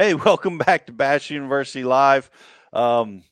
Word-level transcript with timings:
Hey, 0.00 0.14
welcome 0.14 0.56
back 0.56 0.86
to 0.86 0.94
Bass 0.94 1.28
University 1.28 1.84
Live. 1.84 2.30
Um, 2.72 3.22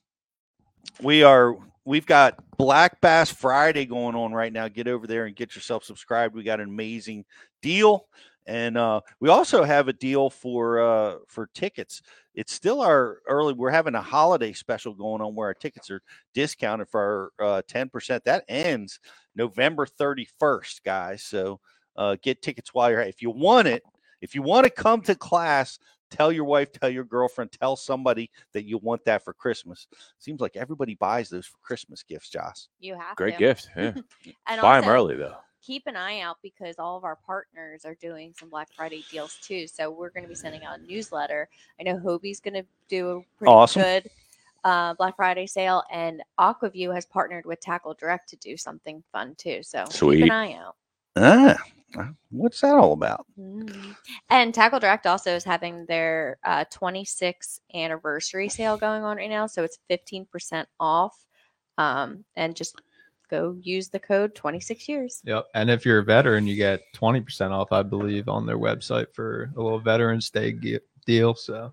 we 1.01 1.23
are 1.23 1.57
we've 1.87 2.05
got 2.05 2.45
Black 2.59 3.01
Bass 3.01 3.33
Friday 3.33 3.87
going 3.87 4.15
on 4.15 4.35
right 4.35 4.53
now. 4.53 4.69
Get 4.69 4.87
over 4.87 5.07
there 5.07 5.25
and 5.25 5.35
get 5.35 5.55
yourself 5.55 5.83
subscribed. 5.83 6.35
We 6.35 6.43
got 6.43 6.61
an 6.61 6.69
amazing 6.69 7.25
deal, 7.63 8.05
and 8.47 8.77
uh, 8.77 9.01
we 9.19 9.31
also 9.31 9.65
have 9.65 9.89
a 9.89 9.95
deal 9.95 10.29
for 10.29 10.83
uh, 10.83 11.15
for 11.27 11.49
tickets. 11.55 12.03
It's 12.35 12.53
still 12.53 12.83
our 12.83 13.21
early. 13.27 13.55
We're 13.55 13.71
having 13.71 13.95
a 13.95 14.03
holiday 14.03 14.53
special 14.53 14.93
going 14.93 15.23
on 15.23 15.35
where 15.35 15.47
our 15.47 15.55
tickets 15.55 15.91
are 15.91 16.03
discounted 16.35 16.91
for 16.91 17.33
uh, 17.39 17.63
ten 17.67 17.89
percent. 17.89 18.25
That 18.25 18.45
ends 18.47 19.01
November 19.35 19.87
thirty 19.87 20.29
first, 20.39 20.85
guys. 20.85 21.23
So 21.23 21.61
uh, 21.97 22.17
get 22.23 22.43
tickets 22.43 22.75
while 22.75 22.91
you're. 22.91 23.01
If 23.01 23.23
you 23.23 23.31
want 23.31 23.69
it, 23.69 23.83
if 24.21 24.35
you 24.35 24.43
want 24.43 24.65
to 24.65 24.71
come 24.71 25.01
to 25.03 25.15
class, 25.15 25.79
tell 26.11 26.33
your 26.33 26.45
wife, 26.45 26.73
tell 26.73 26.91
your 26.91 27.05
girlfriend, 27.05 27.53
tell 27.53 27.77
somebody 27.77 28.31
that 28.53 28.65
you 28.65 28.79
want 28.79 29.05
that 29.05 29.25
for 29.25 29.33
Christmas. 29.33 29.87
Seems 30.19 30.41
like 30.41 30.57
everybody 30.57 30.95
buys 30.95 31.29
those 31.29 31.47
for 31.47 31.59
Christmas 31.63 32.03
gifts, 32.03 32.29
Joss. 32.31 32.69
You 32.81 32.95
have 32.99 33.17
Great 33.17 33.33
to. 33.35 33.39
gift. 33.39 33.69
Yeah. 33.77 33.93
and 34.47 34.61
Buy 34.61 34.81
them 34.81 34.91
early 34.91 35.17
though. 35.17 35.37
Keep 35.61 35.87
an 35.89 35.97
eye 35.97 36.21
out 36.21 36.39
because 36.43 36.77
all 36.79 36.97
of 36.97 37.05
our 37.05 37.17
partners 37.17 37.85
are 37.85 37.97
doing 37.97 38.33
some 38.39 38.49
Black 38.49 38.69
Friday 38.77 39.05
deals 39.11 39.39
too. 39.43 39.67
So 39.67 39.91
we're 39.91 40.11
going 40.11 40.23
to 40.23 40.29
be 40.29 40.35
sending 40.35 40.65
out 40.65 40.79
a 40.79 40.83
newsletter. 40.83 41.49
I 41.81 41.83
know 41.83 41.99
Hobie's 41.99 42.41
going 42.41 42.55
to 42.55 42.65
do 42.89 43.11
a 43.11 43.37
pretty 43.39 43.51
Awesome. 43.51 43.83
good 43.83 44.09
uh, 44.65 44.95
Black 44.95 45.17
Friday 45.17 45.47
sale, 45.47 45.83
and 45.93 46.23
Aquaview 46.39 46.95
has 46.95 47.07
partnered 47.07 47.45
with 47.45 47.61
Tackle 47.61 47.95
Direct 47.95 48.29
to 48.31 48.37
do 48.37 48.57
something 48.57 49.03
fun 49.13 49.35
too. 49.37 49.63
So 49.63 49.85
keep 49.85 49.93
Sweet. 49.95 50.23
an 50.25 50.31
eye 50.31 50.53
out. 50.55 50.77
Ah, 51.17 51.57
what's 52.31 52.61
that 52.61 52.75
all 52.77 52.93
about? 52.93 53.27
Mhm. 53.39 53.97
And 54.31 54.53
Tackle 54.55 54.81
Direct 54.81 55.07
also 55.07 55.35
is 55.35 55.45
having 55.45 55.87
their 55.87 56.39
uh, 56.45 56.65
26th 56.73 57.61
anniversary 57.75 58.49
sale 58.49 58.77
going 58.77 59.03
on 59.05 59.17
right 59.17 59.31
now. 59.31 59.47
So 59.47 59.65
it's 59.65 59.79
15% 59.91 60.67
off. 60.79 61.17
Um, 61.79 62.25
and 62.37 62.55
just 62.57 62.75
go 63.31 63.57
use 63.61 63.89
the 63.89 64.01
code 64.01 64.35
26 64.35 64.89
years. 64.89 65.21
Yep. 65.25 65.47
And 65.55 65.71
if 65.71 65.85
you're 65.87 65.99
a 66.01 66.05
veteran, 66.05 66.47
you 66.47 66.57
get 66.57 66.81
20% 66.97 67.51
off, 67.53 67.73
I 67.73 67.83
believe, 67.83 68.29
on 68.29 68.47
their 68.47 68.59
website 68.59 69.13
for 69.15 69.51
a 69.57 69.63
little 69.63 69.79
Veterans 69.79 70.31
Day 70.31 70.53
ge- 70.53 70.81
deal. 71.07 71.35
So 71.35 71.73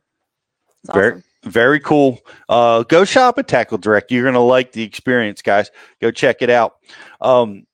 It's 0.84 0.94
Very- 0.94 1.12
awesome. 1.14 1.24
Very 1.44 1.80
cool. 1.80 2.20
Uh, 2.50 2.82
go 2.84 3.06
shop 3.06 3.38
at 3.38 3.48
Tackle 3.48 3.78
Direct. 3.78 4.12
You're 4.12 4.24
going 4.24 4.34
to 4.34 4.40
like 4.40 4.72
the 4.72 4.82
experience, 4.84 5.42
guys. 5.44 5.70
Go 6.02 6.10
check 6.12 6.42
it 6.42 6.50
out. 6.50 6.78
Um, 7.22 7.68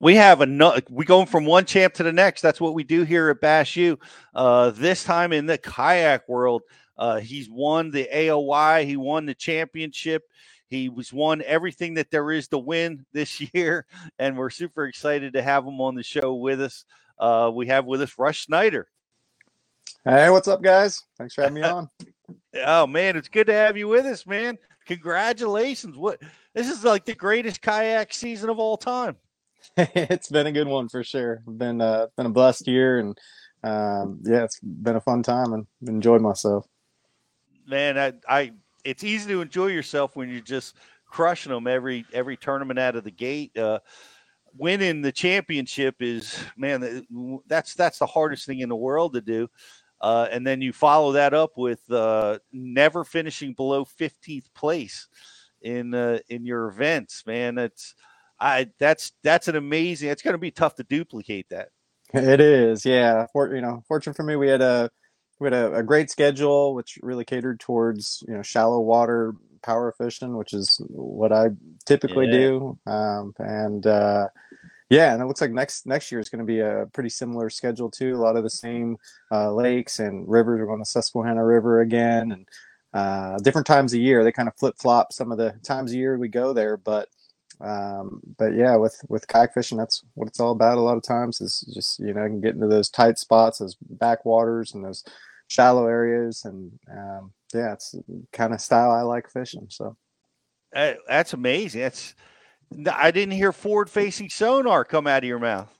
we 0.00 0.16
have 0.16 0.40
another. 0.40 0.82
We 0.90 1.04
going 1.04 1.26
from 1.26 1.44
one 1.44 1.64
champ 1.64 1.94
to 1.94 2.02
the 2.02 2.12
next. 2.12 2.42
That's 2.42 2.60
what 2.60 2.74
we 2.74 2.84
do 2.84 3.02
here 3.02 3.30
at 3.30 3.40
Bass 3.40 3.74
U. 3.76 3.98
Uh, 4.34 4.70
this 4.70 5.04
time 5.04 5.32
in 5.32 5.46
the 5.46 5.58
kayak 5.58 6.28
world, 6.28 6.62
uh, 6.98 7.20
he's 7.20 7.48
won 7.50 7.90
the 7.90 8.08
AOY. 8.12 8.86
He 8.86 8.96
won 8.96 9.26
the 9.26 9.34
championship. 9.34 10.22
He 10.68 10.88
was 10.88 11.12
won 11.12 11.42
everything 11.42 11.94
that 11.94 12.10
there 12.10 12.30
is 12.32 12.48
to 12.48 12.58
win 12.58 13.06
this 13.12 13.40
year, 13.54 13.86
and 14.18 14.36
we're 14.36 14.50
super 14.50 14.86
excited 14.86 15.34
to 15.34 15.42
have 15.42 15.64
him 15.64 15.80
on 15.80 15.94
the 15.94 16.02
show 16.02 16.34
with 16.34 16.60
us. 16.60 16.84
Uh, 17.18 17.50
we 17.54 17.68
have 17.68 17.86
with 17.86 18.02
us 18.02 18.14
Russ 18.18 18.38
Snyder. 18.38 18.88
Hey, 20.04 20.30
what's 20.30 20.48
up, 20.48 20.62
guys? 20.62 21.02
Thanks 21.18 21.34
for 21.34 21.42
having 21.42 21.54
me 21.54 21.62
on. 21.68 21.88
Oh 22.64 22.86
man, 22.86 23.16
it's 23.16 23.28
good 23.28 23.46
to 23.46 23.52
have 23.52 23.76
you 23.76 23.88
with 23.88 24.06
us, 24.06 24.26
man. 24.26 24.58
Congratulations. 24.86 25.96
What 25.96 26.20
this 26.54 26.70
is 26.70 26.84
like 26.84 27.04
the 27.04 27.14
greatest 27.14 27.60
kayak 27.60 28.12
season 28.12 28.50
of 28.50 28.58
all 28.58 28.76
time. 28.76 29.16
it's 29.76 30.28
been 30.28 30.46
a 30.46 30.52
good 30.52 30.68
one 30.68 30.88
for 30.88 31.02
sure. 31.02 31.42
Been 31.46 31.80
uh, 31.80 32.06
been 32.16 32.26
a 32.26 32.30
blessed 32.30 32.66
year, 32.66 32.98
and 32.98 33.18
um, 33.62 34.20
yeah, 34.22 34.44
it's 34.44 34.60
been 34.60 34.96
a 34.96 35.00
fun 35.00 35.22
time 35.22 35.52
and 35.52 35.66
enjoyed 35.86 36.22
myself. 36.22 36.66
Man, 37.66 37.98
I, 37.98 38.12
I 38.28 38.52
it's 38.84 39.04
easy 39.04 39.32
to 39.32 39.40
enjoy 39.40 39.68
yourself 39.68 40.16
when 40.16 40.28
you're 40.28 40.40
just 40.40 40.76
crushing 41.06 41.52
them 41.52 41.66
every 41.66 42.04
every 42.12 42.36
tournament 42.36 42.78
out 42.78 42.96
of 42.96 43.04
the 43.04 43.10
gate. 43.10 43.56
Uh 43.56 43.80
winning 44.58 45.02
the 45.02 45.12
championship 45.12 45.96
is 46.00 46.38
man 46.56 47.04
that's 47.46 47.74
that's 47.74 47.98
the 47.98 48.06
hardest 48.06 48.46
thing 48.46 48.60
in 48.60 48.68
the 48.68 48.76
world 48.76 49.12
to 49.14 49.20
do. 49.20 49.48
Uh, 50.00 50.28
and 50.30 50.46
then 50.46 50.60
you 50.60 50.72
follow 50.72 51.12
that 51.12 51.32
up 51.32 51.56
with 51.56 51.80
uh, 51.90 52.38
never 52.52 53.02
finishing 53.02 53.54
below 53.54 53.84
15th 53.84 54.52
place 54.54 55.08
in 55.62 55.94
uh, 55.94 56.18
in 56.28 56.44
your 56.44 56.68
events, 56.68 57.24
man. 57.26 57.54
That's 57.54 57.94
I 58.40 58.70
that's 58.78 59.12
that's 59.22 59.48
an 59.48 59.56
amazing. 59.56 60.10
It's 60.10 60.22
going 60.22 60.34
to 60.34 60.38
be 60.38 60.50
tough 60.50 60.74
to 60.76 60.84
duplicate 60.84 61.48
that. 61.50 61.68
It 62.14 62.40
is, 62.40 62.84
yeah. 62.84 63.26
For 63.32 63.54
you 63.54 63.60
know, 63.60 63.82
fortunate 63.88 64.16
for 64.16 64.22
me, 64.22 64.36
we 64.36 64.48
had 64.48 64.62
a 64.62 64.90
we 65.40 65.46
had 65.46 65.54
a, 65.54 65.74
a 65.76 65.82
great 65.82 66.10
schedule, 66.10 66.74
which 66.74 66.98
really 67.02 67.24
catered 67.24 67.60
towards 67.60 68.22
you 68.28 68.34
know 68.34 68.42
shallow 68.42 68.80
water 68.80 69.34
power 69.62 69.92
fishing, 69.98 70.36
which 70.36 70.52
is 70.52 70.80
what 70.88 71.32
I 71.32 71.48
typically 71.84 72.26
Yeah. 72.26 72.32
do. 72.32 72.78
Um, 72.86 73.34
and 73.38 73.86
uh, 73.86 74.28
yeah, 74.88 75.12
and 75.12 75.20
it 75.22 75.26
looks 75.26 75.40
like 75.40 75.50
next 75.50 75.86
next 75.86 76.12
year 76.12 76.20
is 76.20 76.28
going 76.28 76.38
to 76.40 76.44
be 76.44 76.60
a 76.60 76.86
pretty 76.92 77.10
similar 77.10 77.50
schedule 77.50 77.90
too. 77.90 78.14
A 78.14 78.22
lot 78.22 78.36
of 78.36 78.44
the 78.44 78.50
same 78.50 78.96
uh, 79.32 79.52
lakes 79.52 79.98
and 79.98 80.28
rivers. 80.28 80.60
We're 80.60 80.66
going 80.66 80.78
to 80.82 80.88
Susquehanna 80.88 81.44
River 81.44 81.80
again, 81.80 82.30
and 82.32 82.48
uh, 82.94 83.38
different 83.38 83.66
times 83.66 83.92
of 83.92 84.00
year. 84.00 84.22
They 84.22 84.32
kind 84.32 84.48
of 84.48 84.54
flip 84.56 84.76
flop 84.78 85.12
some 85.12 85.32
of 85.32 85.38
the 85.38 85.54
times 85.64 85.90
of 85.90 85.96
year 85.96 86.16
we 86.18 86.28
go 86.28 86.52
there, 86.52 86.76
but 86.76 87.08
um 87.60 88.20
but 88.38 88.54
yeah 88.54 88.76
with 88.76 89.00
with 89.08 89.26
kayak 89.28 89.54
fishing 89.54 89.78
that's 89.78 90.04
what 90.14 90.28
it's 90.28 90.40
all 90.40 90.52
about 90.52 90.78
a 90.78 90.80
lot 90.80 90.96
of 90.96 91.02
times 91.02 91.40
is 91.40 91.60
just 91.74 91.98
you 92.00 92.12
know 92.12 92.22
you 92.24 92.28
can 92.28 92.40
get 92.40 92.54
into 92.54 92.66
those 92.68 92.90
tight 92.90 93.18
spots 93.18 93.58
those 93.58 93.76
backwaters 93.80 94.74
and 94.74 94.84
those 94.84 95.04
shallow 95.48 95.86
areas 95.86 96.44
and 96.44 96.72
um 96.90 97.32
yeah 97.54 97.72
it's 97.72 97.94
kind 98.32 98.52
of 98.52 98.60
style 98.60 98.90
i 98.90 99.00
like 99.02 99.30
fishing 99.30 99.66
so 99.70 99.96
Uh, 100.74 100.94
that's 101.08 101.32
amazing. 101.32 101.80
That's 101.80 102.14
I 102.92 103.10
didn't 103.10 103.34
hear 103.34 103.52
forward 103.52 103.90
facing 103.90 104.28
sonar 104.30 104.84
come 104.84 105.06
out 105.06 105.24
of 105.24 105.28
your 105.28 105.38
mouth. 105.38 105.75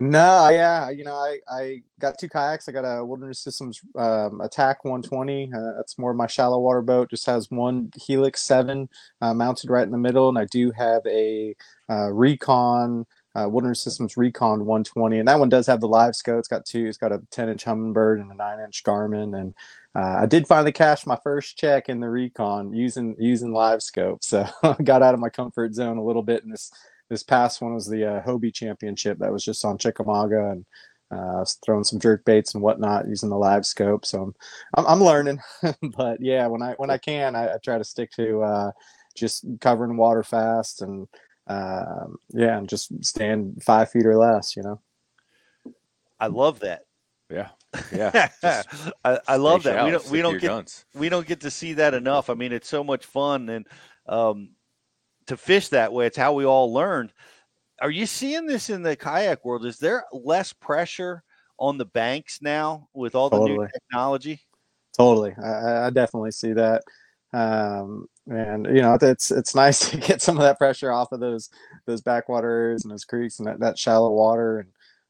No 0.00 0.48
yeah 0.48 0.88
you 0.90 1.04
know 1.04 1.14
i 1.14 1.38
i 1.50 1.82
got 2.00 2.18
two 2.18 2.28
kayaks 2.28 2.68
i 2.68 2.72
got 2.72 2.84
a 2.84 3.04
wilderness 3.04 3.38
systems 3.38 3.80
um 3.96 4.40
attack 4.40 4.84
120 4.84 5.52
uh, 5.54 5.72
that's 5.76 5.98
more 5.98 6.10
of 6.10 6.16
my 6.16 6.26
shallow 6.26 6.58
water 6.58 6.82
boat 6.82 7.10
just 7.10 7.26
has 7.26 7.50
one 7.50 7.90
helix 7.94 8.40
7 8.42 8.88
uh, 9.20 9.34
mounted 9.34 9.70
right 9.70 9.84
in 9.84 9.90
the 9.90 9.98
middle 9.98 10.28
and 10.30 10.38
i 10.38 10.46
do 10.46 10.70
have 10.72 11.02
a 11.06 11.54
uh, 11.90 12.10
recon 12.10 13.04
uh, 13.34 13.48
Wilderness 13.48 13.82
Systems 13.82 14.16
Recon 14.16 14.66
120, 14.66 15.18
and 15.20 15.28
that 15.28 15.38
one 15.38 15.48
does 15.48 15.66
have 15.66 15.80
the 15.80 15.88
live 15.88 16.16
scope. 16.16 16.40
It's 16.40 16.48
got 16.48 16.66
two. 16.66 16.86
It's 16.86 16.98
got 16.98 17.12
a 17.12 17.22
10 17.30 17.48
inch 17.48 17.64
Humminbird 17.64 18.20
and 18.20 18.30
a 18.30 18.34
9 18.34 18.60
inch 18.60 18.82
Garmin, 18.82 19.38
and 19.38 19.54
uh, 19.94 20.22
I 20.22 20.26
did 20.26 20.46
finally 20.46 20.72
cash 20.72 21.06
my 21.06 21.18
first 21.22 21.56
check 21.56 21.88
in 21.88 22.00
the 22.00 22.08
Recon 22.08 22.72
using 22.72 23.14
using 23.18 23.52
live 23.52 23.82
scope. 23.82 24.24
So 24.24 24.46
I 24.62 24.74
got 24.82 25.02
out 25.02 25.14
of 25.14 25.20
my 25.20 25.28
comfort 25.28 25.74
zone 25.74 25.96
a 25.96 26.04
little 26.04 26.22
bit. 26.22 26.42
in 26.42 26.50
this 26.50 26.72
this 27.10 27.22
past 27.22 27.60
one 27.60 27.74
was 27.74 27.86
the 27.86 28.06
uh, 28.06 28.22
Hobie 28.22 28.54
Championship 28.54 29.18
that 29.18 29.32
was 29.32 29.44
just 29.44 29.64
on 29.64 29.76
Chickamauga, 29.76 30.50
and 30.52 30.64
uh, 31.10 31.44
throwing 31.64 31.84
some 31.84 31.98
jerk 31.98 32.24
baits 32.24 32.54
and 32.54 32.62
whatnot 32.62 33.08
using 33.08 33.28
the 33.28 33.36
live 33.36 33.66
scope. 33.66 34.06
So 34.06 34.22
I'm 34.22 34.34
I'm, 34.76 34.86
I'm 34.86 35.04
learning, 35.04 35.40
but 35.96 36.22
yeah, 36.22 36.46
when 36.46 36.62
I 36.62 36.74
when 36.74 36.90
I 36.90 36.98
can, 36.98 37.34
I, 37.34 37.54
I 37.54 37.58
try 37.62 37.76
to 37.76 37.84
stick 37.84 38.10
to 38.12 38.42
uh, 38.42 38.70
just 39.16 39.44
covering 39.60 39.96
water 39.96 40.22
fast 40.22 40.82
and 40.82 41.08
um, 41.48 42.16
yeah, 42.28 42.58
and 42.58 42.68
just 42.68 43.04
stand 43.04 43.62
five 43.62 43.90
feet 43.90 44.06
or 44.06 44.16
less, 44.16 44.56
you 44.56 44.62
know. 44.62 44.80
I 46.20 46.28
love 46.28 46.60
that. 46.60 46.82
Yeah. 47.28 47.48
Yeah. 47.92 48.28
I, 49.04 49.20
I 49.28 49.36
love 49.36 49.60
stay 49.60 49.72
that. 49.72 49.84
We 49.84 49.90
don't 49.92 50.10
we 50.10 50.22
don't 50.22 50.40
get 50.40 50.48
guns. 50.48 50.84
we 50.92 51.08
don't 51.08 51.26
get 51.26 51.40
to 51.42 51.52
see 51.52 51.74
that 51.74 51.94
enough. 51.94 52.28
I 52.28 52.34
mean, 52.34 52.52
it's 52.52 52.68
so 52.68 52.82
much 52.82 53.06
fun 53.06 53.48
and 53.48 53.66
um, 54.06 54.50
to 55.26 55.36
fish 55.36 55.68
that 55.68 55.92
way. 55.92 56.06
It's 56.06 56.16
how 56.16 56.32
we 56.32 56.44
all 56.44 56.72
learned. 56.72 57.12
Are 57.80 57.90
you 57.90 58.06
seeing 58.06 58.46
this 58.46 58.70
in 58.70 58.82
the 58.82 58.96
kayak 58.96 59.44
world? 59.44 59.64
Is 59.64 59.78
there 59.78 60.04
less 60.12 60.52
pressure 60.52 61.22
on 61.58 61.78
the 61.78 61.86
banks 61.86 62.40
now 62.42 62.88
with 62.94 63.14
all 63.14 63.30
the 63.30 63.38
new 63.40 63.66
technology? 63.72 64.40
Totally, 64.96 65.34
I- 65.42 65.86
I, 65.86 65.90
definitely 65.90 66.32
see 66.32 66.52
that, 66.52 66.82
um, 67.32 68.06
and 68.26 68.66
you 68.66 68.82
know, 68.82 68.98
it's 69.00 69.30
it's 69.30 69.54
nice 69.54 69.78
to 69.90 69.96
get 69.96 70.20
some 70.20 70.36
of 70.36 70.42
that 70.42 70.58
pressure 70.58 70.90
off 70.90 71.12
of 71.12 71.20
those 71.20 71.48
those 71.86 72.02
backwater 72.02 72.50
areas 72.50 72.84
and 72.84 72.92
those 72.92 73.04
creeks 73.04 73.38
and 73.38 73.48
that, 73.48 73.60
that 73.60 73.78
shallow 73.78 74.10
water, 74.10 74.58
and 74.58 74.68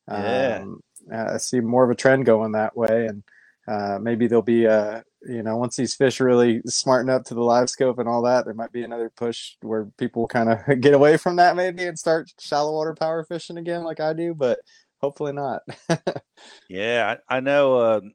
Yeah. 0.08 0.60
um, 0.62 0.80
I 1.12 1.38
see 1.38 1.60
more 1.60 1.82
of 1.82 1.90
a 1.90 1.94
trend 1.94 2.26
going 2.26 2.52
that 2.52 2.76
way, 2.76 3.06
and 3.06 3.22
uh, 3.66 3.98
maybe 4.00 4.26
there'll 4.26 4.42
be 4.42 4.66
a 4.66 5.02
you 5.22 5.42
know 5.42 5.56
once 5.56 5.76
these 5.76 5.94
fish 5.94 6.20
really 6.20 6.62
smarten 6.66 7.10
up 7.10 7.24
to 7.24 7.34
the 7.34 7.42
live 7.42 7.68
scope 7.70 7.98
and 7.98 8.08
all 8.08 8.22
that, 8.22 8.44
there 8.44 8.54
might 8.54 8.72
be 8.72 8.82
another 8.84 9.10
push 9.10 9.56
where 9.62 9.86
people 9.98 10.26
kind 10.26 10.48
of 10.50 10.58
get 10.80 10.94
away 10.94 11.16
from 11.16 11.36
that 11.36 11.56
maybe 11.56 11.84
and 11.86 11.98
start 11.98 12.30
shallow 12.38 12.72
water 12.72 12.94
power 12.94 13.24
fishing 13.24 13.58
again 13.58 13.84
like 13.84 14.00
I 14.00 14.12
do, 14.12 14.34
but 14.34 14.60
hopefully 15.00 15.32
not. 15.32 15.62
Yeah, 16.68 17.16
I, 17.28 17.36
I 17.36 17.40
know. 17.40 17.80
Um, 17.98 18.12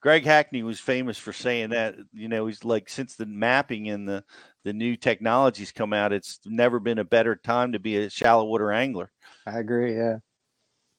Greg 0.00 0.24
Hackney 0.24 0.62
was 0.62 0.80
famous 0.80 1.18
for 1.18 1.32
saying 1.32 1.70
that. 1.70 1.96
You 2.12 2.28
know, 2.28 2.46
he's 2.46 2.64
like 2.64 2.88
since 2.88 3.16
the 3.16 3.26
mapping 3.26 3.88
and 3.90 4.08
the 4.08 4.24
the 4.64 4.72
new 4.72 4.96
technologies 4.96 5.72
come 5.72 5.92
out, 5.92 6.12
it's 6.12 6.40
never 6.44 6.80
been 6.80 6.98
a 6.98 7.04
better 7.04 7.36
time 7.36 7.72
to 7.72 7.78
be 7.78 7.96
a 7.98 8.10
shallow 8.10 8.44
water 8.44 8.72
angler. 8.72 9.10
I 9.46 9.58
agree. 9.60 9.96
Yeah. 9.96 10.16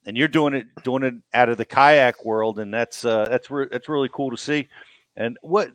and 0.06 0.17
you're 0.17 0.27
doing 0.27 0.53
it 0.53 0.67
doing 0.83 1.03
it 1.03 1.13
out 1.33 1.50
of 1.50 1.57
the 1.57 1.65
kayak 1.65 2.23
world, 2.25 2.59
and 2.59 2.73
that's 2.73 3.06
uh, 3.06 3.25
that's 3.29 3.51
re- 3.51 3.67
that's 3.71 3.89
really 3.89 4.09
cool 4.13 4.31
to 4.31 4.38
see. 4.38 4.67
And 5.19 5.38
what 5.42 5.71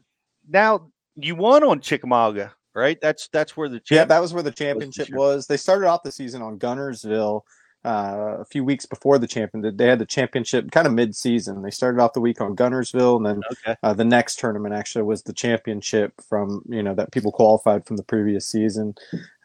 now? 0.49 0.91
You 1.17 1.37
won 1.37 1.63
on 1.63 1.81
Chickamauga, 1.81 2.53
right? 2.75 2.99
That's 3.01 3.29
that's 3.29 3.57
where 3.57 3.69
the 3.69 3.81
Yeah, 3.89 4.05
that 4.05 4.21
was 4.21 4.35
where 4.35 4.43
the 4.43 4.51
championship 4.51 5.11
was. 5.11 5.47
They 5.47 5.57
started 5.57 5.87
off 5.87 6.03
the 6.03 6.11
season 6.11 6.43
on 6.43 6.59
Guntersville 6.59 7.43
uh, 7.85 8.39
a 8.41 8.45
few 8.47 8.65
weeks 8.65 8.87
before 8.87 9.19
the 9.19 9.27
championship. 9.27 9.77
They 9.77 9.87
had 9.87 9.99
the 9.99 10.07
championship 10.07 10.71
kind 10.71 10.87
of 10.87 10.93
mid-season. 10.93 11.63
They 11.63 11.71
started 11.71 12.01
off 12.01 12.15
the 12.15 12.21
week 12.21 12.41
on 12.41 12.57
Guntersville, 12.57 13.19
and 13.19 13.27
then 13.27 13.43
okay. 13.53 13.77
uh, 13.83 13.93
the 13.93 14.05
next 14.05 14.39
tournament 14.39 14.75
actually 14.75 15.05
was 15.05 15.23
the 15.23 15.33
championship 15.33 16.15
from 16.29 16.63
you 16.69 16.83
know 16.83 16.95
that 16.95 17.13
people 17.13 17.31
qualified 17.31 17.87
from 17.87 17.97
the 17.97 18.03
previous 18.03 18.49
season, 18.49 18.95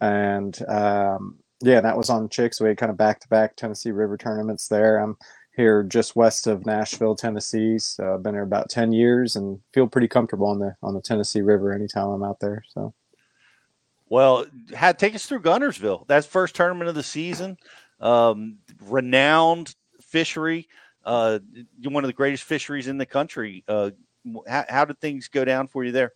and 0.02 0.60
um, 0.68 1.38
yeah, 1.62 1.82
that 1.82 1.98
was 1.98 2.10
on 2.10 2.30
Chicks. 2.30 2.62
We 2.62 2.70
had 2.70 2.78
kind 2.78 2.90
of 2.90 2.98
back-to-back 2.98 3.58
Tennessee 3.58 3.92
River 3.92 4.18
tournaments 4.18 4.70
there. 4.70 4.98
I'm 4.98 5.18
here 5.60 5.84
just 5.84 6.16
west 6.16 6.48
of 6.48 6.66
Nashville, 6.66 7.16
Tennessee. 7.16 7.78
So 7.78 8.14
I've 8.16 8.24
been 8.24 8.34
here 8.34 8.44
about 8.44 8.70
ten 8.70 8.92
years 8.94 9.36
and 9.36 9.60
feel 9.74 9.88
pretty 9.88 10.08
comfortable 10.08 10.48
on 10.48 10.60
the 10.60 10.76
on 10.82 10.94
the 10.94 11.02
Tennessee 11.02 11.42
River 11.42 11.74
anytime 11.74 12.08
I'm 12.08 12.24
out 12.24 12.40
there. 12.40 12.64
So. 12.70 12.94
Well, 14.08 14.46
had 14.74 14.98
take 14.98 15.14
us 15.14 15.28
through 15.28 15.42
Guntersville. 15.42 16.08
That's 16.08 16.26
first 16.26 16.56
tournament 16.56 16.90
of 16.90 16.96
the 16.96 17.04
season. 17.04 17.58
Um, 18.00 18.58
renowned 18.82 19.76
fishery, 20.02 20.68
uh, 21.06 21.40
one 21.84 22.04
of 22.04 22.08
the 22.08 22.14
greatest 22.14 22.44
fisheries 22.44 22.88
in 22.88 22.98
the 22.98 23.06
country. 23.06 23.64
Uh, 23.68 23.92
how, 24.48 24.66
how 24.68 24.86
did 24.86 25.00
things 25.00 25.28
go 25.28 25.46
down 25.46 25.68
for 25.68 25.84
you 25.84 25.92
there? 25.92 26.14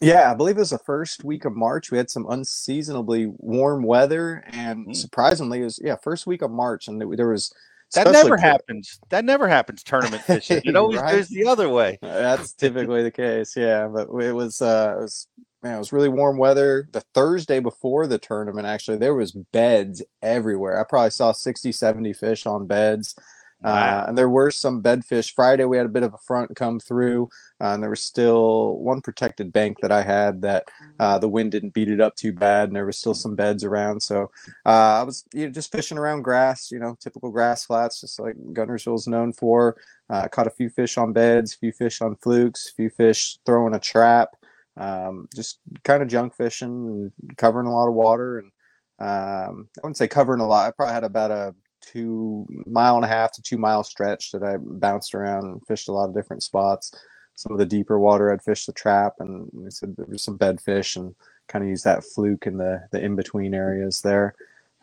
Yeah, 0.00 0.30
I 0.30 0.34
believe 0.34 0.56
it 0.56 0.60
was 0.60 0.70
the 0.70 0.78
first 0.78 1.22
week 1.24 1.44
of 1.44 1.54
March. 1.54 1.90
We 1.90 1.98
had 1.98 2.10
some 2.10 2.26
unseasonably 2.28 3.32
warm 3.38 3.82
weather, 3.82 4.44
and 4.52 4.88
Mm. 4.88 4.96
surprisingly, 4.96 5.60
it 5.60 5.64
was 5.64 5.80
yeah 5.82 5.96
first 5.96 6.26
week 6.26 6.42
of 6.42 6.50
March, 6.50 6.88
and 6.88 7.00
there 7.16 7.28
was 7.28 7.54
That 7.94 8.06
especially 8.06 8.30
never 8.30 8.36
happens. 8.38 8.98
That 9.10 9.24
never 9.24 9.48
happens. 9.48 9.82
Tournament 9.82 10.22
fishing. 10.26 10.62
It 10.64 10.76
always 10.76 11.00
Right. 11.00 11.12
goes 11.12 11.28
the 11.28 11.46
other 11.46 11.68
way. 11.68 11.98
That's 12.02 12.52
typically 12.52 13.02
the 13.02 13.10
case, 13.10 13.54
yeah. 13.56 13.88
But 13.88 14.08
it 14.22 14.32
was 14.32 14.62
uh, 14.62 14.96
it 14.98 15.02
was 15.02 15.28
man, 15.62 15.74
it 15.76 15.78
was 15.78 15.92
really 15.92 16.08
warm 16.08 16.38
weather. 16.38 16.88
The 16.92 17.02
Thursday 17.14 17.60
before 17.60 18.06
the 18.06 18.18
tournament, 18.18 18.66
actually, 18.66 18.98
there 18.98 19.14
was 19.14 19.32
beds 19.32 20.02
everywhere. 20.22 20.80
I 20.80 20.84
probably 20.88 21.10
saw 21.10 21.32
60, 21.32 21.70
70 21.72 22.12
fish 22.14 22.46
on 22.46 22.66
beds. 22.66 23.14
Uh, 23.64 24.04
and 24.08 24.18
there 24.18 24.28
were 24.28 24.50
some 24.50 24.82
bedfish. 24.82 25.34
Friday, 25.34 25.64
we 25.64 25.76
had 25.76 25.86
a 25.86 25.90
bit 25.90 26.02
of 26.02 26.14
a 26.14 26.18
front 26.18 26.54
come 26.56 26.80
through, 26.80 27.28
uh, 27.60 27.68
and 27.68 27.82
there 27.82 27.90
was 27.90 28.02
still 28.02 28.76
one 28.78 29.00
protected 29.00 29.52
bank 29.52 29.78
that 29.80 29.92
I 29.92 30.02
had 30.02 30.42
that 30.42 30.68
uh, 30.98 31.18
the 31.18 31.28
wind 31.28 31.52
didn't 31.52 31.74
beat 31.74 31.88
it 31.88 32.00
up 32.00 32.16
too 32.16 32.32
bad, 32.32 32.68
and 32.68 32.76
there 32.76 32.86
was 32.86 32.98
still 32.98 33.14
some 33.14 33.36
beds 33.36 33.64
around. 33.64 34.02
So 34.02 34.30
uh, 34.66 35.00
I 35.00 35.02
was 35.04 35.24
you 35.32 35.46
know, 35.46 35.52
just 35.52 35.70
fishing 35.70 35.98
around 35.98 36.22
grass, 36.22 36.70
you 36.70 36.78
know, 36.78 36.96
typical 37.00 37.30
grass 37.30 37.64
flats, 37.64 38.00
just 38.00 38.18
like 38.18 38.34
Guntersville 38.52 38.98
is 38.98 39.06
known 39.06 39.32
for. 39.32 39.76
Uh, 40.10 40.28
caught 40.28 40.46
a 40.46 40.50
few 40.50 40.68
fish 40.68 40.98
on 40.98 41.12
beds, 41.12 41.54
a 41.54 41.58
few 41.58 41.72
fish 41.72 42.02
on 42.02 42.16
flukes, 42.16 42.68
a 42.68 42.74
few 42.74 42.90
fish 42.90 43.38
throwing 43.46 43.74
a 43.74 43.80
trap. 43.80 44.30
Um, 44.76 45.28
just 45.34 45.58
kind 45.84 46.02
of 46.02 46.08
junk 46.08 46.34
fishing 46.34 47.12
and 47.18 47.36
covering 47.36 47.66
a 47.66 47.72
lot 47.72 47.88
of 47.88 47.94
water. 47.94 48.38
And 48.38 48.50
um, 48.98 49.68
I 49.76 49.80
wouldn't 49.82 49.96
say 49.96 50.08
covering 50.08 50.40
a 50.40 50.46
lot. 50.46 50.66
I 50.66 50.70
probably 50.70 50.94
had 50.94 51.04
about 51.04 51.30
a 51.30 51.54
two 51.82 52.46
mile 52.66 52.96
and 52.96 53.04
a 53.04 53.08
half 53.08 53.32
to 53.32 53.42
two 53.42 53.58
mile 53.58 53.84
stretch 53.84 54.32
that 54.32 54.42
I 54.42 54.56
bounced 54.58 55.14
around 55.14 55.44
and 55.44 55.66
fished 55.66 55.88
a 55.88 55.92
lot 55.92 56.08
of 56.08 56.14
different 56.14 56.42
spots. 56.42 56.94
Some 57.34 57.52
of 57.52 57.58
the 57.58 57.66
deeper 57.66 57.98
water, 57.98 58.32
I'd 58.32 58.42
fish 58.42 58.66
the 58.66 58.72
trap, 58.72 59.14
and 59.20 59.50
there 59.52 60.06
was 60.08 60.22
some 60.22 60.36
bed 60.36 60.60
fish, 60.60 60.96
and 60.96 61.14
kind 61.48 61.64
of 61.64 61.68
use 61.68 61.82
that 61.82 62.04
fluke 62.04 62.46
in 62.46 62.56
the 62.56 62.82
the 62.90 63.02
in 63.02 63.16
between 63.16 63.54
areas 63.54 64.00
there. 64.00 64.34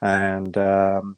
And 0.01 0.57
um, 0.57 1.17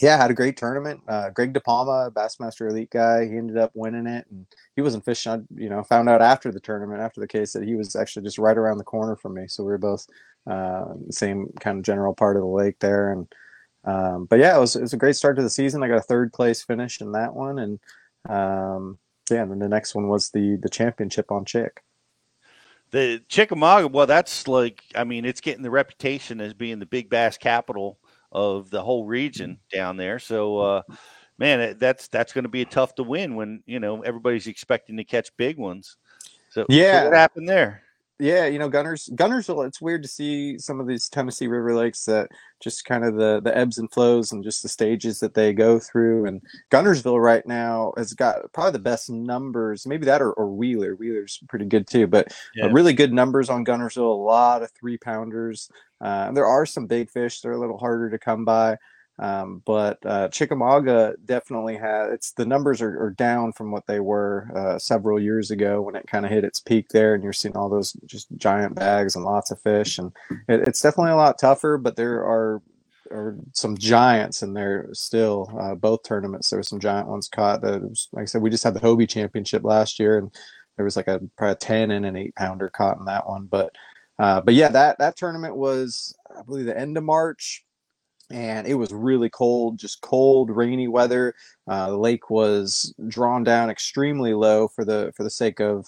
yeah, 0.00 0.16
had 0.16 0.30
a 0.30 0.34
great 0.34 0.56
tournament. 0.56 1.02
Uh, 1.06 1.30
Greg 1.30 1.52
DiPalma, 1.52 2.10
Bassmaster 2.12 2.70
Elite 2.70 2.90
guy, 2.90 3.26
he 3.26 3.36
ended 3.36 3.58
up 3.58 3.70
winning 3.74 4.06
it, 4.06 4.26
and 4.30 4.46
he 4.76 4.82
wasn't 4.82 5.04
fishing. 5.04 5.32
I, 5.32 5.38
you 5.60 5.68
know, 5.68 5.82
found 5.82 6.08
out 6.08 6.22
after 6.22 6.50
the 6.50 6.60
tournament, 6.60 7.02
after 7.02 7.20
the 7.20 7.28
case, 7.28 7.52
that 7.52 7.64
he 7.64 7.74
was 7.74 7.94
actually 7.96 8.24
just 8.24 8.38
right 8.38 8.56
around 8.56 8.78
the 8.78 8.84
corner 8.84 9.16
from 9.16 9.34
me. 9.34 9.46
So 9.46 9.62
we 9.62 9.70
were 9.70 9.78
both 9.78 10.06
uh, 10.46 10.86
same 11.10 11.52
kind 11.60 11.78
of 11.78 11.84
general 11.84 12.14
part 12.14 12.36
of 12.36 12.42
the 12.42 12.48
lake 12.48 12.78
there, 12.78 13.12
and 13.12 13.26
um, 13.84 14.26
but 14.26 14.38
yeah, 14.38 14.56
it 14.56 14.60
was 14.60 14.76
it 14.76 14.82
was 14.82 14.92
a 14.92 14.98
great 14.98 15.16
start 15.16 15.36
to 15.36 15.42
the 15.42 15.50
season. 15.50 15.82
I 15.82 15.88
got 15.88 15.96
a 15.98 16.02
third 16.02 16.32
place 16.32 16.62
finish 16.62 17.00
in 17.00 17.12
that 17.12 17.34
one, 17.34 17.58
and 17.58 17.80
um, 18.28 18.98
yeah, 19.30 19.42
and 19.42 19.50
then 19.50 19.58
the 19.58 19.68
next 19.68 19.94
one 19.94 20.08
was 20.08 20.30
the 20.30 20.56
the 20.56 20.68
championship 20.68 21.30
on 21.30 21.44
Chick. 21.44 21.82
The 22.90 23.22
Chickamauga, 23.28 23.86
well, 23.86 24.06
that's 24.06 24.48
like, 24.48 24.82
I 24.96 25.04
mean, 25.04 25.24
it's 25.24 25.40
getting 25.40 25.62
the 25.62 25.70
reputation 25.70 26.40
as 26.40 26.54
being 26.54 26.80
the 26.80 26.86
big 26.86 27.08
bass 27.08 27.38
capital 27.38 28.00
of 28.32 28.68
the 28.70 28.82
whole 28.82 29.06
region 29.06 29.60
down 29.72 29.96
there. 29.96 30.18
So, 30.18 30.58
uh, 30.58 30.82
man, 31.38 31.76
that's 31.78 32.08
that's 32.08 32.32
going 32.32 32.44
to 32.44 32.50
be 32.50 32.62
a 32.62 32.66
tough 32.66 32.96
to 32.96 33.04
win 33.04 33.36
when 33.36 33.62
you 33.66 33.78
know 33.78 34.02
everybody's 34.02 34.48
expecting 34.48 34.96
to 34.96 35.04
catch 35.04 35.36
big 35.36 35.56
ones. 35.56 35.96
So, 36.50 36.62
so 36.62 36.66
Yeah. 36.68 37.04
what 37.04 37.14
happened 37.14 37.48
there? 37.48 37.82
Yeah, 38.20 38.46
you 38.46 38.58
know, 38.58 38.68
Gunters 38.68 39.08
Guntersville. 39.14 39.66
It's 39.66 39.80
weird 39.80 40.02
to 40.02 40.08
see 40.08 40.58
some 40.58 40.78
of 40.78 40.86
these 40.86 41.08
Tennessee 41.08 41.46
River 41.46 41.74
lakes 41.74 42.04
that 42.04 42.28
just 42.60 42.84
kind 42.84 43.04
of 43.04 43.16
the 43.16 43.40
the 43.42 43.56
ebbs 43.56 43.78
and 43.78 43.90
flows 43.90 44.30
and 44.32 44.44
just 44.44 44.62
the 44.62 44.68
stages 44.68 45.18
that 45.20 45.34
they 45.34 45.52
go 45.52 45.78
through. 45.78 46.26
And 46.26 46.42
Guntersville 46.70 47.20
right 47.22 47.44
now 47.46 47.92
has 47.96 48.12
got 48.12 48.52
probably 48.52 48.72
the 48.72 48.78
best 48.78 49.08
numbers. 49.10 49.86
Maybe 49.86 50.04
that 50.06 50.20
or, 50.22 50.32
or 50.34 50.48
Wheeler. 50.50 50.94
Wheeler's 50.96 51.40
pretty 51.48 51.64
good 51.64 51.86
too, 51.86 52.06
but 52.06 52.26
uh, 52.28 52.34
Yeah. 52.54 52.68
really 52.72 52.92
good 52.92 53.12
numbers 53.12 53.48
on 53.48 53.64
Guntersville. 53.64 53.98
A 53.98 54.22
lot 54.22 54.62
of 54.62 54.70
three 54.78 54.98
pounders. 54.98 55.70
Uh, 56.00 56.30
there 56.32 56.46
are 56.46 56.66
some 56.66 56.86
big 56.86 57.10
fish. 57.10 57.40
They're 57.40 57.52
a 57.52 57.58
little 57.60 57.78
harder 57.78 58.10
to 58.10 58.18
come 58.18 58.44
by. 58.44 58.76
Um, 59.20 59.62
but 59.66 59.98
uh, 60.06 60.28
Chickamauga 60.28 61.14
definitely 61.26 61.76
has 61.76 62.10
it's 62.10 62.32
the 62.32 62.46
numbers 62.46 62.80
are, 62.80 63.04
are 63.04 63.10
down 63.10 63.52
from 63.52 63.70
what 63.70 63.86
they 63.86 64.00
were 64.00 64.50
uh, 64.56 64.78
several 64.78 65.20
years 65.20 65.50
ago 65.50 65.82
when 65.82 65.94
it 65.94 66.06
kind 66.06 66.24
of 66.24 66.32
hit 66.32 66.42
its 66.42 66.58
peak 66.58 66.88
there, 66.88 67.14
and 67.14 67.22
you're 67.22 67.34
seeing 67.34 67.54
all 67.54 67.68
those 67.68 67.92
just 68.06 68.28
giant 68.38 68.74
bags 68.74 69.16
and 69.16 69.24
lots 69.24 69.50
of 69.50 69.60
fish, 69.60 69.98
and 69.98 70.10
it, 70.48 70.66
it's 70.66 70.80
definitely 70.80 71.12
a 71.12 71.16
lot 71.16 71.38
tougher. 71.38 71.76
But 71.76 71.96
there 71.96 72.24
are 72.24 72.62
some 73.52 73.76
giants 73.76 74.42
in 74.42 74.54
there 74.54 74.88
still. 74.92 75.52
Uh, 75.60 75.74
both 75.74 76.02
tournaments 76.02 76.48
there 76.48 76.58
were 76.58 76.64
some 76.64 76.80
giant 76.80 77.08
ones 77.08 77.28
caught. 77.28 77.60
That 77.60 77.82
was, 77.82 78.08
like 78.12 78.22
I 78.22 78.24
said, 78.24 78.40
we 78.40 78.48
just 78.50 78.64
had 78.64 78.74
the 78.74 78.80
Hobie 78.80 79.08
Championship 79.08 79.64
last 79.64 79.98
year, 79.98 80.16
and 80.16 80.34
there 80.76 80.84
was 80.84 80.96
like 80.96 81.08
a 81.08 81.20
probably 81.36 81.52
a 81.52 81.56
ten 81.56 81.90
and 81.90 82.06
an 82.06 82.16
eight 82.16 82.34
pounder 82.36 82.70
caught 82.70 82.98
in 82.98 83.04
that 83.04 83.28
one. 83.28 83.46
But 83.46 83.74
uh, 84.18 84.40
but 84.40 84.54
yeah, 84.54 84.68
that 84.68 84.98
that 84.98 85.16
tournament 85.16 85.56
was 85.56 86.14
I 86.34 86.42
believe 86.42 86.64
the 86.64 86.78
end 86.78 86.96
of 86.96 87.04
March 87.04 87.66
and 88.30 88.66
it 88.66 88.74
was 88.74 88.92
really 88.92 89.28
cold, 89.30 89.78
just 89.78 90.00
cold, 90.00 90.50
rainy 90.50 90.88
weather. 90.88 91.34
Uh, 91.66 91.90
the 91.90 91.96
lake 91.96 92.30
was 92.30 92.94
drawn 93.08 93.44
down 93.44 93.70
extremely 93.70 94.34
low 94.34 94.68
for 94.68 94.84
the 94.84 95.12
for 95.16 95.24
the 95.24 95.30
sake 95.30 95.60
of 95.60 95.86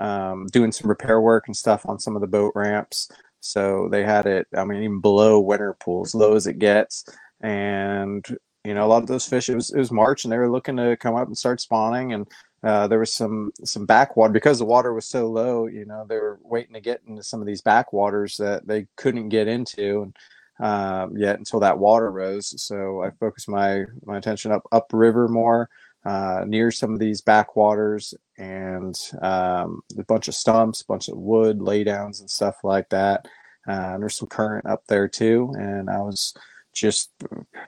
um, 0.00 0.46
doing 0.52 0.72
some 0.72 0.88
repair 0.88 1.20
work 1.20 1.44
and 1.46 1.56
stuff 1.56 1.86
on 1.86 1.98
some 1.98 2.14
of 2.14 2.20
the 2.20 2.28
boat 2.28 2.52
ramps. 2.54 3.10
So 3.40 3.88
they 3.90 4.02
had 4.04 4.26
it, 4.26 4.46
I 4.56 4.64
mean, 4.64 4.82
even 4.82 5.00
below 5.00 5.40
winter 5.40 5.74
pool, 5.80 6.02
as 6.04 6.14
low 6.14 6.34
as 6.34 6.46
it 6.46 6.58
gets. 6.58 7.04
And 7.40 8.26
you 8.64 8.74
know, 8.74 8.84
a 8.84 8.88
lot 8.88 9.02
of 9.02 9.08
those 9.08 9.26
fish. 9.26 9.48
It 9.48 9.54
was 9.54 9.70
it 9.70 9.78
was 9.78 9.90
March, 9.90 10.24
and 10.24 10.32
they 10.32 10.36
were 10.38 10.50
looking 10.50 10.76
to 10.76 10.96
come 10.96 11.14
up 11.14 11.28
and 11.28 11.38
start 11.38 11.60
spawning. 11.60 12.12
And 12.12 12.26
uh, 12.62 12.88
there 12.88 12.98
was 12.98 13.14
some 13.14 13.52
some 13.64 13.86
backwater 13.86 14.32
because 14.32 14.58
the 14.58 14.64
water 14.64 14.92
was 14.92 15.06
so 15.06 15.26
low. 15.28 15.66
You 15.66 15.84
know, 15.86 16.04
they 16.08 16.16
were 16.16 16.38
waiting 16.42 16.74
to 16.74 16.80
get 16.80 17.00
into 17.06 17.22
some 17.22 17.40
of 17.40 17.46
these 17.46 17.62
backwaters 17.62 18.36
that 18.38 18.66
they 18.66 18.86
couldn't 18.96 19.30
get 19.30 19.48
into. 19.48 20.02
And 20.02 20.16
um, 20.60 21.16
yet 21.16 21.38
until 21.38 21.60
that 21.60 21.78
water 21.78 22.10
rose. 22.10 22.60
So 22.60 23.02
I 23.02 23.10
focused 23.10 23.48
my 23.48 23.84
my 24.04 24.18
attention 24.18 24.52
up 24.52 24.66
upriver 24.72 25.28
more, 25.28 25.68
uh, 26.04 26.44
near 26.46 26.70
some 26.70 26.92
of 26.92 26.98
these 26.98 27.20
backwaters, 27.20 28.14
and 28.36 28.98
um, 29.22 29.82
a 29.98 30.04
bunch 30.04 30.28
of 30.28 30.34
stumps, 30.34 30.82
a 30.82 30.86
bunch 30.86 31.08
of 31.08 31.16
wood 31.16 31.58
laydowns, 31.58 32.20
and 32.20 32.30
stuff 32.30 32.56
like 32.64 32.88
that. 32.90 33.26
Uh, 33.66 33.98
there's 33.98 34.16
some 34.16 34.28
current 34.28 34.66
up 34.66 34.82
there 34.88 35.08
too, 35.08 35.52
and 35.58 35.90
I 35.90 35.98
was 35.98 36.34
just 36.72 37.10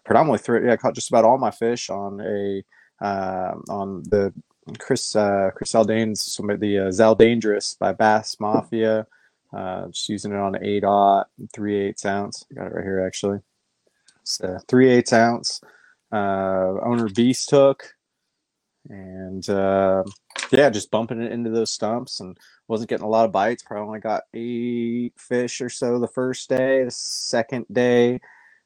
predominantly 0.04 0.38
through. 0.38 0.66
Yeah, 0.66 0.72
I 0.72 0.76
caught 0.76 0.94
just 0.94 1.10
about 1.10 1.24
all 1.24 1.38
my 1.38 1.50
fish 1.50 1.90
on 1.90 2.20
a 2.20 2.62
uh, 3.04 3.54
on 3.68 4.02
the 4.04 4.32
Chris 4.78 5.14
uh, 5.16 5.50
Chris 5.54 5.72
Zaldain's 5.72 6.22
some 6.22 6.50
of 6.50 6.60
the 6.60 6.78
uh, 6.78 6.88
Zaldangerous 6.88 7.78
by 7.78 7.92
Bass 7.92 8.38
Mafia. 8.40 9.06
Uh, 9.56 9.88
just 9.88 10.08
using 10.08 10.32
it 10.32 10.38
on 10.38 10.54
an 10.56 10.64
8 10.64 10.84
aught, 10.84 11.28
3 11.54 11.76
eighths 11.76 12.06
ounce. 12.06 12.44
I 12.50 12.54
got 12.54 12.66
it 12.68 12.74
right 12.74 12.84
here 12.84 13.04
actually. 13.06 13.40
It's 14.22 14.40
a 14.40 14.60
3 14.68 14.90
eighths 14.90 15.12
ounce. 15.12 15.60
Uh, 16.12 16.74
owner 16.84 17.08
Beast 17.08 17.50
hook. 17.50 17.84
And 18.88 19.48
uh, 19.48 20.04
yeah, 20.52 20.70
just 20.70 20.90
bumping 20.90 21.22
it 21.22 21.32
into 21.32 21.50
those 21.50 21.72
stumps 21.72 22.20
and 22.20 22.36
wasn't 22.68 22.90
getting 22.90 23.06
a 23.06 23.10
lot 23.10 23.24
of 23.26 23.32
bites. 23.32 23.62
Probably 23.62 23.86
only 23.86 24.00
got 24.00 24.24
eight 24.34 25.14
fish 25.18 25.60
or 25.60 25.68
so 25.70 25.98
the 25.98 26.08
first 26.08 26.48
day. 26.48 26.84
The 26.84 26.90
second 26.90 27.66
day, 27.72 28.20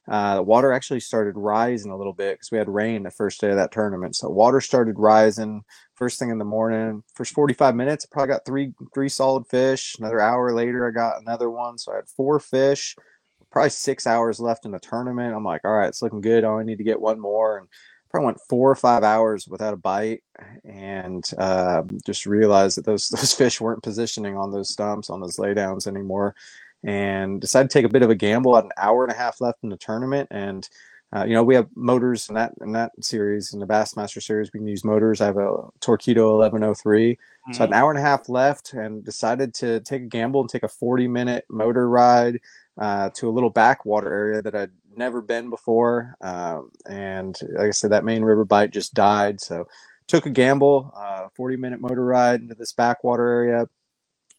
uh, 0.08 0.36
the 0.36 0.42
water 0.42 0.72
actually 0.72 1.00
started 1.00 1.36
rising 1.36 1.92
a 1.92 1.96
little 1.96 2.12
bit 2.12 2.34
because 2.34 2.50
we 2.52 2.58
had 2.58 2.68
rain 2.68 3.02
the 3.02 3.10
first 3.10 3.40
day 3.40 3.50
of 3.50 3.56
that 3.56 3.72
tournament. 3.72 4.16
So 4.16 4.28
water 4.28 4.60
started 4.60 4.98
rising 4.98 5.62
first 5.94 6.18
thing 6.18 6.30
in 6.30 6.38
the 6.38 6.44
morning. 6.44 7.02
First 7.14 7.32
45 7.34 7.74
minutes, 7.74 8.04
I 8.04 8.12
probably 8.12 8.34
got 8.34 8.44
three 8.44 8.72
three 8.92 9.08
solid 9.08 9.46
fish. 9.46 9.96
Another 9.98 10.20
hour 10.20 10.52
later, 10.52 10.86
I 10.86 10.90
got 10.90 11.20
another 11.20 11.50
one. 11.50 11.78
So 11.78 11.92
I 11.92 11.96
had 11.96 12.08
four 12.08 12.40
fish. 12.40 12.96
Probably 13.50 13.70
six 13.70 14.06
hours 14.06 14.40
left 14.40 14.64
in 14.64 14.72
the 14.72 14.80
tournament. 14.80 15.34
I'm 15.34 15.44
like, 15.44 15.64
all 15.64 15.72
right, 15.72 15.88
it's 15.88 16.02
looking 16.02 16.20
good. 16.20 16.44
I 16.44 16.48
only 16.48 16.64
need 16.64 16.78
to 16.78 16.84
get 16.84 17.00
one 17.00 17.20
more. 17.20 17.58
And 17.58 17.68
probably 18.14 18.26
went 18.26 18.40
four 18.48 18.70
or 18.70 18.76
five 18.76 19.02
hours 19.02 19.48
without 19.48 19.74
a 19.74 19.76
bite, 19.76 20.22
and 20.64 21.28
uh, 21.36 21.82
just 22.06 22.26
realized 22.26 22.78
that 22.78 22.84
those 22.84 23.08
those 23.10 23.32
fish 23.32 23.60
weren't 23.60 23.82
positioning 23.82 24.36
on 24.36 24.52
those 24.52 24.70
stumps 24.70 25.10
on 25.10 25.20
those 25.20 25.36
laydowns 25.36 25.88
anymore, 25.88 26.34
and 26.84 27.40
decided 27.40 27.70
to 27.70 27.74
take 27.74 27.84
a 27.84 27.92
bit 27.92 28.02
of 28.02 28.10
a 28.10 28.14
gamble. 28.14 28.54
Had 28.54 28.66
an 28.66 28.70
hour 28.76 29.02
and 29.02 29.12
a 29.12 29.16
half 29.16 29.40
left 29.40 29.64
in 29.64 29.68
the 29.68 29.76
tournament, 29.76 30.28
and 30.30 30.68
uh, 31.14 31.24
you 31.24 31.34
know 31.34 31.42
we 31.42 31.54
have 31.54 31.68
motors 31.74 32.28
in 32.28 32.34
that 32.34 32.52
in 32.60 32.72
that 32.72 32.92
series 33.00 33.52
in 33.52 33.60
the 33.60 33.66
Bassmaster 33.66 34.22
series. 34.22 34.52
We 34.52 34.60
can 34.60 34.66
use 34.66 34.84
motors. 34.84 35.20
I 35.20 35.26
have 35.26 35.36
a 35.36 35.68
Torqeedo 35.80 36.38
1103. 36.38 37.18
So 37.52 37.64
an 37.64 37.74
hour 37.74 37.90
and 37.90 37.98
a 37.98 38.02
half 38.02 38.30
left, 38.30 38.72
and 38.72 39.04
decided 39.04 39.52
to 39.54 39.80
take 39.80 40.00
a 40.00 40.06
gamble 40.06 40.40
and 40.40 40.48
take 40.48 40.62
a 40.62 40.68
40 40.68 41.08
minute 41.08 41.44
motor 41.50 41.90
ride 41.90 42.40
uh, 42.78 43.10
to 43.10 43.28
a 43.28 43.32
little 43.32 43.50
backwater 43.50 44.10
area 44.10 44.40
that 44.40 44.54
I'd 44.54 44.70
never 44.96 45.20
been 45.20 45.50
before. 45.50 46.16
Um, 46.22 46.70
and 46.88 47.38
like 47.52 47.68
I 47.68 47.70
said, 47.70 47.90
that 47.92 48.04
main 48.04 48.22
river 48.22 48.44
bite 48.44 48.70
just 48.70 48.94
died. 48.94 49.40
So 49.40 49.66
took 50.06 50.26
a 50.26 50.30
gamble, 50.30 50.92
uh, 50.96 51.28
40 51.34 51.56
minute 51.56 51.80
motor 51.80 52.04
ride 52.04 52.40
into 52.40 52.54
this 52.54 52.72
backwater 52.72 53.26
area, 53.26 53.68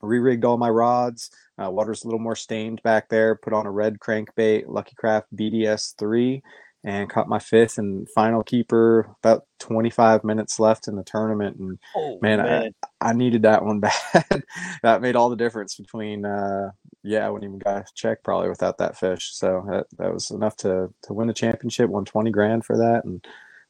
re-rigged 0.02 0.46
all 0.46 0.58
my 0.58 0.70
rods. 0.70 1.32
Uh, 1.62 1.70
water's 1.70 2.04
a 2.04 2.08
little 2.08 2.20
more 2.20 2.36
stained 2.36 2.82
back 2.84 3.10
there. 3.10 3.36
Put 3.36 3.54
on 3.54 3.66
a 3.66 3.72
red 3.72 4.00
crankbait, 4.00 4.66
Lucky 4.68 4.96
Craft 4.96 5.28
BDS 5.36 5.96
three, 5.98 6.44
and 6.86 7.10
caught 7.10 7.28
my 7.28 7.40
fifth 7.40 7.80
and 7.80 8.08
final 8.12 8.44
keeper. 8.44 9.10
About 9.24 9.46
25 9.60 10.24
minutes 10.24 10.60
left 10.60 10.88
in 10.88 10.96
the 10.96 11.04
tournament, 11.04 11.58
and 11.58 11.80
Oh, 11.96 12.20
man, 12.22 12.40
I, 12.40 12.72
I 13.02 13.14
needed 13.14 13.42
that 13.42 13.66
one 13.66 13.80
bad. 13.82 14.44
that 14.84 15.02
made 15.02 15.16
all 15.16 15.30
the 15.30 15.36
difference 15.36 15.76
between. 15.76 16.26
Uh, 16.26 16.72
yeah, 17.04 17.26
I 17.26 17.30
wouldn't 17.30 17.50
even 17.50 17.60
got 17.60 17.78
a 17.78 17.86
check 17.96 18.24
probably 18.24 18.50
without 18.50 18.78
that 18.78 18.98
fish. 18.98 19.32
So 19.34 19.66
that, 19.70 19.88
that 19.98 20.14
was 20.14 20.30
enough 20.32 20.56
to 20.58 20.94
to 21.04 21.14
win 21.14 21.28
the 21.28 21.34
championship. 21.34 21.90
Won 21.90 22.06
20 22.06 22.30
grand 22.30 22.66
for 22.66 22.78
that, 22.78 23.04
and 23.04 23.26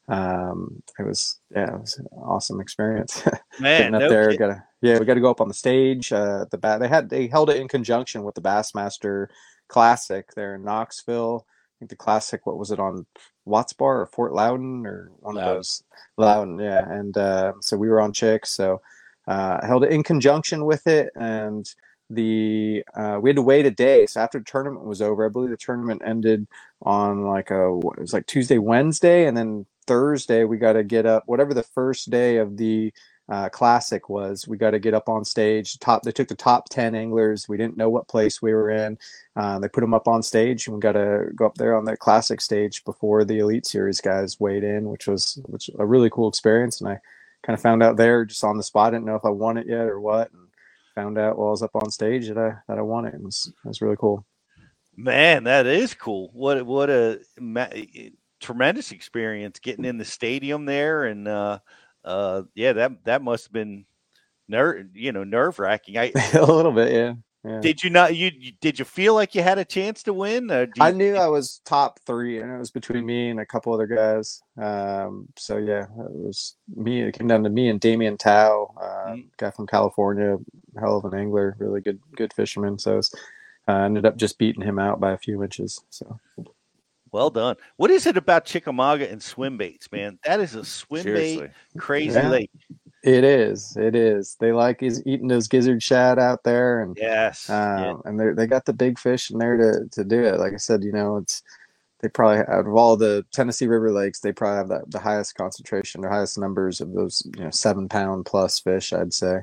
um, 0.08 0.82
it 0.98 1.02
was 1.02 1.40
yeah, 1.50 1.74
it 1.74 1.80
was 1.80 1.98
an 1.98 2.06
awesome 2.12 2.60
experience. 2.60 3.22
man, 3.60 3.92
Getting 3.92 3.94
up 3.94 4.00
no 4.02 4.08
there, 4.10 4.36
gotta 4.36 4.62
yeah, 4.82 4.98
we 4.98 5.06
got 5.06 5.14
to 5.14 5.20
go 5.20 5.30
up 5.30 5.40
on 5.40 5.48
the 5.48 5.54
stage. 5.54 6.12
Uh, 6.12 6.44
the 6.50 6.58
bat 6.58 6.80
they 6.80 6.88
had 6.88 7.08
they 7.08 7.28
held 7.28 7.48
it 7.48 7.56
in 7.56 7.66
conjunction 7.66 8.24
with 8.24 8.34
the 8.34 8.42
Bassmaster 8.42 9.28
Classic 9.68 10.28
there 10.34 10.54
in 10.54 10.64
Knoxville. 10.64 11.46
Think 11.78 11.90
the 11.90 11.96
Classic, 11.96 12.46
what 12.46 12.58
was 12.58 12.70
it 12.70 12.78
on 12.78 13.06
Watts 13.44 13.72
Bar 13.72 14.00
or 14.02 14.06
Fort 14.06 14.32
Loudoun 14.32 14.86
or 14.86 15.10
one 15.20 15.34
Loudoun. 15.34 15.50
of 15.50 15.56
those 15.56 15.82
Loudoun, 16.16 16.58
yeah. 16.58 16.90
And 16.90 17.16
uh, 17.16 17.52
so 17.60 17.76
we 17.76 17.88
were 17.88 18.00
on 18.00 18.12
Chicks, 18.12 18.50
so 18.50 18.80
uh, 19.28 19.58
I 19.62 19.66
held 19.66 19.84
it 19.84 19.92
in 19.92 20.02
conjunction 20.02 20.64
with 20.64 20.86
it, 20.86 21.10
and 21.16 21.68
the 22.08 22.84
uh, 22.94 23.18
we 23.20 23.30
had 23.30 23.36
to 23.36 23.42
wait 23.42 23.66
a 23.66 23.70
day. 23.70 24.06
So 24.06 24.20
after 24.20 24.38
the 24.38 24.44
tournament 24.44 24.86
was 24.86 25.02
over, 25.02 25.26
I 25.26 25.28
believe 25.28 25.50
the 25.50 25.56
tournament 25.56 26.02
ended 26.04 26.46
on 26.82 27.24
like 27.24 27.50
a 27.50 27.66
it 27.66 28.00
was 28.00 28.12
like 28.12 28.26
Tuesday, 28.26 28.58
Wednesday, 28.58 29.26
and 29.26 29.36
then 29.36 29.66
Thursday 29.86 30.44
we 30.44 30.58
got 30.58 30.74
to 30.74 30.84
get 30.84 31.06
up 31.06 31.24
whatever 31.26 31.54
the 31.54 31.62
first 31.62 32.10
day 32.10 32.36
of 32.36 32.56
the 32.56 32.92
uh, 33.28 33.48
classic 33.48 34.08
was. 34.08 34.46
We 34.46 34.56
got 34.56 34.70
to 34.70 34.78
get 34.78 34.94
up 34.94 35.08
on 35.08 35.24
stage. 35.24 35.78
Top 35.78 36.02
they 36.02 36.12
took 36.12 36.28
the 36.28 36.34
top 36.34 36.68
ten 36.68 36.94
anglers. 36.94 37.48
We 37.48 37.56
didn't 37.56 37.76
know 37.76 37.90
what 37.90 38.08
place 38.08 38.40
we 38.40 38.52
were 38.54 38.70
in. 38.70 38.98
Uh, 39.34 39.58
they 39.58 39.68
put 39.68 39.80
them 39.80 39.94
up 39.94 40.08
on 40.08 40.22
stage, 40.22 40.66
and 40.66 40.76
we 40.76 40.80
got 40.80 40.92
to 40.92 41.28
go 41.34 41.46
up 41.46 41.56
there 41.56 41.76
on 41.76 41.84
the 41.84 41.96
classic 41.96 42.40
stage 42.40 42.84
before 42.84 43.24
the 43.24 43.38
Elite 43.38 43.66
Series 43.66 44.00
guys 44.00 44.38
weighed 44.38 44.64
in, 44.64 44.88
which 44.88 45.06
was 45.06 45.38
which 45.46 45.70
a 45.78 45.84
really 45.84 46.10
cool 46.10 46.28
experience. 46.28 46.80
And 46.80 46.88
I 46.88 47.00
kind 47.42 47.54
of 47.54 47.62
found 47.62 47.82
out 47.82 47.96
there 47.96 48.24
just 48.24 48.44
on 48.44 48.56
the 48.56 48.62
spot. 48.62 48.88
I 48.88 48.90
didn't 48.96 49.06
know 49.06 49.16
if 49.16 49.24
I 49.24 49.30
won 49.30 49.58
it 49.58 49.66
yet 49.66 49.86
or 49.86 50.00
what. 50.00 50.32
And 50.32 50.46
found 50.96 51.18
out 51.18 51.38
while 51.38 51.48
I 51.48 51.50
was 51.50 51.62
up 51.62 51.76
on 51.76 51.90
stage 51.90 52.26
that 52.26 52.38
I 52.38 52.54
that 52.66 52.78
I 52.78 52.82
won 52.82 53.04
it. 53.04 53.14
It 53.14 53.22
was 53.22 53.52
it 53.64 53.68
was 53.68 53.80
really 53.80 53.96
cool. 53.96 54.24
Man, 54.96 55.44
that 55.44 55.66
is 55.66 55.94
cool. 55.94 56.30
What 56.32 56.64
what 56.66 56.90
a 56.90 57.20
ma- 57.38 57.68
tremendous 58.40 58.90
experience 58.90 59.60
getting 59.60 59.84
in 59.84 59.98
the 59.98 60.04
stadium 60.04 60.64
there, 60.64 61.04
and 61.04 61.28
uh, 61.28 61.58
uh, 62.06 62.42
yeah, 62.54 62.72
that 62.74 63.04
that 63.04 63.22
must 63.22 63.46
have 63.46 63.52
been 63.52 63.84
nerve 64.48 64.86
you 64.94 65.12
know 65.12 65.24
nerve 65.24 65.58
wracking. 65.58 65.98
I 65.98 66.12
a 66.34 66.44
little 66.46 66.72
bit, 66.72 66.92
yeah. 66.92 67.14
Yeah. 67.44 67.60
did 67.60 67.84
you 67.84 67.90
not 67.90 68.16
you, 68.16 68.32
you 68.36 68.52
did 68.60 68.78
you 68.78 68.84
feel 68.84 69.14
like 69.14 69.36
you 69.36 69.42
had 69.42 69.58
a 69.58 69.64
chance 69.64 70.02
to 70.04 70.12
win? 70.12 70.48
Do 70.48 70.66
I 70.80 70.90
knew 70.90 71.14
I 71.14 71.28
was 71.28 71.60
top 71.64 72.00
three, 72.04 72.40
and 72.40 72.50
it 72.52 72.58
was 72.58 72.72
between 72.72 73.06
me 73.06 73.30
and 73.30 73.38
a 73.38 73.46
couple 73.46 73.72
other 73.72 73.86
guys. 73.86 74.42
Um, 74.60 75.28
so 75.36 75.56
yeah, 75.58 75.82
it 75.82 75.88
was 76.10 76.56
me. 76.74 77.02
It 77.02 77.16
came 77.16 77.28
down 77.28 77.44
to 77.44 77.50
me 77.50 77.68
and 77.68 77.78
Damian 77.78 78.16
Tao, 78.16 78.74
uh, 78.80 79.12
Mhm. 79.12 79.28
guy 79.36 79.50
from 79.52 79.68
California, 79.68 80.38
hell 80.76 80.96
of 80.98 81.04
an 81.04 81.18
angler, 81.18 81.54
really 81.60 81.80
good, 81.80 82.00
good 82.16 82.32
fisherman. 82.32 82.80
So 82.80 83.00
I 83.68 83.74
uh, 83.74 83.84
ended 83.84 84.06
up 84.06 84.16
just 84.16 84.38
beating 84.38 84.62
him 84.62 84.80
out 84.80 84.98
by 84.98 85.12
a 85.12 85.18
few 85.18 85.42
inches. 85.44 85.84
So 85.90 86.18
well 87.12 87.30
done. 87.30 87.56
What 87.76 87.90
is 87.90 88.06
it 88.06 88.16
about 88.16 88.44
Chickamauga 88.44 89.10
and 89.10 89.22
swim 89.22 89.56
baits, 89.56 89.90
man? 89.92 90.18
That 90.24 90.40
is 90.40 90.54
a 90.54 90.64
swim 90.64 91.04
bait 91.04 91.50
crazy 91.78 92.14
Yeah. 92.14 92.28
lake. 92.28 92.50
it 93.02 93.24
is, 93.24 93.76
it 93.76 93.94
is. 93.94 94.36
They 94.40 94.52
like 94.52 94.82
is 94.82 95.02
eating 95.06 95.28
those 95.28 95.48
gizzard 95.48 95.82
shad 95.82 96.18
out 96.18 96.42
there, 96.44 96.82
and 96.82 96.96
Yes. 96.96 97.46
yeah. 97.48 97.90
Um, 97.92 98.02
and 98.04 98.18
they 98.20 98.30
they 98.32 98.46
got 98.46 98.64
the 98.64 98.72
big 98.72 98.98
fish 98.98 99.30
in 99.30 99.38
there 99.38 99.56
to, 99.56 99.88
to 99.92 100.04
do 100.04 100.24
it. 100.24 100.38
Like 100.38 100.52
I 100.54 100.58
said, 100.58 100.82
you 100.82 100.92
know, 100.92 101.16
it's 101.18 101.42
they 102.00 102.08
probably 102.08 102.38
out 102.40 102.66
of 102.66 102.74
all 102.74 102.96
the 102.96 103.24
Tennessee 103.32 103.66
River 103.68 103.90
lakes, 103.92 104.20
they 104.20 104.32
probably 104.32 104.58
have 104.58 104.68
the, 104.68 104.84
the 104.88 104.98
highest 104.98 105.34
concentration, 105.34 106.02
the 106.02 106.08
highest 106.10 106.36
numbers 106.38 106.80
of 106.80 106.92
those, 106.92 107.22
you 107.36 107.44
know, 107.44 107.50
seven 107.50 107.88
pound 107.88 108.26
plus 108.26 108.60
fish. 108.60 108.92
I'd 108.92 109.14
say. 109.14 109.40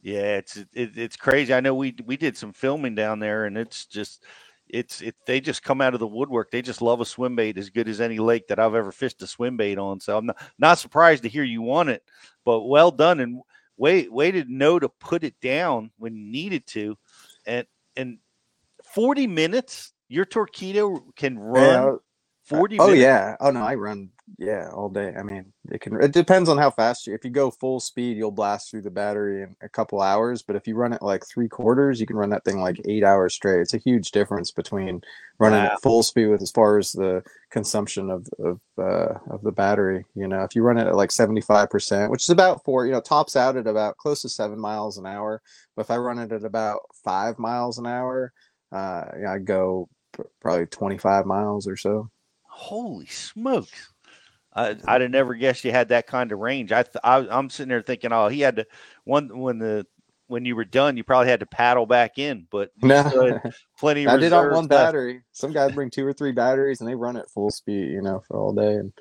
Yeah, 0.00 0.36
it's 0.36 0.56
it, 0.56 0.96
it's 0.96 1.16
crazy. 1.16 1.52
I 1.54 1.60
know 1.60 1.74
we 1.74 1.94
we 2.04 2.16
did 2.16 2.36
some 2.36 2.52
filming 2.52 2.94
down 2.94 3.18
there, 3.20 3.46
and 3.46 3.56
it's 3.58 3.86
just 3.86 4.22
it's 4.68 5.00
it. 5.00 5.14
They 5.26 5.40
just 5.40 5.62
come 5.62 5.80
out 5.80 5.94
of 5.94 6.00
the 6.00 6.06
woodwork. 6.06 6.50
They 6.50 6.62
just 6.62 6.82
love 6.82 7.00
a 7.00 7.04
swim 7.04 7.36
bait 7.36 7.58
as 7.58 7.70
good 7.70 7.88
as 7.88 8.00
any 8.00 8.18
lake 8.18 8.48
that 8.48 8.58
I've 8.58 8.74
ever 8.74 8.92
fished 8.92 9.22
a 9.22 9.26
swim 9.26 9.56
bait 9.56 9.78
on. 9.78 10.00
So 10.00 10.16
I'm 10.16 10.26
not 10.26 10.36
not 10.58 10.78
surprised 10.78 11.22
to 11.24 11.28
hear 11.28 11.44
you 11.44 11.62
want 11.62 11.90
it, 11.90 12.02
but 12.44 12.62
well 12.62 12.90
done 12.90 13.20
and 13.20 13.42
way 13.76 14.08
way 14.08 14.30
to 14.30 14.44
know 14.44 14.78
to 14.78 14.88
put 14.88 15.24
it 15.24 15.38
down 15.40 15.90
when 15.98 16.16
you 16.16 16.24
needed 16.30 16.66
to, 16.68 16.96
and 17.46 17.66
and 17.96 18.18
40 18.94 19.26
minutes. 19.26 19.92
Your 20.08 20.26
Torqeedo 20.26 21.16
can 21.16 21.38
run 21.38 21.98
40 22.44 22.80
oh 22.80 22.90
minutes. 22.90 23.02
yeah. 23.02 23.36
Oh 23.40 23.50
no, 23.50 23.62
I 23.62 23.74
run 23.74 24.10
yeah 24.38 24.68
all 24.72 24.88
day. 24.88 25.14
I 25.18 25.22
mean, 25.22 25.52
it 25.70 25.80
can. 25.80 26.02
It 26.02 26.12
depends 26.12 26.48
on 26.48 26.58
how 26.58 26.70
fast 26.70 27.06
you. 27.06 27.14
If 27.14 27.24
you 27.24 27.30
go 27.30 27.50
full 27.50 27.80
speed, 27.80 28.16
you'll 28.16 28.30
blast 28.32 28.70
through 28.70 28.82
the 28.82 28.90
battery 28.90 29.42
in 29.42 29.56
a 29.62 29.68
couple 29.68 30.00
hours. 30.02 30.42
But 30.42 30.56
if 30.56 30.66
you 30.66 30.74
run 30.76 30.92
it 30.92 31.02
like 31.02 31.24
three 31.26 31.48
quarters, 31.48 32.00
you 32.00 32.06
can 32.06 32.16
run 32.16 32.30
that 32.30 32.44
thing 32.44 32.58
like 32.60 32.80
eight 32.86 33.04
hours 33.04 33.34
straight. 33.34 33.60
It's 33.60 33.74
a 33.74 33.78
huge 33.78 34.10
difference 34.10 34.50
between 34.50 35.02
running 35.38 35.62
Wow. 35.62 35.72
at 35.74 35.82
full 35.82 36.02
speed 36.02 36.26
with 36.26 36.42
as 36.42 36.50
far 36.50 36.78
as 36.78 36.92
the 36.92 37.22
consumption 37.50 38.10
of 38.10 38.26
of 38.38 38.60
uh, 38.78 39.18
of 39.30 39.42
the 39.42 39.52
battery. 39.52 40.04
You 40.14 40.28
know, 40.28 40.42
if 40.42 40.54
you 40.54 40.62
run 40.62 40.78
it 40.78 40.86
at 40.86 40.96
like 40.96 41.12
seventy 41.12 41.40
five 41.40 41.70
percent, 41.70 42.10
which 42.10 42.24
is 42.24 42.30
about 42.30 42.64
four, 42.64 42.84
you 42.86 42.92
know, 42.92 43.00
tops 43.00 43.36
out 43.36 43.56
at 43.56 43.66
about 43.66 43.96
close 43.96 44.22
to 44.22 44.28
seven 44.28 44.58
miles 44.60 44.98
an 44.98 45.06
hour. 45.06 45.40
But 45.76 45.82
if 45.82 45.90
I 45.90 45.96
run 45.96 46.18
it 46.18 46.32
at 46.32 46.44
about 46.44 46.80
five 47.04 47.38
miles 47.38 47.78
an 47.78 47.86
hour, 47.86 48.32
uh, 48.72 49.04
yeah, 49.20 49.32
I 49.32 49.38
go 49.38 49.88
probably 50.40 50.66
twenty 50.66 50.98
five 50.98 51.26
miles 51.26 51.66
or 51.66 51.76
so. 51.76 52.10
Holy 52.54 53.06
smokes! 53.06 53.92
I, 54.54 54.76
I'd 54.86 55.00
have 55.00 55.10
never 55.10 55.34
guessed 55.34 55.64
you 55.64 55.72
had 55.72 55.88
that 55.88 56.06
kind 56.06 56.30
of 56.30 56.38
range. 56.38 56.70
I, 56.72 56.84
th- 56.84 56.96
I 57.02 57.26
I'm 57.30 57.50
sitting 57.50 57.68
there 57.68 57.82
thinking, 57.82 58.12
oh, 58.12 58.28
he 58.28 58.40
had 58.40 58.56
to 58.56 58.66
one 59.04 59.36
when 59.38 59.58
the 59.58 59.86
when 60.28 60.44
you 60.44 60.56
were 60.56 60.64
done, 60.64 60.96
you 60.96 61.04
probably 61.04 61.28
had 61.28 61.40
to 61.40 61.46
paddle 61.46 61.84
back 61.84 62.18
in, 62.18 62.46
but 62.50 62.70
No. 62.82 63.40
plenty. 63.78 64.04
Of 64.04 64.12
I 64.12 64.16
did 64.16 64.32
on 64.32 64.44
one 64.46 64.54
left. 64.54 64.68
battery. 64.68 65.22
Some 65.32 65.52
guys 65.52 65.72
bring 65.72 65.90
two 65.90 66.06
or 66.06 66.12
three 66.12 66.32
batteries 66.32 66.80
and 66.80 66.88
they 66.88 66.94
run 66.94 67.16
at 67.16 67.28
full 67.30 67.50
speed, 67.50 67.90
you 67.90 68.00
know, 68.00 68.22
for 68.26 68.38
all 68.38 68.52
day. 68.52 68.74
And 68.74 68.92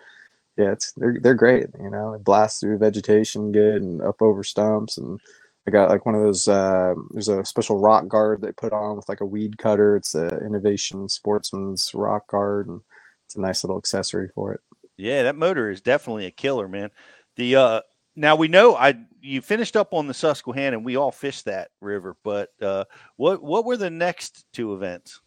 yeah, 0.57 0.71
it's 0.71 0.91
they're 0.93 1.17
they're 1.21 1.33
great. 1.35 1.67
You 1.79 1.89
know, 1.91 2.11
they 2.17 2.21
blast 2.21 2.59
through 2.59 2.77
vegetation 2.79 3.51
good 3.51 3.81
and 3.81 4.01
up 4.01 4.21
over 4.21 4.43
stumps. 4.43 4.97
And 4.97 5.19
I 5.67 5.71
got 5.71 5.89
like 5.89 6.05
one 6.05 6.15
of 6.15 6.21
those. 6.21 6.47
Uh, 6.47 6.93
there's 7.11 7.29
a 7.29 7.45
special 7.45 7.79
rock 7.79 8.07
guard 8.07 8.41
they 8.41 8.51
put 8.51 8.73
on 8.73 8.97
with 8.97 9.07
like 9.07 9.21
a 9.21 9.25
weed 9.25 9.57
cutter. 9.57 9.95
It's 9.95 10.15
a 10.15 10.39
Innovation 10.45 11.07
Sportsman's 11.07 11.93
rock 11.95 12.27
guard, 12.27 12.67
and 12.67 12.81
it's 13.25 13.35
a 13.35 13.41
nice 13.41 13.63
little 13.63 13.77
accessory 13.77 14.29
for 14.33 14.53
it. 14.53 14.61
Yeah, 14.97 15.23
that 15.23 15.35
motor 15.35 15.69
is 15.69 15.81
definitely 15.81 16.25
a 16.25 16.31
killer, 16.31 16.67
man. 16.67 16.91
The 17.35 17.55
uh 17.55 17.81
now 18.15 18.35
we 18.35 18.47
know 18.47 18.75
I 18.75 18.95
you 19.21 19.41
finished 19.41 19.75
up 19.75 19.93
on 19.93 20.07
the 20.07 20.13
Susquehanna 20.13 20.77
and 20.77 20.85
we 20.85 20.95
all 20.95 21.11
fished 21.11 21.45
that 21.45 21.69
river, 21.81 22.15
but 22.23 22.49
uh 22.61 22.85
what 23.17 23.41
what 23.43 23.65
were 23.65 23.77
the 23.77 23.89
next 23.89 24.45
two 24.53 24.73
events? 24.73 25.19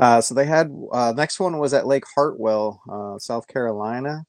Uh, 0.00 0.18
so 0.18 0.34
they 0.34 0.46
had 0.46 0.74
uh, 0.92 1.12
next 1.14 1.38
one 1.38 1.58
was 1.58 1.74
at 1.74 1.86
Lake 1.86 2.04
Hartwell, 2.14 2.80
uh, 2.90 3.18
South 3.18 3.46
Carolina, 3.46 4.24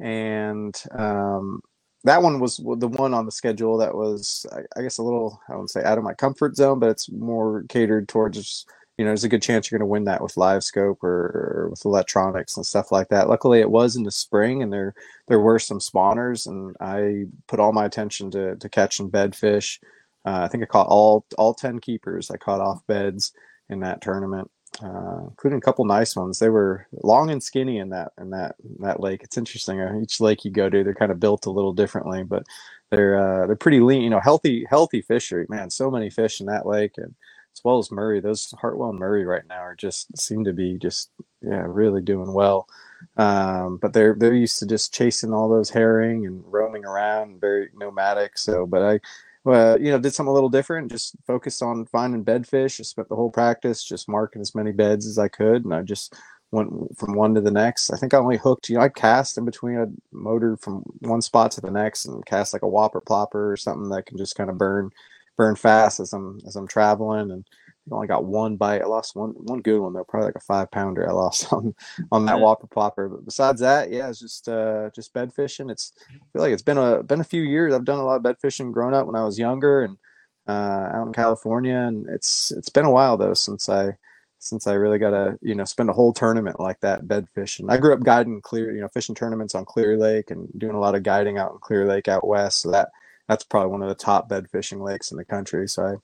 and 0.00 0.74
um, 0.98 1.60
that 2.02 2.20
one 2.20 2.40
was 2.40 2.56
the 2.56 2.88
one 2.88 3.14
on 3.14 3.24
the 3.24 3.30
schedule 3.30 3.78
that 3.78 3.94
was, 3.94 4.44
I, 4.52 4.62
I 4.76 4.82
guess, 4.82 4.98
a 4.98 5.02
little 5.04 5.40
I 5.48 5.52
wouldn't 5.52 5.70
say 5.70 5.84
out 5.84 5.96
of 5.96 6.02
my 6.02 6.14
comfort 6.14 6.56
zone, 6.56 6.80
but 6.80 6.90
it's 6.90 7.08
more 7.08 7.64
catered 7.68 8.08
towards 8.08 8.38
just, 8.38 8.68
you 8.98 9.04
know, 9.04 9.10
there's 9.10 9.24
a 9.24 9.28
good 9.28 9.42
chance 9.42 9.70
you're 9.70 9.78
going 9.78 9.86
to 9.86 9.90
win 9.90 10.04
that 10.04 10.22
with 10.22 10.36
live 10.36 10.62
scope 10.62 11.02
or, 11.02 11.08
or 11.08 11.68
with 11.70 11.84
electronics 11.84 12.56
and 12.56 12.66
stuff 12.66 12.92
like 12.92 13.08
that. 13.08 13.28
Luckily, 13.28 13.60
it 13.60 13.70
was 13.70 13.96
in 13.96 14.02
the 14.02 14.10
spring, 14.10 14.62
and 14.62 14.72
there 14.72 14.94
there 15.28 15.40
were 15.40 15.58
some 15.58 15.78
spawners, 15.78 16.46
and 16.46 16.76
I 16.80 17.26
put 17.48 17.60
all 17.60 17.72
my 17.72 17.86
attention 17.86 18.30
to 18.32 18.56
to 18.56 18.68
catching 18.68 19.10
bedfish. 19.10 19.78
Uh, 20.24 20.42
I 20.42 20.48
think 20.48 20.62
I 20.62 20.66
caught 20.66 20.88
all 20.88 21.24
all 21.38 21.54
ten 21.54 21.78
keepers. 21.78 22.30
I 22.30 22.36
caught 22.36 22.60
off 22.60 22.86
beds 22.86 23.32
in 23.68 23.80
that 23.80 24.02
tournament 24.02 24.50
uh, 24.80 25.20
including 25.24 25.58
a 25.58 25.62
couple 25.62 25.84
nice 25.84 26.16
ones. 26.16 26.38
They 26.38 26.48
were 26.48 26.86
long 27.02 27.30
and 27.30 27.42
skinny 27.42 27.78
in 27.78 27.90
that 27.90 28.12
in 28.18 28.30
that 28.30 28.56
in 28.64 28.82
that 28.82 29.00
lake. 29.00 29.22
It's 29.22 29.36
interesting. 29.36 29.80
Uh, 29.80 30.00
each 30.00 30.20
lake 30.20 30.44
you 30.44 30.50
go 30.50 30.70
to, 30.70 30.82
they're 30.82 30.94
kind 30.94 31.12
of 31.12 31.20
built 31.20 31.46
a 31.46 31.50
little 31.50 31.72
differently, 31.72 32.22
but 32.22 32.44
they're 32.90 33.18
uh, 33.18 33.46
they're 33.46 33.56
pretty 33.56 33.80
lean. 33.80 34.02
You 34.02 34.10
know, 34.10 34.20
healthy 34.20 34.66
healthy 34.68 35.02
fishery. 35.02 35.46
Man, 35.48 35.68
so 35.70 35.90
many 35.90 36.08
fish 36.08 36.40
in 36.40 36.46
that 36.46 36.66
lake, 36.66 36.92
and 36.96 37.14
as 37.54 37.62
well 37.64 37.78
as 37.78 37.90
Murray. 37.90 38.20
Those 38.20 38.52
Hartwell 38.60 38.90
and 38.90 38.98
Murray 38.98 39.24
right 39.24 39.46
now 39.48 39.60
are 39.60 39.76
just 39.76 40.16
seem 40.18 40.44
to 40.44 40.52
be 40.52 40.78
just 40.78 41.10
yeah 41.42 41.64
really 41.66 42.02
doing 42.02 42.32
well. 42.32 42.68
Um, 43.16 43.78
but 43.78 43.92
they're 43.92 44.14
they're 44.18 44.34
used 44.34 44.58
to 44.60 44.66
just 44.66 44.94
chasing 44.94 45.32
all 45.32 45.48
those 45.48 45.70
herring 45.70 46.26
and 46.26 46.42
roaming 46.46 46.84
around, 46.84 47.40
very 47.40 47.70
nomadic. 47.74 48.38
So, 48.38 48.66
but 48.66 48.82
I 48.82 49.00
well, 49.44 49.80
you 49.80 49.90
know, 49.90 49.98
did 49.98 50.14
something 50.14 50.30
a 50.30 50.34
little 50.34 50.48
different. 50.48 50.90
Just 50.90 51.16
focused 51.26 51.62
on 51.62 51.86
finding 51.86 52.24
bedfish. 52.24 52.78
I 52.78 52.84
spent 52.84 53.08
the 53.08 53.16
whole 53.16 53.30
practice 53.30 53.82
just 53.82 54.08
marking 54.08 54.40
as 54.40 54.54
many 54.54 54.72
beds 54.72 55.06
as 55.06 55.18
I 55.18 55.28
could, 55.28 55.64
and 55.64 55.74
I 55.74 55.82
just 55.82 56.14
went 56.52 56.70
from 56.96 57.14
one 57.14 57.34
to 57.34 57.40
the 57.40 57.50
next. 57.50 57.90
I 57.90 57.96
think 57.96 58.14
I 58.14 58.18
only 58.18 58.36
hooked, 58.36 58.68
you 58.68 58.76
know, 58.76 58.82
I 58.82 58.88
cast 58.88 59.38
in 59.38 59.44
between 59.44 59.78
a 59.78 59.86
motor 60.12 60.56
from 60.58 60.82
one 61.00 61.22
spot 61.22 61.50
to 61.52 61.60
the 61.60 61.70
next, 61.70 62.04
and 62.04 62.24
cast 62.26 62.52
like 62.52 62.62
a 62.62 62.68
whopper 62.68 63.00
plopper 63.00 63.52
or 63.52 63.56
something 63.56 63.88
that 63.88 64.06
can 64.06 64.18
just 64.18 64.36
kind 64.36 64.50
of 64.50 64.58
burn, 64.58 64.90
burn 65.36 65.56
fast 65.56 66.00
as 66.00 66.12
I'm 66.12 66.40
as 66.46 66.56
I'm 66.56 66.68
traveling, 66.68 67.30
and 67.30 67.44
I 67.90 67.94
only 67.94 68.06
got 68.06 68.24
one 68.24 68.56
bite. 68.56 68.82
I 68.82 68.86
lost 68.86 69.16
one 69.16 69.30
one 69.30 69.60
good 69.60 69.80
one 69.80 69.92
though, 69.92 70.04
probably 70.04 70.26
like 70.28 70.36
a 70.36 70.40
five 70.40 70.70
pounder. 70.70 71.08
I 71.08 71.12
lost 71.12 71.52
on 71.52 71.74
on 72.10 72.26
that 72.26 72.40
whopper 72.40 72.66
popper. 72.68 73.08
But 73.08 73.24
besides 73.24 73.60
that, 73.60 73.90
yeah, 73.90 74.08
it's 74.08 74.20
just 74.20 74.48
uh 74.48 74.90
just 74.94 75.12
bed 75.12 75.32
fishing. 75.34 75.70
It's 75.70 75.92
I 76.10 76.14
feel 76.32 76.42
like 76.42 76.52
it's 76.52 76.62
been 76.62 76.78
a 76.78 77.02
been 77.02 77.20
a 77.20 77.24
few 77.24 77.42
years. 77.42 77.74
I've 77.74 77.84
done 77.84 77.98
a 77.98 78.04
lot 78.04 78.16
of 78.16 78.22
bed 78.22 78.36
fishing 78.40 78.72
growing 78.72 78.94
up 78.94 79.06
when 79.06 79.16
I 79.16 79.24
was 79.24 79.38
younger 79.38 79.82
and 79.82 79.96
uh, 80.48 80.90
out 80.94 81.06
in 81.06 81.12
California, 81.12 81.76
and 81.76 82.08
it's 82.08 82.52
it's 82.52 82.68
been 82.68 82.84
a 82.84 82.90
while 82.90 83.16
though 83.16 83.34
since 83.34 83.68
I 83.68 83.96
since 84.38 84.66
I 84.66 84.74
really 84.74 84.98
got 84.98 85.10
to 85.10 85.38
you 85.40 85.54
know 85.54 85.64
spend 85.64 85.88
a 85.90 85.92
whole 85.92 86.12
tournament 86.12 86.58
like 86.60 86.80
that 86.80 87.06
bed 87.06 87.28
fishing. 87.34 87.70
I 87.70 87.76
grew 87.78 87.94
up 87.94 88.02
guiding 88.02 88.40
clear 88.40 88.74
you 88.74 88.80
know 88.80 88.88
fishing 88.88 89.14
tournaments 89.14 89.54
on 89.54 89.64
Clear 89.64 89.96
Lake 89.96 90.30
and 90.30 90.48
doing 90.58 90.74
a 90.74 90.80
lot 90.80 90.94
of 90.94 91.02
guiding 91.04 91.38
out 91.38 91.52
in 91.52 91.58
Clear 91.58 91.86
Lake 91.86 92.08
out 92.08 92.26
west. 92.26 92.60
So 92.60 92.70
that 92.72 92.90
that's 93.28 93.44
probably 93.44 93.70
one 93.70 93.82
of 93.82 93.88
the 93.88 93.94
top 93.94 94.28
bed 94.28 94.48
fishing 94.50 94.80
lakes 94.80 95.10
in 95.10 95.16
the 95.16 95.24
country. 95.24 95.68
So 95.68 95.84
I 95.84 95.94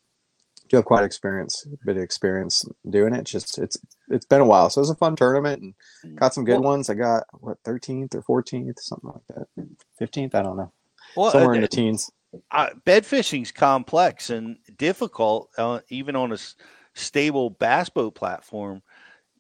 do 0.69 0.77
have 0.77 0.85
quite 0.85 1.05
experience, 1.05 1.67
a 1.67 1.85
bit 1.85 1.97
of 1.97 2.03
experience 2.03 2.65
doing 2.89 3.15
it. 3.15 3.25
Just 3.25 3.59
it's 3.59 3.77
it's 4.09 4.27
been 4.27 4.41
a 4.41 4.47
while, 4.47 4.71
so 4.71 4.81
it 4.81 4.83
was 4.83 4.91
a 4.91 4.95
fun 4.97 5.17
tournament 5.17 5.63
and 5.63 6.17
got 6.17 6.35
some 6.35 6.45
good 6.45 6.61
ones. 6.61 6.91
I 6.91 6.95
got 6.95 7.25
what 7.33 7.63
13th 7.65 8.15
or 8.15 8.43
14th, 8.43 8.79
something 8.81 9.11
like 9.11 9.37
that. 9.57 9.67
15th, 10.01 10.35
I 10.35 10.43
don't 10.43 10.57
know. 10.57 10.73
Well, 11.17 11.31
somewhere 11.31 11.53
uh, 11.53 11.57
in 11.57 11.61
the 11.63 11.69
teens. 11.69 12.11
Uh, 12.51 12.71
bed 12.85 13.07
fishing's 13.07 13.51
complex 13.51 14.31
and 14.31 14.59
difficult, 14.77 15.49
uh, 15.57 15.81
even 15.89 16.15
on 16.15 16.31
a 16.31 16.35
s- 16.35 16.57
stable 16.95 17.51
bass 17.51 17.89
boat 17.89 18.15
platform. 18.15 18.83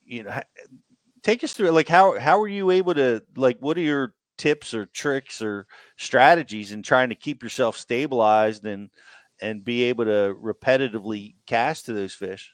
You 0.04 0.22
know, 0.24 0.40
take 1.22 1.44
us 1.44 1.52
through 1.52 1.70
like 1.70 1.88
how 1.88 2.18
how 2.18 2.40
are 2.40 2.48
you 2.48 2.70
able 2.70 2.94
to 2.94 3.22
like 3.36 3.58
what 3.60 3.76
are 3.76 3.82
your 3.82 4.14
tips 4.38 4.72
or 4.72 4.86
tricks 4.86 5.42
or 5.42 5.66
strategies 5.96 6.72
in 6.72 6.82
trying 6.82 7.10
to 7.10 7.14
keep 7.14 7.42
yourself 7.42 7.76
stabilized 7.76 8.64
and 8.64 8.90
and 9.40 9.64
be 9.64 9.84
able 9.84 10.04
to 10.04 10.34
repetitively 10.42 11.34
cast 11.46 11.86
to 11.86 11.92
those 11.92 12.14
fish? 12.14 12.52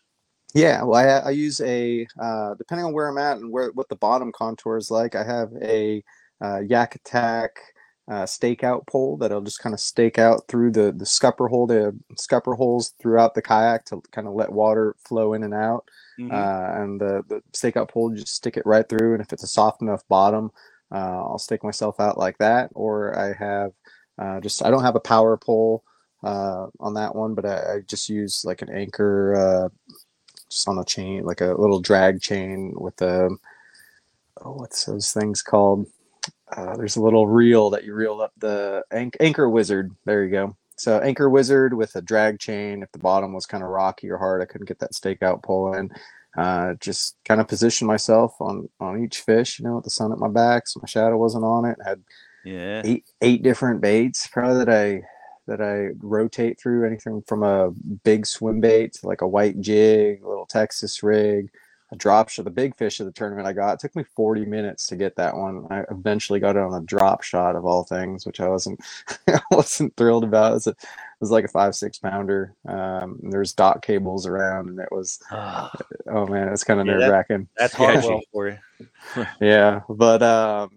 Yeah, 0.54 0.84
well, 0.84 1.00
I, 1.00 1.28
I 1.28 1.30
use 1.30 1.60
a 1.60 2.06
uh, 2.20 2.54
depending 2.54 2.86
on 2.86 2.92
where 2.92 3.08
I'm 3.08 3.18
at 3.18 3.38
and 3.38 3.50
where 3.50 3.70
what 3.72 3.88
the 3.88 3.96
bottom 3.96 4.32
contour 4.32 4.76
is 4.76 4.90
like. 4.90 5.14
I 5.14 5.24
have 5.24 5.50
a 5.60 6.02
uh, 6.40 6.60
Yak 6.60 6.94
Attack 6.94 7.58
uh, 8.08 8.24
stakeout 8.24 8.86
pole 8.86 9.16
that'll 9.16 9.40
just 9.40 9.60
kind 9.60 9.72
of 9.72 9.80
stake 9.80 10.18
out 10.18 10.46
through 10.46 10.70
the 10.70 10.92
the 10.92 11.06
scupper 11.06 11.48
hole, 11.48 11.66
the 11.66 11.98
scupper 12.18 12.54
holes 12.54 12.92
throughout 13.00 13.34
the 13.34 13.42
kayak 13.42 13.84
to 13.86 14.00
kind 14.12 14.28
of 14.28 14.34
let 14.34 14.52
water 14.52 14.94
flow 15.04 15.32
in 15.32 15.42
and 15.42 15.54
out. 15.54 15.88
Mm-hmm. 16.20 16.30
Uh, 16.32 16.82
and 16.82 17.00
the 17.00 17.24
the 17.28 17.42
stakeout 17.52 17.88
pole, 17.90 18.10
just 18.10 18.34
stick 18.34 18.56
it 18.56 18.66
right 18.66 18.88
through. 18.88 19.14
And 19.14 19.22
if 19.22 19.32
it's 19.32 19.42
a 19.42 19.48
soft 19.48 19.82
enough 19.82 20.06
bottom, 20.08 20.50
I'll 20.96 21.38
stake 21.38 21.64
myself 21.64 22.00
out 22.00 22.18
like 22.18 22.38
that. 22.38 22.70
Or 22.74 23.18
I 23.18 23.32
have 23.32 23.72
uh, 24.18 24.40
just 24.40 24.64
I 24.64 24.70
don't 24.70 24.84
have 24.84 24.96
a 24.96 25.00
power 25.00 25.36
pole 25.36 25.82
uh, 26.22 26.66
on 26.80 26.94
that 26.94 27.14
one, 27.14 27.34
but 27.34 27.44
I, 27.44 27.74
I, 27.74 27.80
just 27.86 28.08
use 28.08 28.44
like 28.44 28.62
an 28.62 28.70
anchor 28.70 29.34
uh, 29.34 29.94
just 30.50 30.68
on 30.68 30.78
a 30.78 30.84
chain, 30.84 31.24
like 31.24 31.40
a 31.40 31.54
little 31.58 31.80
drag 31.80 32.20
chain 32.20 32.72
with 32.76 33.00
a 33.02 33.28
oh, 34.42 34.52
what's 34.52 34.84
those 34.84 35.12
things 35.12 35.42
called? 35.42 35.86
Uh, 36.56 36.76
there's 36.76 36.96
a 36.96 37.02
little 37.02 37.26
reel 37.26 37.70
that 37.70 37.84
you 37.84 37.94
reel 37.94 38.20
up 38.20 38.32
the 38.38 38.82
anch- 38.90 39.16
anchor 39.20 39.48
wizard. 39.48 39.94
There 40.04 40.24
you 40.24 40.30
go. 40.30 40.56
So 40.76 40.98
anchor 41.00 41.30
wizard 41.30 41.74
with 41.74 41.94
a 41.96 42.02
drag 42.02 42.38
chain. 42.38 42.82
If 42.82 42.92
the 42.92 42.98
bottom 42.98 43.32
was 43.32 43.46
kind 43.46 43.62
of 43.62 43.70
rocky 43.70 44.10
or 44.10 44.18
hard, 44.18 44.42
I 44.42 44.46
couldn't 44.46 44.68
get 44.68 44.78
that 44.80 44.92
stakeout 44.92 45.42
pull 45.42 45.74
in. 45.74 45.90
Uh, 46.36 46.74
just 46.80 47.16
kind 47.24 47.40
of 47.40 47.46
position 47.46 47.86
myself 47.86 48.34
on 48.40 48.68
on 48.80 49.02
each 49.02 49.20
fish, 49.20 49.58
you 49.58 49.64
know, 49.64 49.76
with 49.76 49.84
the 49.84 49.90
sun 49.90 50.12
at 50.12 50.18
my 50.18 50.28
back, 50.28 50.66
so 50.66 50.80
my 50.80 50.86
shadow 50.86 51.16
wasn't 51.16 51.44
on 51.44 51.64
it. 51.64 51.78
I 51.84 51.90
had 51.90 52.02
yeah 52.44 52.82
eight 52.84 53.04
eight 53.22 53.42
different 53.42 53.80
baits 53.80 54.26
probably 54.26 54.58
that 54.58 54.68
I 54.68 55.02
that 55.46 55.60
I 55.60 55.94
rotate 56.00 56.58
through 56.58 56.86
anything 56.86 57.22
from 57.26 57.42
a 57.42 57.70
big 58.02 58.26
swim 58.26 58.60
bait 58.60 58.94
to 58.94 59.06
like 59.06 59.20
a 59.20 59.28
white 59.28 59.60
jig, 59.60 60.22
a 60.22 60.28
little 60.28 60.46
Texas 60.46 61.02
rig, 61.02 61.50
a 61.92 61.96
drop 61.96 62.28
shot. 62.28 62.44
The 62.44 62.50
big 62.50 62.76
fish 62.76 63.00
of 63.00 63.06
the 63.06 63.12
tournament 63.12 63.46
I 63.46 63.52
got 63.52 63.74
it 63.74 63.80
took 63.80 63.96
me 63.96 64.04
40 64.16 64.46
minutes 64.46 64.86
to 64.88 64.96
get 64.96 65.16
that 65.16 65.36
one. 65.36 65.66
I 65.70 65.84
eventually 65.90 66.40
got 66.40 66.56
it 66.56 66.62
on 66.62 66.74
a 66.74 66.84
drop 66.84 67.22
shot 67.22 67.56
of 67.56 67.64
all 67.64 67.84
things, 67.84 68.26
which 68.26 68.40
I 68.40 68.48
wasn't 68.48 68.80
I 69.28 69.40
wasn't 69.50 69.96
thrilled 69.96 70.24
about. 70.24 70.52
It 70.52 70.54
was, 70.54 70.66
a, 70.66 70.70
it 70.70 71.20
was 71.20 71.30
like 71.30 71.44
a 71.44 71.48
five 71.48 71.74
six 71.74 71.98
pounder. 71.98 72.54
Um, 72.66 73.20
there's 73.22 73.52
dock 73.52 73.84
cables 73.84 74.26
around, 74.26 74.68
and 74.68 74.78
it 74.78 74.88
was 74.90 75.20
oh 75.30 76.26
man, 76.26 76.48
it's 76.48 76.64
kind 76.64 76.80
of 76.80 76.86
yeah, 76.86 76.94
nerve 76.94 77.10
wracking. 77.10 77.48
That, 77.56 77.72
that's 77.72 77.74
hard 78.06 78.22
for 78.32 78.48
you. 78.48 78.58
yeah, 79.40 79.80
but 79.88 80.22
um, 80.22 80.70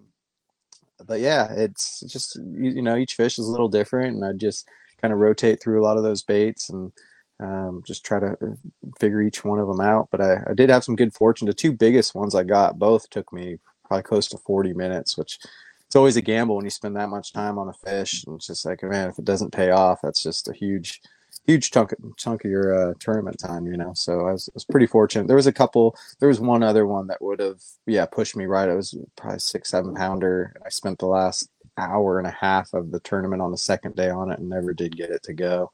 but 1.06 1.20
yeah, 1.20 1.52
it's 1.54 2.02
just 2.02 2.36
you, 2.36 2.72
you, 2.72 2.82
know 2.82 2.98
each 2.98 3.16
fish 3.16 3.40
is 3.40 3.48
a 3.48 3.52
little 3.52 3.70
different, 3.70 4.16
and 4.16 4.26
I 4.26 4.34
just 4.34 4.68
kind 5.02 5.14
of 5.14 5.20
rotate 5.20 5.62
through 5.62 5.82
a 5.82 5.86
lot 5.86 5.98
of 5.98 6.04
those 6.04 6.24
baits 6.24 6.70
and 6.70 6.92
um, 7.40 7.84
just 7.86 8.06
try 8.06 8.20
to 8.20 8.32
uh, 8.42 8.90
figure 9.00 9.22
each 9.22 9.46
one 9.46 9.60
of 9.60 9.68
them 9.68 9.82
out. 9.82 10.10
But 10.12 10.22
I, 10.22 10.38
I 10.50 10.54
did 10.54 10.70
have 10.70 10.84
some 10.84 10.96
good 10.96 11.14
fortune. 11.14 11.48
The 11.48 11.54
two 11.54 11.72
biggest 11.72 12.16
ones 12.16 12.36
I 12.36 12.44
got 12.44 12.80
both 12.80 13.10
took 13.10 13.32
me 13.32 13.58
probably 13.86 14.04
close 14.04 14.28
to 14.30 14.38
40 14.38 14.74
minutes, 14.74 15.18
which 15.18 15.40
it's 15.86 15.96
always 15.96 16.18
a 16.18 16.22
gamble 16.22 16.56
when 16.56 16.66
you 16.66 16.72
spend 16.72 16.96
that 16.96 17.10
much 17.10 17.32
time 17.32 17.58
on 17.58 17.70
a 17.70 17.74
fish. 17.74 18.24
And 18.26 18.36
it's 18.36 18.48
just 18.48 18.66
like, 18.66 18.84
man, 18.84 19.10
if 19.10 19.20
it 19.20 19.26
doesn't 19.26 19.54
pay 19.54 19.72
off, 19.72 20.00
that's 20.02 20.22
just 20.24 20.48
a 20.48 20.54
huge 20.54 21.02
huge 21.46 21.72
chunk 21.72 21.94
chunk 22.18 22.44
of 22.44 22.52
your 22.52 22.90
uh, 22.90 22.94
tournament 23.00 23.40
time, 23.40 23.66
you 23.66 23.78
know. 23.78 23.94
So 23.96 24.28
I 24.28 24.34
was, 24.34 24.50
I 24.50 24.54
was 24.54 24.66
pretty 24.66 24.86
fortunate. 24.86 25.28
There 25.28 25.36
was 25.36 25.48
a 25.48 25.54
couple. 25.54 25.96
There 26.20 26.28
was 26.28 26.40
one 26.40 26.62
other 26.62 26.86
one 26.86 27.08
that 27.08 27.22
would 27.22 27.40
have, 27.40 27.62
yeah, 27.86 28.06
pushed 28.06 28.36
me 28.36 28.46
right. 28.46 28.70
It 28.70 28.76
was 28.76 28.96
probably 29.16 29.40
six, 29.40 29.70
seven 29.70 29.96
pounder. 29.96 30.54
I 30.66 30.70
spent 30.70 31.00
the 31.00 31.08
last 31.08 31.50
hour 31.78 32.18
and 32.18 32.28
a 32.28 32.32
half 32.32 32.74
of 32.74 32.92
the 32.92 33.00
tournament 33.00 33.42
on 33.42 33.52
the 33.52 33.58
second 33.58 33.96
day 33.96 34.10
on 34.10 34.32
it 34.32 34.40
and 34.40 34.50
never 34.50 34.74
did 34.74 34.98
get 34.98 35.10
it 35.10 35.24
to 35.24 35.34
go. 35.34 35.72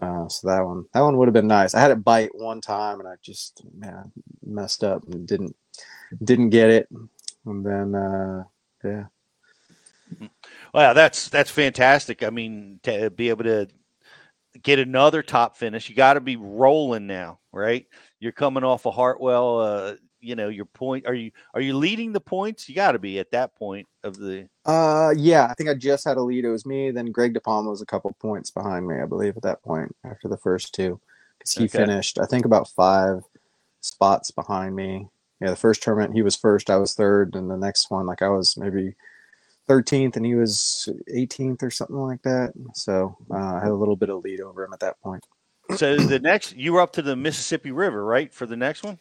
Uh, 0.00 0.28
so 0.28 0.48
that 0.48 0.64
one, 0.64 0.84
that 0.92 1.00
one 1.00 1.16
would 1.16 1.28
have 1.28 1.34
been 1.34 1.46
nice. 1.46 1.74
I 1.74 1.80
had 1.80 1.90
it 1.90 2.04
bite 2.04 2.34
one 2.34 2.60
time 2.60 3.00
and 3.00 3.08
I 3.08 3.14
just 3.22 3.62
man 3.76 4.12
messed 4.44 4.82
up 4.82 5.04
and 5.04 5.26
didn't 5.26 5.54
didn't 6.22 6.50
get 6.50 6.70
it. 6.70 6.88
And 7.46 7.64
then 7.64 7.94
uh, 7.94 8.44
yeah. 8.82 9.04
Well, 10.72 10.94
that's 10.94 11.28
that's 11.28 11.50
fantastic. 11.50 12.22
I 12.22 12.30
mean, 12.30 12.80
to 12.82 13.10
be 13.10 13.28
able 13.28 13.44
to 13.44 13.68
get 14.62 14.78
another 14.78 15.22
top 15.22 15.56
finish. 15.56 15.88
You 15.88 15.94
got 15.94 16.14
to 16.14 16.20
be 16.20 16.36
rolling 16.36 17.06
now, 17.06 17.40
right? 17.52 17.86
You're 18.20 18.32
coming 18.32 18.64
off 18.64 18.86
a 18.86 18.88
of 18.90 18.94
Hartwell. 18.94 19.60
Uh, 19.60 19.94
you 20.24 20.34
know 20.34 20.48
your 20.48 20.64
point. 20.64 21.06
Are 21.06 21.14
you 21.14 21.30
are 21.54 21.60
you 21.60 21.76
leading 21.76 22.12
the 22.12 22.20
points? 22.20 22.68
You 22.68 22.74
got 22.74 22.92
to 22.92 22.98
be 22.98 23.18
at 23.18 23.30
that 23.32 23.54
point 23.56 23.86
of 24.02 24.16
the. 24.16 24.48
Uh, 24.64 25.12
yeah, 25.16 25.46
I 25.50 25.54
think 25.54 25.68
I 25.68 25.74
just 25.74 26.04
had 26.04 26.16
a 26.16 26.22
lead. 26.22 26.44
It 26.44 26.50
was 26.50 26.66
me. 26.66 26.90
Then 26.90 27.06
Greg 27.06 27.34
DiPalma 27.34 27.70
was 27.70 27.82
a 27.82 27.86
couple 27.86 28.12
points 28.20 28.50
behind 28.50 28.86
me, 28.86 28.96
I 29.00 29.06
believe, 29.06 29.36
at 29.36 29.42
that 29.42 29.62
point 29.62 29.94
after 30.04 30.28
the 30.28 30.38
first 30.38 30.74
two, 30.74 31.00
because 31.38 31.52
he 31.52 31.64
okay. 31.64 31.78
finished 31.78 32.18
I 32.18 32.26
think 32.26 32.44
about 32.44 32.68
five 32.68 33.22
spots 33.80 34.30
behind 34.30 34.74
me. 34.74 35.08
Yeah, 35.40 35.50
the 35.50 35.56
first 35.56 35.82
tournament 35.82 36.14
he 36.14 36.22
was 36.22 36.36
first, 36.36 36.70
I 36.70 36.76
was 36.76 36.94
third, 36.94 37.34
and 37.34 37.50
the 37.50 37.56
next 37.56 37.90
one 37.90 38.06
like 38.06 38.22
I 38.22 38.28
was 38.28 38.56
maybe 38.56 38.94
13th 39.68 40.16
and 40.16 40.26
he 40.26 40.34
was 40.34 40.88
18th 41.12 41.62
or 41.62 41.70
something 41.70 41.96
like 41.96 42.22
that. 42.22 42.52
So 42.74 43.16
uh, 43.30 43.56
I 43.56 43.60
had 43.60 43.70
a 43.70 43.74
little 43.74 43.96
bit 43.96 44.10
of 44.10 44.22
lead 44.22 44.40
over 44.40 44.64
him 44.64 44.72
at 44.72 44.80
that 44.80 45.00
point. 45.00 45.24
So 45.76 45.96
the 45.96 46.18
next, 46.18 46.54
you 46.56 46.74
were 46.74 46.80
up 46.80 46.92
to 46.94 47.02
the 47.02 47.16
Mississippi 47.16 47.70
River, 47.70 48.04
right, 48.04 48.32
for 48.32 48.46
the 48.46 48.56
next 48.56 48.82
one? 48.82 48.98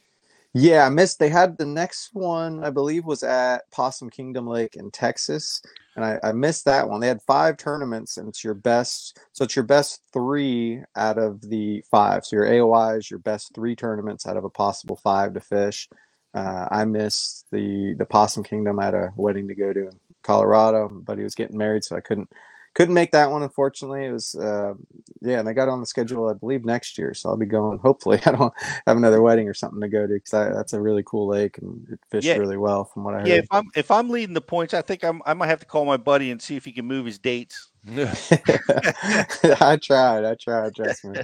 Yeah, 0.54 0.86
I 0.86 0.90
missed. 0.90 1.20
They 1.20 1.30
had 1.30 1.58
the 1.58 1.66
next 1.66 2.12
one, 2.14 2.66
I 2.66 2.72
believe, 2.72 3.06
was 3.06 3.24
at 3.24 3.72
Possum 3.72 4.12
Kingdom 4.12 4.48
Lake 4.50 4.76
in 4.76 4.92
Texas, 4.92 5.64
and 5.96 6.06
I, 6.06 6.20
I 6.26 6.34
missed 6.34 6.66
that 6.66 6.90
one. 6.90 7.02
They 7.02 7.08
had 7.08 7.24
five 7.24 7.58
tournaments, 7.58 8.18
and 8.18 8.30
it's 8.30 8.44
your 8.44 8.56
best. 8.56 9.20
So 9.32 9.46
it's 9.46 9.56
your 9.56 9.66
best 9.66 10.04
three 10.14 10.84
out 10.98 11.20
of 11.20 11.42
the 11.50 11.84
five. 11.90 12.26
So 12.26 12.36
your 12.38 12.48
AOI 12.48 12.98
is 13.00 13.10
your 13.10 13.22
best 13.22 13.56
three 13.56 13.78
tournaments 13.78 14.28
out 14.28 14.38
of 14.38 14.44
a 14.44 14.52
possible 14.52 14.98
five 14.98 15.36
to 15.36 15.42
fish. 15.42 15.90
Uh, 16.36 16.68
I 16.72 16.86
missed 16.86 17.48
the 17.54 17.96
the 17.98 18.06
Possum 18.06 18.44
Kingdom. 18.44 18.80
I 18.82 18.86
had 18.88 18.96
a 18.96 19.14
wedding 19.16 19.48
to 19.50 19.56
go 19.56 19.74
to 19.74 19.88
in 19.88 20.00
Colorado, 20.24 20.90
but 20.90 21.18
he 21.18 21.24
was 21.24 21.36
getting 21.36 21.58
married, 21.58 21.86
so 21.86 21.96
I 21.96 22.02
couldn't 22.02 22.30
couldn't 22.74 22.94
make 22.94 23.12
that 23.12 23.32
one 23.32 23.44
unfortunately. 23.44 24.06
It 24.06 24.12
was 24.12 24.36
uh, 24.36 24.74
yeah, 25.22 25.40
and 25.40 25.48
I 25.50 25.54
got 25.54 25.70
on 25.70 25.80
the 25.80 25.86
schedule 25.86 26.28
I 26.30 26.34
believe 26.34 26.66
next 26.66 26.98
year, 26.98 27.14
so 27.14 27.30
I'll 27.30 27.38
be 27.38 27.46
going. 27.46 27.78
Hopefully, 27.80 28.20
I 28.26 28.32
don't 28.32 28.54
have 28.88 28.98
another 28.98 29.22
wedding 29.22 29.48
or 29.48 29.54
something 29.54 29.82
to 29.82 29.88
go 29.88 30.08
to 30.08 30.14
because 30.14 30.32
that's 30.32 30.74
a 30.74 30.82
really 30.82 31.04
cool 31.06 31.28
lake 31.28 31.58
and 31.60 31.88
it 31.92 32.00
fished 32.10 32.28
Yeah. 32.28 32.38
really 32.38 32.58
well 32.58 32.86
from 32.86 33.04
what 33.04 33.16
I 33.16 33.20
heard. 33.20 33.28
Yeah, 33.28 33.36
if 33.36 33.48
I'm 33.52 33.66
if 33.76 33.92
I'm 33.92 34.10
leading 34.10 34.34
the 34.34 34.42
points, 34.42 34.74
I 34.74 34.82
think 34.82 35.04
I'm 35.04 35.22
I 35.26 35.34
might 35.34 35.48
have 35.48 35.60
to 35.60 35.66
call 35.66 35.86
my 35.86 35.98
buddy 35.98 36.32
and 36.32 36.42
see 36.42 36.56
if 36.56 36.66
he 36.66 36.72
can 36.72 36.86
move 36.86 37.06
his 37.06 37.20
dates. 37.20 37.70
I 37.88 39.78
tried. 39.82 40.26
I 40.26 40.36
tried. 40.36 40.76
Trust 40.76 41.06
me. 41.06 41.22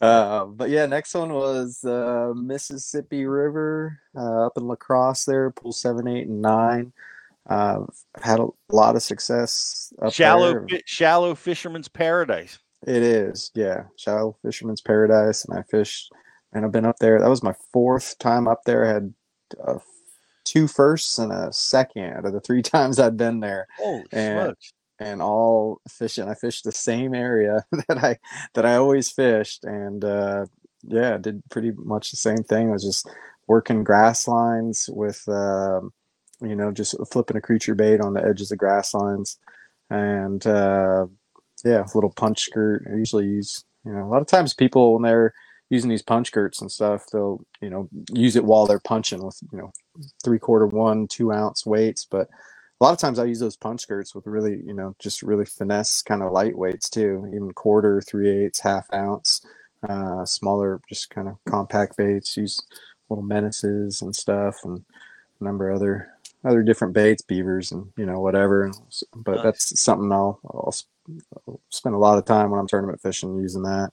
uh, 0.00 0.44
but 0.46 0.70
yeah, 0.70 0.86
next 0.86 1.14
one 1.14 1.32
was 1.32 1.84
uh, 1.84 2.32
Mississippi 2.34 3.26
River 3.26 3.98
uh, 4.16 4.46
up 4.46 4.56
in 4.56 4.66
La 4.66 4.76
Crosse. 4.76 5.24
There, 5.24 5.50
pool 5.50 5.72
seven, 5.72 6.06
eight, 6.08 6.28
and 6.28 6.40
nine. 6.40 6.92
Uh, 7.48 7.80
I've 8.16 8.22
had 8.22 8.40
a 8.40 8.48
lot 8.70 8.96
of 8.96 9.02
success 9.02 9.92
up 10.02 10.12
shallow 10.12 10.66
fi- 10.68 10.82
shallow 10.86 11.34
fisherman's 11.34 11.88
paradise. 11.88 12.58
It 12.86 13.02
is, 13.02 13.50
yeah, 13.54 13.84
shallow 13.96 14.36
fisherman's 14.42 14.80
paradise, 14.80 15.44
and 15.44 15.58
I 15.58 15.62
fished. 15.62 16.10
And 16.52 16.64
I've 16.64 16.72
been 16.72 16.86
up 16.86 16.98
there. 17.00 17.20
That 17.20 17.28
was 17.30 17.42
my 17.42 17.54
fourth 17.72 18.18
time 18.18 18.48
up 18.48 18.60
there. 18.64 18.84
I 18.86 18.92
had 18.94 19.14
uh, 19.66 19.78
two 20.44 20.66
firsts 20.68 21.18
and 21.18 21.32
a 21.32 21.52
second 21.52 22.14
out 22.14 22.24
of 22.24 22.32
the 22.32 22.40
three 22.40 22.62
times 22.74 22.98
I'd 22.98 23.16
been 23.16 23.40
there 23.40 23.66
Holy 23.78 24.04
And- 24.12 24.40
smokes. 24.46 24.72
and 24.98 25.20
all 25.20 25.80
fishing. 25.88 26.28
I 26.28 26.34
fished 26.34 26.64
the 26.64 26.72
same 26.72 27.14
area 27.14 27.64
that 27.88 27.98
I 27.98 28.18
that 28.54 28.64
I 28.64 28.76
always 28.76 29.10
fished, 29.10 29.64
and 29.64 30.04
uh, 30.04 30.46
yeah, 30.82 31.18
did 31.18 31.42
pretty 31.50 31.72
much 31.76 32.10
the 32.10 32.16
same 32.16 32.38
thing. 32.44 32.68
I 32.70 32.72
was 32.72 32.84
just 32.84 33.08
working 33.48 33.84
grass 33.84 34.26
lines 34.26 34.88
with, 34.92 35.22
um, 35.28 35.92
you 36.40 36.56
know, 36.56 36.70
just 36.72 36.94
flipping 37.10 37.36
a 37.36 37.40
creature 37.40 37.74
bait 37.74 38.00
on 38.00 38.14
the 38.14 38.24
edges 38.24 38.52
of 38.52 38.58
grass 38.58 38.94
lines, 38.94 39.38
and 39.90 40.46
uh, 40.46 41.06
yeah, 41.64 41.84
little 41.94 42.12
punch 42.12 42.40
skirt. 42.40 42.86
I 42.90 42.96
usually 42.96 43.26
use, 43.26 43.64
you 43.84 43.92
know, 43.92 44.04
a 44.04 44.10
lot 44.10 44.22
of 44.22 44.28
times 44.28 44.54
people 44.54 44.94
when 44.94 45.02
they're 45.02 45.34
using 45.70 45.90
these 45.90 46.02
punch 46.02 46.28
skirts 46.28 46.60
and 46.60 46.70
stuff, 46.70 47.06
they'll 47.12 47.44
you 47.60 47.70
know 47.70 47.88
use 48.12 48.36
it 48.36 48.44
while 48.44 48.66
they're 48.66 48.80
punching 48.80 49.24
with 49.24 49.38
you 49.52 49.58
know 49.58 49.72
three 50.24 50.38
quarter 50.38 50.66
one, 50.66 51.06
two 51.08 51.32
ounce 51.32 51.64
weights, 51.66 52.06
but 52.08 52.28
a 52.80 52.84
lot 52.84 52.92
of 52.92 52.98
times 52.98 53.18
I 53.18 53.24
use 53.24 53.40
those 53.40 53.56
punch 53.56 53.82
skirts 53.82 54.14
with 54.14 54.26
really, 54.26 54.62
you 54.66 54.74
know, 54.74 54.94
just 54.98 55.22
really 55.22 55.46
finesse 55.46 56.02
kind 56.02 56.22
of 56.22 56.32
lightweights 56.32 56.90
too, 56.90 57.24
even 57.34 57.52
quarter, 57.52 58.02
three 58.02 58.28
eighths, 58.28 58.60
half 58.60 58.86
ounce, 58.92 59.44
uh, 59.88 60.26
smaller, 60.26 60.80
just 60.88 61.08
kind 61.08 61.28
of 61.28 61.38
compact 61.48 61.96
baits. 61.96 62.36
Use 62.36 62.60
little 63.08 63.24
menaces 63.24 64.02
and 64.02 64.14
stuff, 64.14 64.56
and 64.64 64.84
a 65.40 65.44
number 65.44 65.70
of 65.70 65.76
other 65.76 66.12
other 66.44 66.62
different 66.62 66.94
baits, 66.94 67.22
beavers, 67.22 67.72
and 67.72 67.92
you 67.96 68.06
know 68.06 68.20
whatever. 68.20 68.70
But 69.14 69.36
Nice. 69.36 69.42
that's 69.44 69.80
something 69.80 70.12
I'll, 70.12 70.40
I'll 70.44 70.74
spend 71.70 71.94
a 71.94 71.98
lot 71.98 72.18
of 72.18 72.24
time 72.24 72.50
when 72.50 72.60
I'm 72.60 72.68
tournament 72.68 73.00
fishing 73.00 73.36
using 73.36 73.62
that. 73.62 73.92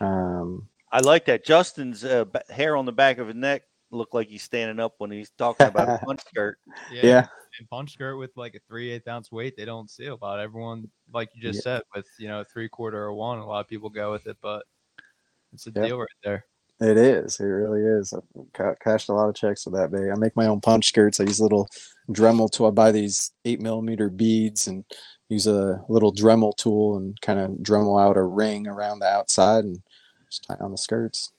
Um, 0.00 0.68
I 0.90 1.00
like 1.00 1.24
that. 1.26 1.44
Justin's 1.44 2.04
uh, 2.04 2.24
ba- 2.26 2.44
hair 2.50 2.76
on 2.76 2.84
the 2.86 2.92
back 2.92 3.18
of 3.18 3.26
his 3.28 3.36
neck 3.36 3.62
looked 3.90 4.14
like 4.14 4.28
he's 4.28 4.42
standing 4.42 4.80
up 4.80 4.94
when 4.98 5.10
he's 5.10 5.30
talking 5.30 5.66
about 5.66 5.88
a 5.88 5.98
punch 6.04 6.20
skirt. 6.28 6.58
yeah, 6.90 7.26
And 7.58 7.68
punch 7.70 7.92
skirt 7.92 8.16
with 8.16 8.30
like 8.36 8.54
a 8.54 8.60
three 8.68 8.90
eighth 8.90 9.08
ounce 9.08 9.30
weight, 9.30 9.54
they 9.56 9.64
don't 9.64 9.90
see 9.90 10.06
a 10.06 10.14
lot. 10.16 10.40
Everyone, 10.40 10.88
like 11.12 11.30
you 11.34 11.42
just 11.42 11.62
said, 11.62 11.82
with 11.94 12.06
you 12.18 12.28
know 12.28 12.44
three 12.44 12.68
quarter 12.68 13.02
or 13.02 13.12
one, 13.14 13.38
a 13.38 13.46
lot 13.46 13.60
of 13.60 13.68
people 13.68 13.90
go 13.90 14.12
with 14.12 14.26
it, 14.26 14.36
but 14.42 14.64
it's 15.52 15.66
a 15.66 15.72
Yeah. 15.74 15.82
deal 15.86 15.98
right 15.98 16.08
there. 16.24 16.44
It 16.82 16.96
is. 16.96 17.38
It 17.38 17.44
really 17.44 17.80
is. 17.80 18.12
I've 18.12 18.78
cashed 18.80 19.08
a 19.08 19.12
lot 19.12 19.28
of 19.28 19.36
checks 19.36 19.64
with 19.64 19.74
that 19.74 19.92
bait. 19.92 20.10
I 20.10 20.16
make 20.16 20.34
my 20.34 20.46
own 20.46 20.60
punch 20.60 20.88
skirts. 20.88 21.20
I 21.20 21.24
use 21.24 21.40
little 21.40 21.68
Dremel 22.10 22.50
tool. 22.50 22.66
I 22.66 22.70
buy 22.70 22.90
these 22.90 23.30
eight 23.44 23.60
millimeter 23.60 24.08
beads 24.10 24.66
and 24.66 24.84
use 25.28 25.46
a 25.46 25.80
little 25.88 26.12
Dremel 26.12 26.56
tool 26.56 26.96
and 26.96 27.20
kind 27.20 27.38
of 27.38 27.50
Dremel 27.58 28.02
out 28.02 28.16
a 28.16 28.22
ring 28.22 28.66
around 28.66 28.98
the 28.98 29.06
outside 29.06 29.64
and 29.64 29.80
just 30.28 30.42
tie 30.42 30.56
on 30.60 30.72
the 30.72 30.78
skirts. 30.78 31.32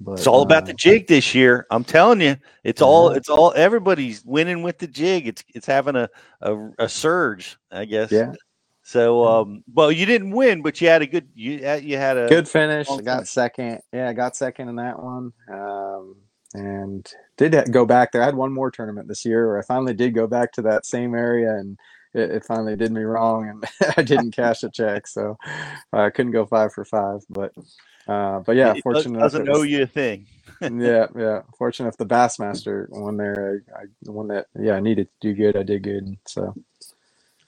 But 0.00 0.12
It's 0.12 0.28
all 0.28 0.42
about 0.42 0.62
uh, 0.62 0.66
the 0.66 0.74
jig 0.74 1.08
this 1.08 1.34
year. 1.34 1.66
I'm 1.72 1.82
telling 1.82 2.20
you, 2.20 2.36
it's 2.62 2.80
all 2.80 3.10
it's 3.10 3.28
all 3.28 3.52
everybody's 3.56 4.24
winning 4.24 4.62
with 4.62 4.78
the 4.78 4.86
jig. 4.86 5.26
It's 5.26 5.42
it's 5.54 5.66
having 5.66 5.96
a 5.96 6.08
a, 6.40 6.68
a 6.78 6.88
surge, 6.88 7.58
I 7.72 7.84
guess. 7.84 8.12
Yeah. 8.12 8.32
So, 8.88 9.22
um, 9.26 9.62
well, 9.74 9.92
you 9.92 10.06
didn't 10.06 10.30
win, 10.30 10.62
but 10.62 10.80
you 10.80 10.88
had 10.88 11.02
a 11.02 11.06
good 11.06 11.28
you 11.34 11.58
had- 11.62 11.84
you 11.84 11.98
had 11.98 12.16
a 12.16 12.26
good 12.26 12.48
finish. 12.48 12.88
I 12.90 13.02
got 13.02 13.28
second. 13.28 13.82
Yeah, 13.92 14.08
I 14.08 14.14
got 14.14 14.34
second 14.34 14.70
in 14.70 14.76
that 14.76 14.98
one. 14.98 15.34
Um, 15.52 16.16
and 16.54 17.06
did 17.36 17.70
go 17.70 17.84
back 17.84 18.12
there. 18.12 18.22
I 18.22 18.24
had 18.24 18.34
one 18.34 18.50
more 18.50 18.70
tournament 18.70 19.06
this 19.06 19.26
year 19.26 19.46
where 19.46 19.58
I 19.58 19.62
finally 19.62 19.92
did 19.92 20.14
go 20.14 20.26
back 20.26 20.52
to 20.52 20.62
that 20.62 20.86
same 20.86 21.14
area 21.14 21.50
and 21.50 21.78
it, 22.14 22.30
it 22.30 22.44
finally 22.46 22.76
did 22.76 22.90
me 22.90 23.02
wrong 23.02 23.50
and 23.50 23.64
I 23.98 24.00
didn't 24.02 24.30
cash 24.30 24.62
a 24.62 24.70
check. 24.70 25.06
So 25.06 25.36
I 25.92 26.08
couldn't 26.08 26.32
go 26.32 26.46
five 26.46 26.72
for 26.72 26.86
five. 26.86 27.20
But 27.28 27.52
uh, 28.06 28.38
but 28.40 28.56
yeah, 28.56 28.70
it 28.70 28.74
does- 28.76 28.82
fortunate 28.84 29.18
enough 29.18 29.32
doesn't 29.32 29.48
it 29.48 29.50
was- 29.50 29.58
owe 29.58 29.64
you 29.64 29.82
a 29.82 29.86
thing. 29.86 30.24
yeah, 30.62 31.08
yeah. 31.14 31.42
Fortunate 31.58 31.90
if 31.90 31.98
the 31.98 32.06
Bassmaster 32.06 32.86
won 32.88 33.18
there. 33.18 33.60
I, 33.76 33.80
I 33.80 33.84
the 34.00 34.12
one 34.12 34.28
that 34.28 34.46
yeah 34.58 34.76
I 34.76 34.80
needed 34.80 35.08
to 35.20 35.28
do 35.28 35.34
good. 35.34 35.58
I 35.58 35.62
did 35.62 35.82
good. 35.82 36.16
So 36.26 36.54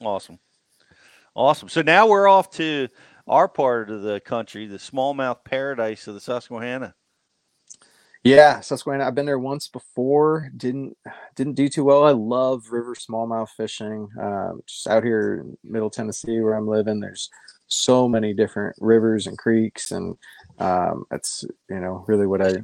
Awesome. 0.03 0.39
Awesome. 1.41 1.71
So 1.71 1.81
now 1.81 2.07
we're 2.07 2.29
off 2.29 2.51
to 2.57 2.89
our 3.27 3.49
part 3.49 3.91
of 3.91 4.03
the 4.03 4.21
country, 4.21 4.67
the 4.67 4.77
smallmouth 4.77 5.43
paradise 5.43 6.07
of 6.07 6.13
the 6.13 6.21
Susquehanna. 6.21 6.95
Yeah, 8.23 8.61
Susquehanna. 8.61 9.07
I've 9.07 9.15
been 9.15 9.25
there 9.25 9.39
once 9.39 9.67
before. 9.67 10.51
Didn't 10.55 10.99
didn't 11.37 11.55
do 11.55 11.71
too 11.71 11.83
well. 11.83 12.05
I 12.05 12.11
love 12.11 12.67
river 12.71 12.95
smallmouth 12.95 13.49
fishing. 13.57 14.11
Um, 14.21 14.61
just 14.67 14.87
out 14.87 15.03
here 15.03 15.41
in 15.41 15.57
Middle 15.65 15.89
Tennessee, 15.89 16.41
where 16.41 16.53
I'm 16.53 16.69
living, 16.69 17.01
there's 17.01 17.31
so 17.69 18.07
many 18.07 18.35
different 18.35 18.77
rivers 18.79 19.27
and 19.27 19.39
creeks, 19.39 19.93
and 19.93 20.19
um, 20.59 21.05
that's 21.11 21.47
you 21.71 21.81
know 21.81 22.05
really 22.07 22.27
what 22.27 22.43
I 22.43 22.63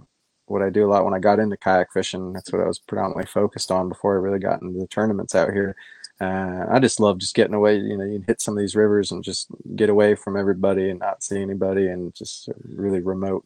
what 0.48 0.60
I 0.60 0.68
do 0.68 0.84
a 0.84 0.90
lot 0.90 1.06
when 1.06 1.14
I 1.14 1.18
got 1.18 1.38
into 1.38 1.56
kayak 1.56 1.94
fishing. 1.94 2.34
That's 2.34 2.52
what 2.52 2.60
I 2.60 2.66
was 2.66 2.78
predominantly 2.78 3.24
focused 3.24 3.70
on 3.70 3.88
before 3.88 4.16
I 4.16 4.20
really 4.20 4.38
got 4.38 4.60
into 4.60 4.78
the 4.78 4.86
tournaments 4.86 5.34
out 5.34 5.50
here. 5.50 5.76
Uh, 6.20 6.66
I 6.70 6.78
just 6.78 7.00
love 7.00 7.18
just 7.18 7.34
getting 7.34 7.54
away. 7.54 7.76
You 7.76 7.96
know, 7.96 8.04
you 8.04 8.18
can 8.18 8.24
hit 8.26 8.40
some 8.40 8.56
of 8.56 8.60
these 8.60 8.76
rivers 8.76 9.12
and 9.12 9.22
just 9.22 9.48
get 9.74 9.90
away 9.90 10.14
from 10.14 10.36
everybody 10.36 10.90
and 10.90 11.00
not 11.00 11.22
see 11.22 11.40
anybody, 11.40 11.88
and 11.88 12.14
just 12.14 12.48
really 12.64 13.00
remote 13.00 13.44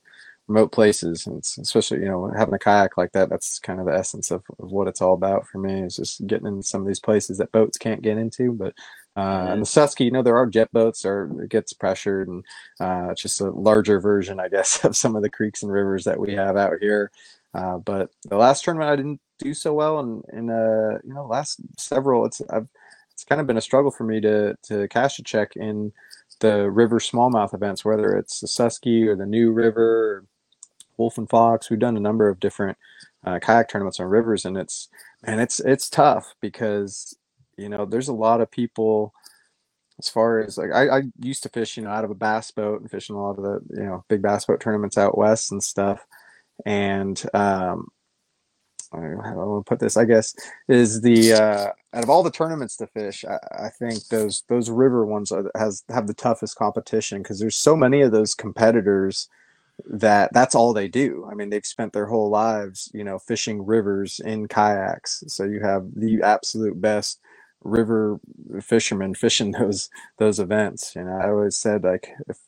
remote 0.49 0.73
places 0.73 1.29
and 1.29 1.39
it's, 1.39 1.59
especially 1.59 2.01
you 2.01 2.07
know 2.07 2.29
having 2.37 2.53
a 2.55 2.59
kayak 2.59 2.97
like 2.97 3.13
that 3.13 3.29
that's 3.31 3.61
kind 3.61 3.79
of 3.79 3.87
the 3.87 3.95
essence 3.95 4.33
of, 4.33 4.43
of 4.59 4.73
what 4.73 4.89
it's 4.89 5.01
all 5.01 5.15
about 5.15 5.47
for 5.47 5.59
me 5.59 5.83
is 5.83 5.95
just 5.95 6.27
getting 6.27 6.49
in 6.49 6.61
some 6.61 6.81
of 6.81 6.89
these 6.89 6.99
places 6.99 7.39
that 7.39 7.53
boats 7.53 7.79
can't 7.79 8.03
get 8.03 8.19
into 8.19 8.51
but 8.53 8.75
uh, 9.17 9.49
and 9.51 9.63
the 9.63 9.67
Susky, 9.67 10.05
you 10.05 10.11
know, 10.11 10.23
there 10.23 10.37
are 10.37 10.47
jet 10.47 10.71
boats, 10.73 11.05
or 11.05 11.31
it 11.43 11.51
gets 11.51 11.73
pressured, 11.73 12.29
and 12.29 12.45
uh, 12.79 13.09
it's 13.11 13.21
just 13.23 13.41
a 13.41 13.51
larger 13.51 14.01
version, 14.01 14.39
I 14.39 14.49
guess, 14.49 14.85
of 14.85 14.97
some 14.97 15.17
of 15.17 15.23
the 15.23 15.31
creeks 15.31 15.63
and 15.63 15.73
rivers 15.73 16.05
that 16.05 16.19
we 16.19 16.33
have 16.35 16.57
out 16.57 16.75
here. 16.81 17.11
Uh, 17.55 17.79
but 17.79 18.11
the 18.25 18.37
last 18.37 18.65
tournament, 18.65 18.91
I 18.91 18.97
didn't 18.97 19.21
do 19.39 19.55
so 19.55 19.73
well, 19.73 19.99
and 19.99 20.25
in 20.33 20.51
uh, 20.51 20.99
you 21.05 21.15
know, 21.15 21.27
last 21.27 21.61
several, 21.79 22.25
it's 22.25 22.41
I've 22.51 22.69
it's 23.21 23.25
kind 23.25 23.41
of 23.41 23.47
been 23.47 23.59
a 23.59 23.63
struggle 23.63 23.91
for 23.91 24.05
me 24.05 24.21
to 24.21 24.57
to 24.65 24.89
cash 24.89 25.19
a 25.19 25.23
check 25.23 25.57
in 25.57 25.93
the 26.41 26.71
river 26.71 26.99
smallmouth 26.99 27.53
events, 27.53 27.85
whether 27.85 28.17
it's 28.17 28.41
the 28.41 28.47
Susky 28.47 29.07
or 29.07 29.15
the 29.15 29.27
New 29.27 29.53
River, 29.53 30.25
Wolf 30.97 31.19
and 31.19 31.29
Fox. 31.29 31.69
We've 31.69 31.79
done 31.79 31.97
a 31.97 32.01
number 32.01 32.29
of 32.29 32.41
different 32.41 32.79
uh, 33.25 33.39
kayak 33.39 33.69
tournaments 33.69 34.01
on 34.01 34.07
rivers, 34.07 34.45
and 34.45 34.57
it's 34.57 34.89
man, 35.27 35.39
it's 35.39 35.61
it's 35.61 35.91
tough 35.91 36.35
because 36.41 37.17
you 37.57 37.69
know 37.69 37.85
there's 37.85 38.09
a 38.09 38.15
lot 38.15 38.41
of 38.41 38.51
people. 38.51 39.13
As 39.99 40.09
far 40.09 40.41
as 40.41 40.57
like, 40.57 40.73
I, 40.73 40.89
I 40.89 41.03
used 41.21 41.43
to 41.43 41.51
fish, 41.51 41.77
you 41.77 41.83
know, 41.83 41.91
out 41.91 42.05
of 42.05 42.11
a 42.11 42.15
bass 42.15 42.51
boat 42.51 42.81
and 42.81 42.91
fishing 42.91 43.17
a 43.17 43.23
lot 43.23 43.37
of 43.37 43.45
the 43.45 43.61
you 43.77 43.85
know 43.85 44.03
big 44.09 44.23
bass 44.23 44.47
boat 44.47 44.61
tournaments 44.61 44.97
out 44.97 45.19
west 45.19 45.53
and 45.53 45.63
stuff. 45.63 46.07
And 46.67 47.23
um, 47.35 47.89
I 48.93 48.99
to 48.99 49.63
put 49.65 49.79
this. 49.79 49.97
I 49.97 50.05
guess 50.05 50.35
is 50.69 51.01
the 51.01 51.33
uh, 51.33 51.67
out 51.95 52.03
of 52.03 52.11
all 52.11 52.23
the 52.23 52.31
tournaments 52.31 52.77
to 52.79 52.87
fish, 52.89 53.25
I, 53.25 53.67
I 53.67 53.69
think 53.69 54.09
those 54.09 54.43
those 54.49 54.69
river 54.69 55.07
ones 55.07 55.31
are, 55.31 55.51
has 55.57 55.85
have 55.89 56.07
the 56.07 56.15
toughest 56.15 56.57
competition 56.57 57.23
because 57.23 57.39
there's 57.39 57.57
so 57.57 57.77
many 57.77 58.01
of 58.01 58.11
those 58.11 58.35
competitors 58.35 59.29
that 59.87 60.31
that's 60.33 60.55
all 60.55 60.73
they 60.73 60.89
do. 60.89 61.27
I 61.31 61.35
mean, 61.35 61.51
they've 61.51 61.65
spent 61.65 61.93
their 61.93 62.07
whole 62.07 62.31
lives, 62.31 62.91
you 62.93 63.05
know, 63.05 63.19
fishing 63.19 63.65
rivers 63.65 64.21
in 64.21 64.49
kayaks. 64.49 65.25
So 65.29 65.45
you 65.45 65.61
have 65.61 65.87
the 65.95 66.23
absolute 66.23 66.81
best 66.81 67.21
river 67.63 68.19
fishermen 68.63 69.15
fishing 69.15 69.53
those 69.59 69.89
those 70.19 70.41
events. 70.41 70.95
You 70.97 71.05
know, 71.05 71.13
I 71.13 71.29
always 71.29 71.57
said 71.57 71.85
like 71.85 72.11
if 72.29 72.39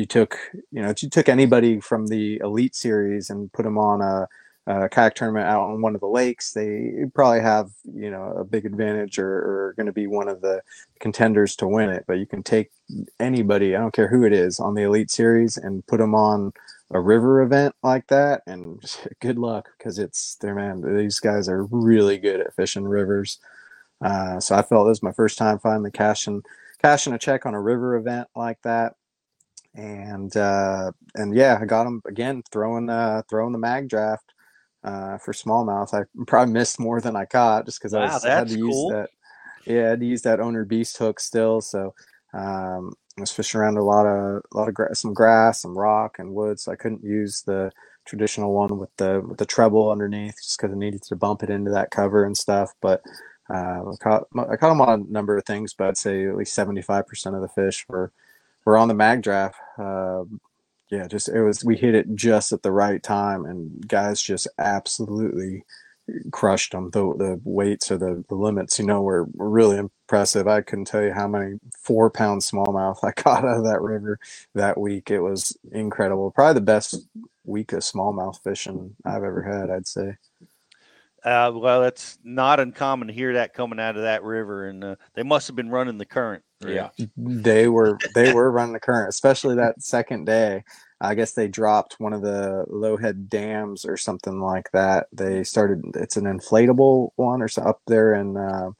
you 0.00 0.06
took, 0.06 0.38
you 0.72 0.82
know, 0.82 0.94
you 0.98 1.08
took 1.08 1.28
anybody 1.28 1.78
from 1.78 2.08
the 2.08 2.38
elite 2.38 2.74
series 2.74 3.30
and 3.30 3.52
put 3.52 3.64
them 3.64 3.78
on 3.78 4.00
a, 4.00 4.26
a 4.66 4.88
kayak 4.88 5.14
tournament 5.14 5.46
out 5.46 5.68
on 5.68 5.82
one 5.82 5.94
of 5.94 6.00
the 6.00 6.08
lakes, 6.08 6.52
they 6.52 7.04
probably 7.14 7.40
have, 7.40 7.70
you 7.94 8.10
know, 8.10 8.32
a 8.36 8.44
big 8.44 8.64
advantage 8.64 9.18
or, 9.18 9.28
or 9.28 9.74
going 9.76 9.86
to 9.86 9.92
be 9.92 10.06
one 10.06 10.28
of 10.28 10.40
the 10.40 10.62
contenders 11.00 11.54
to 11.56 11.68
win 11.68 11.90
it. 11.90 12.04
But 12.06 12.14
you 12.14 12.26
can 12.26 12.42
take 12.42 12.70
anybody, 13.20 13.76
I 13.76 13.80
don't 13.80 13.92
care 13.92 14.08
who 14.08 14.24
it 14.24 14.32
is, 14.32 14.58
on 14.58 14.74
the 14.74 14.82
elite 14.82 15.10
series 15.10 15.56
and 15.56 15.86
put 15.86 15.98
them 15.98 16.14
on 16.14 16.52
a 16.92 17.00
river 17.00 17.42
event 17.42 17.74
like 17.82 18.06
that, 18.08 18.42
and 18.46 18.82
good 19.20 19.38
luck 19.38 19.68
because 19.78 19.98
it's 19.98 20.36
their 20.36 20.54
man. 20.54 20.82
These 20.96 21.20
guys 21.20 21.48
are 21.48 21.64
really 21.64 22.18
good 22.18 22.40
at 22.40 22.54
fishing 22.54 22.84
rivers. 22.84 23.38
Uh, 24.02 24.40
so 24.40 24.56
I 24.56 24.62
felt 24.62 24.86
this 24.86 24.96
was 24.96 25.02
my 25.02 25.12
first 25.12 25.36
time 25.36 25.58
finally 25.58 25.90
cashing 25.90 26.42
cashing 26.80 27.12
a 27.12 27.18
check 27.18 27.44
on 27.44 27.54
a 27.54 27.60
river 27.60 27.96
event 27.96 28.28
like 28.34 28.62
that. 28.62 28.94
And 29.74 30.36
uh, 30.36 30.92
and 31.14 31.34
yeah, 31.34 31.58
I 31.60 31.64
got 31.64 31.84
them 31.84 32.02
again 32.06 32.42
throwing 32.50 32.90
uh, 32.90 33.22
throwing 33.30 33.52
the 33.52 33.58
mag 33.58 33.88
draft 33.88 34.32
uh, 34.82 35.18
for 35.18 35.32
smallmouth. 35.32 35.94
I 35.94 36.04
probably 36.26 36.52
missed 36.52 36.80
more 36.80 37.00
than 37.00 37.14
I 37.16 37.24
caught 37.24 37.66
just 37.66 37.80
because 37.80 37.94
I, 37.94 37.98
Wow, 37.98 38.04
was, 38.04 38.24
I 38.24 38.30
had 38.30 38.48
to 38.50 38.56
use 38.56 38.84
that. 38.86 39.10
Yeah, 39.66 39.86
I 39.86 39.90
had 39.90 40.00
to 40.00 40.06
use 40.06 40.22
that 40.22 40.40
owner 40.40 40.64
beast 40.64 40.96
hook 40.98 41.20
still. 41.20 41.60
So 41.60 41.94
um, 42.34 42.94
I 43.18 43.22
was 43.22 43.32
fishing 43.32 43.60
around 43.60 43.78
a 43.78 43.84
lot 43.84 44.06
of 44.06 44.42
a 44.52 44.56
lot 44.56 44.68
of 44.68 44.74
gra- 44.74 44.94
some 44.94 45.14
grass, 45.14 45.62
some 45.62 45.76
rock, 45.78 46.18
and 46.18 46.34
wood. 46.34 46.60
So 46.60 46.72
I 46.72 46.76
couldn't 46.76 47.04
use 47.04 47.42
the 47.42 47.72
traditional 48.06 48.52
one 48.54 48.78
with 48.78 48.90
the 48.96 49.22
with 49.26 49.38
the 49.38 49.46
treble 49.46 49.90
underneath 49.90 50.36
just 50.42 50.58
because 50.60 50.74
I 50.74 50.78
needed 50.78 51.02
to 51.04 51.16
bump 51.16 51.42
it 51.42 51.50
into 51.50 51.70
that 51.72 51.90
cover 51.90 52.24
and 52.24 52.36
stuff. 52.36 52.72
But 52.82 53.02
uh, 53.52 53.82
I 53.92 53.96
caught 54.00 54.24
I 54.36 54.56
caught 54.56 54.70
them 54.70 54.80
on 54.80 55.06
a 55.08 55.12
number 55.12 55.36
of 55.36 55.44
things, 55.44 55.74
but 55.74 55.88
I'd 55.88 55.96
say 55.98 56.26
at 56.26 56.36
least 56.36 56.54
seventy 56.54 56.82
five 56.82 57.06
percent 57.06 57.36
of 57.36 57.42
the 57.42 57.48
fish 57.48 57.86
were 57.88 58.12
were 58.66 58.78
on 58.78 58.88
the 58.88 58.94
mag 58.94 59.22
draft. 59.22 59.56
Uh, 59.78 60.24
yeah, 60.90 61.08
just 61.08 61.28
it 61.28 61.42
was 61.42 61.64
we 61.64 61.76
hit 61.76 61.94
it 61.96 62.14
just 62.14 62.52
at 62.52 62.62
the 62.62 62.72
right 62.72 63.02
time, 63.02 63.44
and 63.46 63.86
guys 63.88 64.22
just 64.22 64.48
absolutely 64.58 65.64
crushed 66.32 66.72
them. 66.72 66.90
The 66.90 67.00
the 67.18 67.40
weights 67.44 67.90
or 67.92 67.98
the, 67.98 68.24
the 68.28 68.36
limits, 68.36 68.78
you 68.78 68.86
know, 68.86 69.02
were, 69.02 69.28
really 69.34 69.78
impressive. 69.78 70.48
I 70.48 70.62
couldn't 70.62 70.86
tell 70.86 71.02
you 71.04 71.12
how 71.12 71.28
many 71.28 71.60
four 71.82 72.10
pound 72.10 72.42
smallmouth 72.42 72.98
I 73.04 73.12
caught 73.12 73.44
out 73.44 73.58
of 73.58 73.64
that 73.64 73.82
river 73.82 74.18
that 74.54 74.78
week. 74.80 75.10
It 75.10 75.20
was 75.20 75.56
incredible. 75.72 76.32
Probably 76.32 76.54
the 76.54 76.62
best 76.62 76.96
week 77.44 77.72
of 77.74 77.80
smallmouth 77.80 78.42
fishing 78.42 78.96
I've 79.04 79.24
ever 79.24 79.42
had. 79.42 79.70
I'd 79.70 79.88
say. 79.88 80.16
Uh, 81.24 81.52
well, 81.54 81.84
it's 81.84 82.18
not 82.24 82.60
uncommon 82.60 83.08
to 83.08 83.14
hear 83.14 83.34
that 83.34 83.54
coming 83.54 83.78
out 83.78 83.96
of 83.96 84.02
that 84.02 84.22
river, 84.22 84.68
and 84.68 84.82
uh, 84.82 84.96
they 85.14 85.22
must 85.22 85.46
have 85.46 85.56
been 85.56 85.70
running 85.70 85.98
the 85.98 86.06
current. 86.06 86.42
Yeah. 86.66 86.90
they 87.16 87.68
were 87.68 87.98
they 88.14 88.32
were 88.34 88.50
running 88.50 88.74
the 88.74 88.80
current, 88.80 89.08
especially 89.08 89.56
that 89.56 89.82
second 89.82 90.26
day. 90.26 90.64
I 91.00 91.14
guess 91.14 91.32
they 91.32 91.48
dropped 91.48 91.98
one 91.98 92.12
of 92.12 92.20
the 92.20 92.66
lowhead 92.70 93.28
dams 93.28 93.86
or 93.86 93.96
something 93.96 94.40
like 94.40 94.70
that. 94.72 95.06
They 95.12 95.44
started. 95.44 95.82
It's 95.94 96.16
an 96.16 96.24
inflatable 96.24 97.10
one 97.16 97.42
or 97.42 97.48
so 97.48 97.62
up 97.62 97.80
there 97.86 98.14
in 98.14 98.36
uh, 98.36 98.70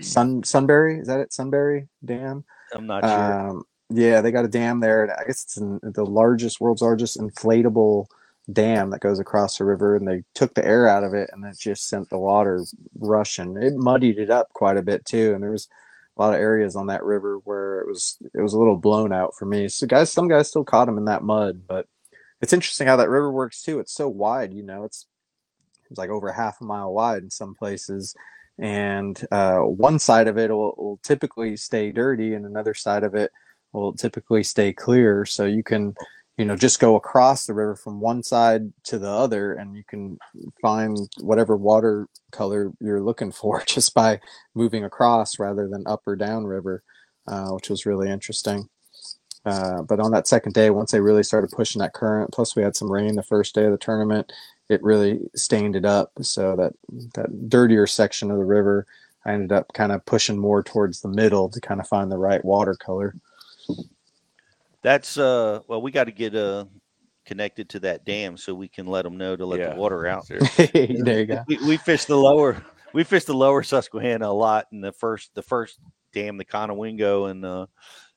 Sun 0.00 0.44
Sunbury. 0.44 0.98
Is 0.98 1.08
that 1.08 1.20
it? 1.20 1.32
Sunbury 1.32 1.88
Dam. 2.04 2.44
I'm 2.74 2.86
not 2.86 3.04
sure. 3.04 3.50
Um, 3.50 3.64
yeah, 3.90 4.20
they 4.20 4.30
got 4.30 4.44
a 4.44 4.48
dam 4.48 4.80
there. 4.80 5.14
I 5.18 5.24
guess 5.24 5.44
it's 5.44 5.56
in, 5.58 5.80
the 5.82 6.06
largest, 6.06 6.60
world's 6.60 6.82
largest 6.82 7.18
inflatable 7.18 8.06
dam 8.50 8.90
that 8.90 9.00
goes 9.00 9.18
across 9.18 9.58
the 9.58 9.64
river, 9.64 9.96
and 9.96 10.06
they 10.06 10.24
took 10.34 10.54
the 10.54 10.64
air 10.64 10.88
out 10.88 11.04
of 11.04 11.14
it, 11.14 11.30
and 11.32 11.44
it 11.44 11.58
just 11.58 11.88
sent 11.88 12.08
the 12.10 12.18
water 12.18 12.64
rushing. 12.98 13.56
It 13.56 13.74
muddied 13.76 14.18
it 14.18 14.30
up 14.30 14.48
quite 14.52 14.76
a 14.76 14.82
bit 14.82 15.04
too, 15.04 15.34
and 15.34 15.42
there 15.42 15.50
was 15.50 15.68
a 16.16 16.22
lot 16.22 16.34
of 16.34 16.40
areas 16.40 16.76
on 16.76 16.88
that 16.88 17.04
river 17.04 17.38
where 17.44 17.80
it 17.80 17.86
was 17.86 18.18
it 18.34 18.40
was 18.40 18.54
a 18.54 18.58
little 18.58 18.76
blown 18.76 19.12
out 19.12 19.34
for 19.34 19.46
me. 19.46 19.68
So 19.68 19.86
guys, 19.86 20.12
some 20.12 20.28
guys 20.28 20.48
still 20.48 20.64
caught 20.64 20.86
them 20.86 20.98
in 20.98 21.06
that 21.06 21.22
mud, 21.22 21.62
but 21.66 21.86
it's 22.40 22.52
interesting 22.52 22.86
how 22.86 22.96
that 22.96 23.08
river 23.08 23.30
works 23.30 23.62
too. 23.62 23.78
It's 23.80 23.94
so 23.94 24.08
wide, 24.08 24.52
you 24.52 24.62
know. 24.62 24.84
It's 24.84 25.06
it's 25.90 25.98
like 25.98 26.10
over 26.10 26.32
half 26.32 26.60
a 26.60 26.64
mile 26.64 26.92
wide 26.92 27.22
in 27.22 27.30
some 27.30 27.54
places 27.54 28.14
and 28.58 29.26
uh, 29.30 29.58
one 29.58 29.98
side 29.98 30.28
of 30.28 30.38
it 30.38 30.50
will, 30.50 30.74
will 30.76 31.00
typically 31.02 31.56
stay 31.56 31.90
dirty 31.90 32.34
and 32.34 32.44
another 32.44 32.74
side 32.74 33.04
of 33.04 33.14
it 33.14 33.30
will 33.72 33.92
typically 33.92 34.42
stay 34.42 34.72
clear 34.72 35.24
so 35.24 35.44
you 35.44 35.62
can 35.62 35.94
you 36.42 36.48
know 36.48 36.56
just 36.56 36.80
go 36.80 36.96
across 36.96 37.46
the 37.46 37.54
river 37.54 37.76
from 37.76 38.00
one 38.00 38.20
side 38.20 38.72
to 38.82 38.98
the 38.98 39.08
other 39.08 39.54
and 39.54 39.76
you 39.76 39.84
can 39.86 40.18
find 40.60 40.98
whatever 41.20 41.56
water 41.56 42.08
color 42.32 42.72
you're 42.80 43.00
looking 43.00 43.30
for 43.30 43.62
just 43.66 43.94
by 43.94 44.18
moving 44.52 44.82
across 44.82 45.38
rather 45.38 45.68
than 45.68 45.84
up 45.86 46.02
or 46.04 46.16
down 46.16 46.44
river 46.44 46.82
uh, 47.28 47.50
which 47.50 47.70
was 47.70 47.86
really 47.86 48.10
interesting. 48.10 48.68
Uh, 49.46 49.82
but 49.82 50.00
on 50.00 50.10
that 50.10 50.26
second 50.26 50.52
day 50.52 50.70
once 50.70 50.90
they 50.90 51.00
really 51.00 51.22
started 51.22 51.48
pushing 51.54 51.78
that 51.78 51.92
current 51.92 52.32
plus 52.32 52.56
we 52.56 52.62
had 52.64 52.74
some 52.74 52.90
rain 52.90 53.14
the 53.14 53.22
first 53.22 53.54
day 53.54 53.66
of 53.66 53.70
the 53.70 53.78
tournament 53.78 54.32
it 54.68 54.82
really 54.82 55.20
stained 55.36 55.76
it 55.76 55.84
up. 55.84 56.10
So 56.22 56.56
that 56.56 56.72
that 57.14 57.48
dirtier 57.50 57.86
section 57.86 58.32
of 58.32 58.38
the 58.38 58.44
river 58.44 58.84
i 59.24 59.32
ended 59.32 59.52
up 59.52 59.72
kind 59.74 59.92
of 59.92 60.04
pushing 60.06 60.38
more 60.38 60.60
towards 60.60 61.02
the 61.02 61.08
middle 61.08 61.48
to 61.50 61.60
kind 61.60 61.78
of 61.78 61.86
find 61.86 62.10
the 62.10 62.18
right 62.18 62.44
watercolor 62.44 63.14
That's 64.82 65.16
uh, 65.18 65.60
well, 65.68 65.80
we 65.82 65.90
got 65.90 66.04
to 66.04 66.12
get 66.12 66.34
uh 66.34 66.64
connected 67.24 67.68
to 67.68 67.80
that 67.80 68.04
dam 68.04 68.36
so 68.36 68.52
we 68.52 68.66
can 68.68 68.86
let 68.86 69.02
them 69.04 69.16
know 69.16 69.36
to 69.36 69.46
let 69.46 69.60
Yeah. 69.60 69.70
the 69.70 69.76
water 69.76 70.06
out. 70.06 70.26
Seriously. 70.26 70.66
there 71.04 71.20
you 71.20 71.26
go 71.26 71.44
We, 71.46 71.56
we 71.66 71.76
fished 71.76 72.08
the 72.08 72.16
lower, 72.16 72.64
we 72.92 73.04
fished 73.04 73.28
the 73.28 73.34
lower 73.34 73.62
Susquehanna 73.62 74.26
a 74.26 74.32
lot 74.32 74.66
in 74.72 74.80
the 74.80 74.90
first, 74.92 75.30
the 75.34 75.42
first 75.42 75.78
dam, 76.12 76.36
the 76.36 76.44
Conowingo, 76.44 77.30
and 77.30 77.44
uh, 77.44 77.66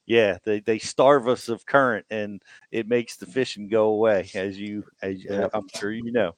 yeah, 0.08 0.40
they, 0.44 0.60
they 0.60 0.80
starve 0.80 1.28
us 1.28 1.50
of 1.50 1.66
current, 1.68 2.06
and 2.10 2.42
it 2.72 2.88
makes 2.88 3.16
the 3.16 3.28
fishing 3.28 3.68
go 3.68 3.90
away, 3.90 4.30
as 4.34 4.60
you, 4.60 4.84
as 5.04 5.24
Yep. 5.24 5.52
I'm 5.54 5.68
sure 5.76 5.92
you 5.92 6.12
know. 6.12 6.34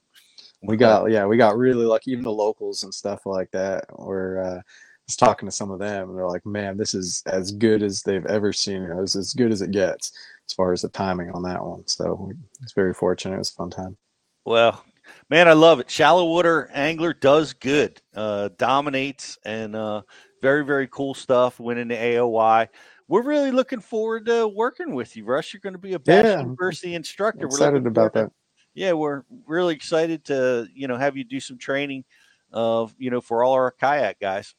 we 0.62 0.76
got 0.76 1.10
yeah 1.10 1.24
we 1.24 1.36
got 1.36 1.56
really 1.56 1.86
lucky 1.86 2.10
even 2.12 2.24
the 2.24 2.30
locals 2.30 2.82
and 2.84 2.92
stuff 2.92 3.24
like 3.26 3.50
that 3.52 3.84
were 3.98 4.40
uh 4.42 4.60
was 5.08 5.16
talking 5.16 5.48
to 5.48 5.52
some 5.54 5.70
of 5.70 5.78
them 5.78 6.10
and 6.10 6.18
they're 6.18 6.28
like 6.28 6.44
man 6.44 6.76
this 6.76 6.94
is 6.94 7.22
as 7.26 7.50
good 7.50 7.82
as 7.82 8.02
they've 8.02 8.26
ever 8.26 8.52
seen 8.52 8.82
it 8.82 8.94
was 8.94 9.16
as 9.16 9.32
good 9.32 9.50
as 9.50 9.62
it 9.62 9.70
gets 9.70 10.12
as 10.46 10.52
far 10.52 10.72
as 10.72 10.82
the 10.82 10.88
timing 10.90 11.30
on 11.30 11.42
that 11.42 11.64
one 11.64 11.82
so 11.86 12.30
it's 12.62 12.72
very 12.74 12.92
fortunate 12.94 13.34
it 13.34 13.38
was 13.38 13.50
a 13.50 13.54
fun 13.54 13.70
time 13.70 13.96
Well, 14.44 14.84
man, 15.30 15.48
I 15.48 15.52
love 15.54 15.80
it. 15.80 15.90
Shallow 15.90 16.24
water 16.26 16.70
angler 16.72 17.12
does 17.12 17.52
good, 17.52 18.00
uh, 18.14 18.48
dominates, 18.56 19.38
and 19.44 19.76
uh, 19.76 20.02
very, 20.40 20.64
very 20.64 20.88
cool 20.88 21.12
stuff. 21.12 21.60
Went 21.60 21.78
into 21.78 21.94
AOY. 21.94 22.68
We're 23.08 23.22
really 23.22 23.50
looking 23.50 23.80
forward 23.80 24.24
to 24.26 24.48
working 24.48 24.94
with 24.94 25.16
you, 25.16 25.24
Russ. 25.26 25.52
You're 25.52 25.60
going 25.60 25.74
to 25.74 25.78
be 25.78 25.92
a 25.94 25.98
Bass 25.98 26.24
Yeah. 26.24 26.40
University 26.40 26.94
instructor. 26.94 27.44
I'm 27.44 27.50
We're 27.50 27.56
excited 27.56 27.86
about 27.86 28.12
that 28.14 28.28
to- 28.28 28.32
yeah, 28.74 28.92
we're 28.92 29.22
really 29.46 29.74
excited 29.74 30.24
to 30.26 30.66
you 30.74 30.88
know 30.88 30.96
have 30.96 31.14
you 31.16 31.24
do 31.24 31.40
some 31.40 31.58
training, 31.58 32.04
of 32.52 32.94
you 32.96 33.10
know 33.10 33.20
for 33.20 33.42
all 33.44 33.52
our 33.52 33.70
kayak 33.72 34.18
guys. 34.20 34.54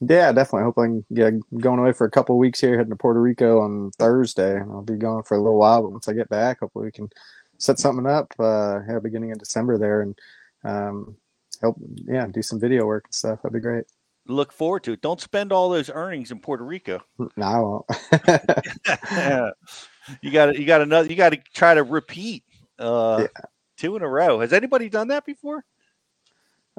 Yeah, 0.00 0.32
definitely. 0.32 0.62
Hope 0.64 0.78
I 0.78 0.86
can 0.86 1.04
get 1.12 1.34
going 1.60 1.78
away 1.78 1.92
for 1.92 2.06
a 2.06 2.10
couple 2.10 2.34
of 2.34 2.38
weeks 2.38 2.60
here, 2.60 2.76
heading 2.76 2.90
to 2.90 2.96
Puerto 2.96 3.20
Rico 3.20 3.60
on 3.60 3.90
Thursday. 3.98 4.58
I'll 4.58 4.82
be 4.82 4.96
gone 4.96 5.22
for 5.24 5.36
a 5.36 5.40
little 5.42 5.58
while, 5.58 5.82
but 5.82 5.92
once 5.92 6.08
I 6.08 6.14
get 6.14 6.28
back, 6.30 6.60
hopefully 6.60 6.86
we 6.86 6.92
can 6.92 7.10
set 7.58 7.78
something 7.78 8.06
up. 8.06 8.32
Uh, 8.38 8.80
yeah, 8.88 8.98
beginning 8.98 9.30
in 9.30 9.36
December 9.38 9.76
there, 9.76 10.00
and 10.00 10.18
um, 10.64 11.16
help. 11.60 11.76
Yeah, 12.06 12.26
do 12.28 12.40
some 12.42 12.58
video 12.58 12.86
work 12.86 13.04
and 13.06 13.14
stuff. 13.14 13.42
That'd 13.42 13.52
be 13.52 13.60
great. 13.60 13.84
Look 14.26 14.52
forward 14.52 14.84
to 14.84 14.92
it. 14.92 15.00
Don't 15.02 15.20
spend 15.20 15.52
all 15.52 15.68
those 15.68 15.90
earnings 15.90 16.30
in 16.30 16.40
Puerto 16.40 16.64
Rico. 16.64 17.02
No, 17.36 17.44
I 17.46 17.58
won't. 17.58 19.54
you 20.22 20.30
got 20.30 20.58
you 20.58 20.66
got 20.66 20.80
another. 20.80 21.08
You 21.08 21.16
got 21.16 21.30
to 21.30 21.40
try 21.54 21.74
to 21.74 21.82
repeat 21.82 22.44
uh, 22.78 23.18
Yeah. 23.22 23.42
two 23.76 23.96
in 23.96 24.02
a 24.02 24.08
row. 24.08 24.40
Has 24.40 24.52
anybody 24.52 24.88
done 24.88 25.08
that 25.08 25.26
before? 25.26 25.64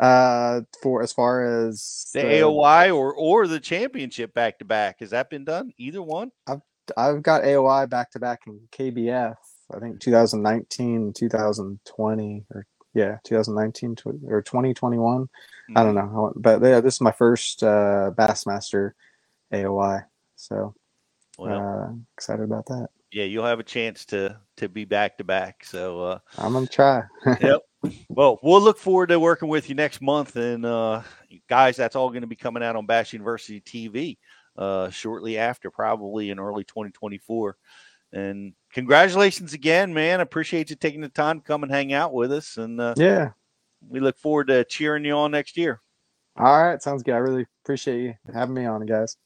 Uh, 0.02 0.62
for 0.82 1.02
as 1.04 1.14
far 1.14 1.46
as 1.68 2.10
the 2.14 2.22
AOY 2.22 2.94
or 2.96 3.14
or 3.14 3.48
the 3.48 3.60
championship 3.60 4.34
back 4.34 4.60
to 4.60 4.66
back. 4.66 5.00
Has 5.00 5.12
that 5.12 5.30
been 5.30 5.46
done? 5.46 5.72
Either 5.78 6.02
one? 6.02 6.32
I've 6.48 6.62
I've 6.98 7.24
got 7.24 7.44
AOI 7.44 7.88
back 7.88 8.12
to 8.12 8.20
back 8.20 8.42
in 8.48 8.60
KBF. 8.72 9.36
I 9.74 9.80
think 9.80 10.02
2019, 10.02 11.14
2020, 11.14 12.46
or 12.54 12.66
yeah, 12.94 13.18
2019 13.24 13.96
or 14.28 14.42
2021. 14.42 15.30
I 15.76 15.84
don't 15.84 15.96
know, 15.96 16.34
but 16.36 16.62
yeah, 16.62 16.82
this 16.82 16.96
is 16.96 17.02
my 17.02 17.14
first 17.14 17.64
uh, 17.64 18.12
Bassmaster 18.18 18.92
AOI, 19.54 20.02
so 20.36 20.74
Well, 21.38 21.62
uh, 21.90 21.94
excited 22.18 22.44
about 22.44 22.66
that. 22.66 22.90
yeah, 23.12 23.24
you'll 23.24 23.46
have 23.46 23.60
a 23.60 23.64
chance 23.64 24.06
to 24.08 24.38
to 24.58 24.68
be 24.68 24.84
back 24.84 25.18
to 25.20 25.24
back. 25.24 25.64
So, 25.64 26.02
uh, 26.02 26.20
I'm 26.38 26.52
gonna 26.54 26.68
try. 26.68 27.04
yep. 27.40 27.62
Well, 28.10 28.40
we'll 28.44 28.62
look 28.62 28.78
forward 28.78 29.08
to 29.08 29.20
working 29.20 29.50
with 29.50 29.68
you 29.70 29.76
next 29.76 30.02
month, 30.02 30.36
and 30.36 30.66
uh, 30.66 31.02
guys, 31.50 31.78
that's 31.78 31.96
all 31.96 32.10
going 32.10 32.22
to 32.22 32.28
be 32.28 32.36
coming 32.36 32.62
out 32.62 32.76
on 32.76 32.86
Bass 32.86 33.14
University 33.14 33.60
TV 33.62 34.18
uh, 34.58 34.90
shortly 34.90 35.38
after, 35.38 35.72
probably 35.72 36.30
in 36.30 36.40
early 36.40 36.64
2024. 36.64 37.58
And 38.14 38.54
congratulations 38.74 39.54
again, 39.54 39.94
man! 39.94 40.20
Appreciate 40.20 40.70
you 40.70 40.76
taking 40.76 41.02
the 41.02 41.10
time 41.10 41.40
to 41.40 41.46
come 41.46 41.64
and 41.64 41.72
hang 41.72 41.94
out 41.94 42.14
with 42.14 42.32
us, 42.32 42.58
and 42.58 42.80
uh, 42.80 42.94
yeah. 42.98 43.32
we 43.88 44.00
look 44.00 44.18
forward 44.18 44.48
to 44.48 44.66
cheering 44.66 45.06
you 45.06 45.14
on 45.14 45.32
next 45.32 45.58
year. 45.58 45.82
All 46.38 46.62
right, 46.62 46.82
sounds 46.82 47.04
good. 47.04 47.16
I 47.16 47.20
really 47.20 47.46
appreciate 47.64 48.02
you 48.02 48.14
having 48.34 48.54
me 48.54 48.66
on, 48.66 48.86
guys. 48.86 49.18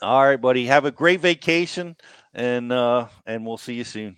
All 0.00 0.24
right, 0.24 0.40
buddy. 0.40 0.66
Have 0.66 0.84
a 0.84 0.90
great 0.90 1.20
vacation, 1.20 1.96
and 2.32 2.72
uh, 2.72 3.08
and 3.26 3.44
we'll 3.44 3.58
see 3.58 3.74
you 3.74 3.84
soon. 3.84 4.16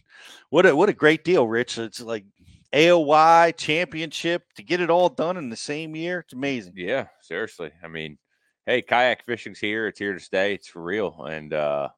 What 0.50 0.66
a 0.66 0.76
what 0.76 0.88
a 0.88 0.94
great 0.94 1.24
deal, 1.24 1.48
Rich. 1.48 1.78
It's 1.78 2.00
like 2.00 2.24
AOY 2.72 3.56
championship 3.56 4.44
to 4.56 4.62
get 4.62 4.80
it 4.80 4.90
all 4.90 5.08
done 5.08 5.36
in 5.36 5.50
the 5.50 5.56
same 5.56 5.94
year. 5.94 6.20
It's 6.20 6.32
amazing. 6.32 6.74
Yeah, 6.76 7.06
seriously. 7.20 7.70
I 7.82 7.88
mean, 7.88 8.18
hey, 8.66 8.82
kayak 8.82 9.24
fishing's 9.24 9.58
here. 9.58 9.86
It's 9.86 9.98
here 9.98 10.14
to 10.14 10.20
stay. 10.20 10.54
It's 10.54 10.68
for 10.68 10.82
real. 10.82 11.24
And 11.24 11.52
uh 11.52 11.88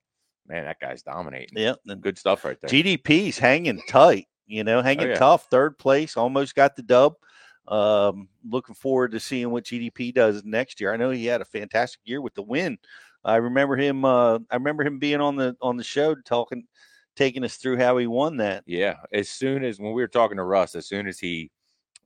man, 0.46 0.64
that 0.64 0.80
guy's 0.80 1.02
dominating. 1.02 1.56
Yeah, 1.56 1.74
and 1.87 2.00
Good 2.00 2.18
stuff 2.18 2.44
right 2.44 2.58
there. 2.60 2.68
GDP's 2.68 3.38
hanging 3.38 3.82
tight. 3.88 4.26
You 4.46 4.64
know, 4.64 4.82
hanging 4.82 5.08
yeah. 5.08 5.14
tough. 5.14 5.46
Third 5.48 5.78
place, 5.78 6.16
almost 6.16 6.54
got 6.54 6.76
the 6.76 6.82
dub. 6.82 7.14
Um, 7.66 8.28
looking 8.46 8.74
forward 8.74 9.12
to 9.12 9.20
seeing 9.20 9.50
what 9.50 9.64
GDP 9.64 10.12
does 10.12 10.44
next 10.44 10.80
year. 10.80 10.92
I 10.92 10.98
know 10.98 11.08
he 11.08 11.24
had 11.24 11.40
a 11.40 11.46
fantastic 11.46 12.00
year 12.04 12.20
with 12.20 12.34
the 12.34 12.42
win. 12.42 12.76
I 13.24 13.37
remember 13.37 13.74
him. 13.76 14.04
Uh, 14.04 14.40
I 14.50 14.56
remember 14.56 14.84
him 14.84 14.98
being 14.98 15.20
on 15.20 15.37
the 15.37 15.56
on 15.62 15.78
the 15.78 15.84
show 15.84 16.14
talking, 16.14 16.66
taking 17.16 17.44
us 17.44 17.57
through 17.57 17.79
how 17.79 17.96
he 17.96 18.07
won 18.07 18.37
that. 18.38 18.64
Yeah. 18.66 18.96
As 19.12 19.29
soon 19.29 19.64
as 19.64 19.79
when 19.79 19.92
we 19.92 20.03
were 20.03 20.09
talking 20.09 20.37
to 20.37 20.42
Russ, 20.44 20.74
as 20.74 20.87
soon 20.87 21.07
as 21.07 21.18
he 21.18 21.50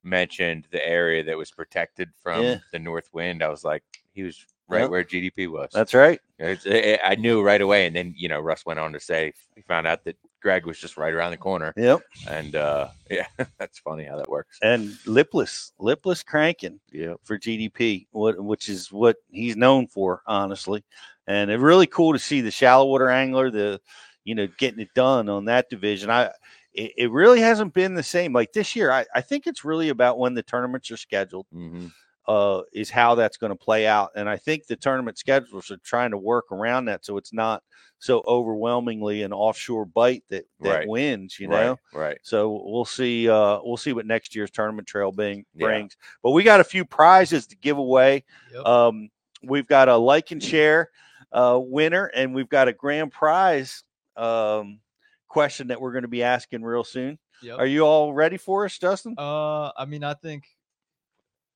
mentioned 0.02 0.66
the 0.70 0.86
area 0.86 1.24
that 1.24 1.36
was 1.36 1.50
protected 1.50 2.10
from 2.22 2.42
Yeah. 2.42 2.58
the 2.72 2.78
north 2.78 3.08
wind, 3.12 3.42
I 3.42 3.48
was 3.48 3.64
like, 3.64 3.82
he 4.12 4.22
was 4.22 4.44
right 4.68 4.82
Yep. 4.82 4.90
where 4.90 5.04
GDP 5.04 5.48
was. 5.50 5.70
That's 5.72 5.94
right. 5.94 6.20
It's, 6.38 6.66
i 6.66 6.98
I 7.02 7.14
knew 7.16 7.42
right 7.42 7.60
away. 7.60 7.86
And 7.86 7.96
then, 7.96 8.14
you 8.16 8.28
know, 8.28 8.40
Russ 8.40 8.64
went 8.66 8.78
on 8.78 8.92
to 8.92 9.00
say 9.00 9.32
he 9.56 9.62
found 9.62 9.86
out 9.86 10.04
that 10.04 10.16
Greg 10.40 10.66
was 10.66 10.78
just 10.78 10.96
right 10.96 11.12
around 11.12 11.32
the 11.32 11.36
corner. 11.36 11.72
Yep. 11.76 12.00
And 12.28 12.54
uh 12.54 12.88
yeah, 13.10 13.26
that's 13.58 13.78
funny 13.80 14.04
how 14.04 14.16
that 14.16 14.28
works. 14.28 14.58
And 14.62 14.96
lipless, 15.06 15.72
lipless 15.78 16.22
cranking. 16.22 16.80
Yeah. 16.92 17.14
for 17.24 17.38
GDP, 17.38 18.06
what 18.12 18.38
which 18.42 18.68
is 18.68 18.92
what 18.92 19.16
he's 19.30 19.56
known 19.56 19.86
for, 19.88 20.22
honestly. 20.26 20.84
And 21.26 21.50
it's 21.50 21.60
really 21.60 21.86
cool 21.86 22.12
to 22.12 22.18
see 22.18 22.40
the 22.40 22.50
shallow 22.50 22.86
water 22.86 23.10
angler, 23.10 23.50
the 23.50 23.80
you 24.24 24.34
know, 24.34 24.48
getting 24.58 24.80
it 24.80 24.92
done 24.94 25.28
on 25.28 25.44
that 25.46 25.70
division. 25.70 26.10
I 26.10 26.30
it, 26.72 26.92
it 26.96 27.10
really 27.10 27.40
hasn't 27.40 27.74
been 27.74 27.94
the 27.94 28.02
same. 28.02 28.32
Like 28.32 28.52
this 28.52 28.76
year, 28.76 28.90
I, 28.90 29.04
I 29.14 29.20
think 29.20 29.46
it's 29.46 29.64
really 29.64 29.88
about 29.88 30.18
when 30.18 30.34
the 30.34 30.42
tournaments 30.42 30.90
are 30.90 30.96
scheduled, 30.96 31.46
hmm 31.52 31.86
uh, 32.28 32.60
is 32.74 32.90
how 32.90 33.14
that's 33.14 33.38
going 33.38 33.48
to 33.50 33.56
play 33.56 33.86
out. 33.86 34.10
And 34.14 34.28
I 34.28 34.36
think 34.36 34.66
the 34.66 34.76
tournament 34.76 35.16
schedules 35.16 35.70
are 35.70 35.78
trying 35.78 36.10
to 36.10 36.18
work 36.18 36.52
around 36.52 36.84
that 36.84 37.02
so 37.04 37.16
it's 37.16 37.32
not 37.32 37.62
so 37.98 38.22
overwhelmingly 38.26 39.22
an 39.22 39.32
offshore 39.32 39.86
bite 39.86 40.24
that 40.28 40.44
that 40.60 40.68
Right. 40.68 40.88
wins, 40.88 41.38
you 41.40 41.48
know. 41.48 41.78
Right. 41.92 42.18
So 42.22 42.62
we'll 42.66 42.84
see. 42.84 43.30
Uh, 43.30 43.60
we'll 43.62 43.78
see 43.78 43.94
what 43.94 44.04
next 44.04 44.34
year's 44.36 44.50
tournament 44.50 44.86
trail 44.86 45.10
being 45.10 45.46
Yeah. 45.54 45.64
brings. 45.68 45.96
But 46.22 46.32
we 46.32 46.42
got 46.42 46.60
a 46.60 46.64
few 46.64 46.84
prizes 46.84 47.46
to 47.46 47.56
give 47.56 47.78
away. 47.78 48.24
Yep. 48.52 48.66
Um, 48.66 49.08
we've 49.42 49.66
got 49.66 49.88
a 49.88 49.96
like 49.96 50.30
and 50.30 50.42
share 50.42 50.90
uh, 51.32 51.58
winner, 51.62 52.10
and 52.14 52.34
we've 52.34 52.48
got 52.48 52.68
a 52.68 52.74
grand 52.74 53.10
prize 53.10 53.84
um, 54.18 54.80
question 55.28 55.68
that 55.68 55.80
we're 55.80 55.92
going 55.92 56.02
to 56.02 56.08
be 56.08 56.22
asking 56.22 56.62
real 56.62 56.84
soon. 56.84 57.18
Yep. 57.42 57.58
Are 57.58 57.66
you 57.66 57.82
all 57.82 58.12
ready 58.12 58.36
for 58.36 58.64
us, 58.64 58.76
Justin? 58.78 59.14
Uh, 59.16 59.70
I 59.76 59.84
mean, 59.86 60.04
I 60.04 60.14
think. 60.14 60.44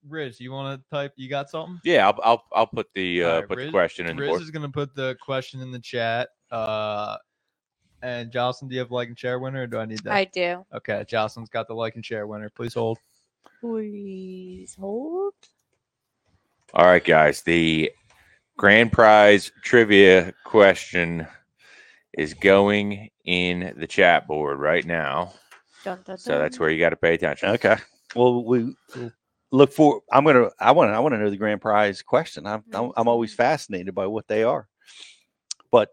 Riz, 0.09 0.41
you 0.41 0.51
want 0.51 0.81
to 0.81 0.91
type? 0.91 1.13
You 1.17 1.29
got 1.29 1.49
something? 1.49 1.81
Yeah, 1.85 2.09
I'll 2.09 2.19
I'll, 2.25 2.45
I'll 2.53 2.67
put 2.67 2.89
the 2.93 3.23
uh 3.23 3.29
All 3.29 3.35
right, 3.37 3.49
put 3.49 3.59
the 3.59 3.71
question 3.71 4.09
in 4.09 4.17
the 4.17 4.23
Riz 4.23 4.31
board. 4.31 4.43
is 4.43 4.51
gonna 4.51 4.69
put 4.69 4.97
the 4.97 5.17
question 5.21 5.61
in 5.61 5.71
the 5.71 5.79
chat. 5.79 6.31
Uh, 6.51 7.19
and 8.03 8.33
Jocelyn, 8.33 8.69
do 8.69 8.75
you 8.75 8.81
have 8.81 8.91
like 8.91 9.09
and 9.09 9.19
share 9.19 9.39
winner, 9.39 9.63
or 9.63 9.67
do 9.69 9.79
I 9.79 9.85
need 9.85 10.01
that? 10.01 10.13
I 10.13 10.25
do. 10.25 10.67
Okay, 10.75 11.05
Jocelyn's 11.07 11.51
got 11.51 11.69
the 11.69 11.75
like 11.75 11.95
and 11.95 12.05
share 12.05 12.27
winner. 12.27 12.51
Please 12.51 12.75
hold. 12.75 12.99
Please 13.61 14.75
hold. 14.75 15.35
All 16.75 16.87
right, 16.87 17.05
guys. 17.05 17.43
The 17.43 17.93
grand 18.57 18.91
prize 18.91 19.53
trivia 19.63 20.33
question 20.45 21.29
is 22.19 22.35
going 22.35 23.09
in 23.25 23.75
the 23.77 23.87
chat 23.87 24.27
board 24.27 24.59
right 24.59 24.85
now. 24.85 25.33
Dun, 25.85 26.01
dun, 26.05 26.19
So 26.19 26.39
that's 26.39 26.59
where 26.59 26.71
you 26.71 26.79
got 26.79 26.91
to 26.91 26.97
pay 26.97 27.15
attention. 27.15 27.51
Okay. 27.51 27.77
Well, 28.15 28.45
we 28.45 28.75
look 29.51 29.73
for. 29.73 30.03
I'm 30.13 30.25
gonna. 30.25 30.51
I 30.61 30.73
want. 30.73 30.91
to 30.91 30.95
I 30.95 30.99
want 31.01 31.15
to 31.15 31.19
know 31.19 31.31
the 31.31 31.37
grand 31.37 31.61
prize 31.61 32.03
question. 32.03 32.47
I'm. 32.47 32.63
I'm, 32.73 32.93
I'm 32.97 33.09
always 33.09 33.35
fascinated 33.35 33.95
by 33.95 34.07
what 34.07 34.29
they 34.29 34.43
are. 34.43 34.69
But 35.71 35.89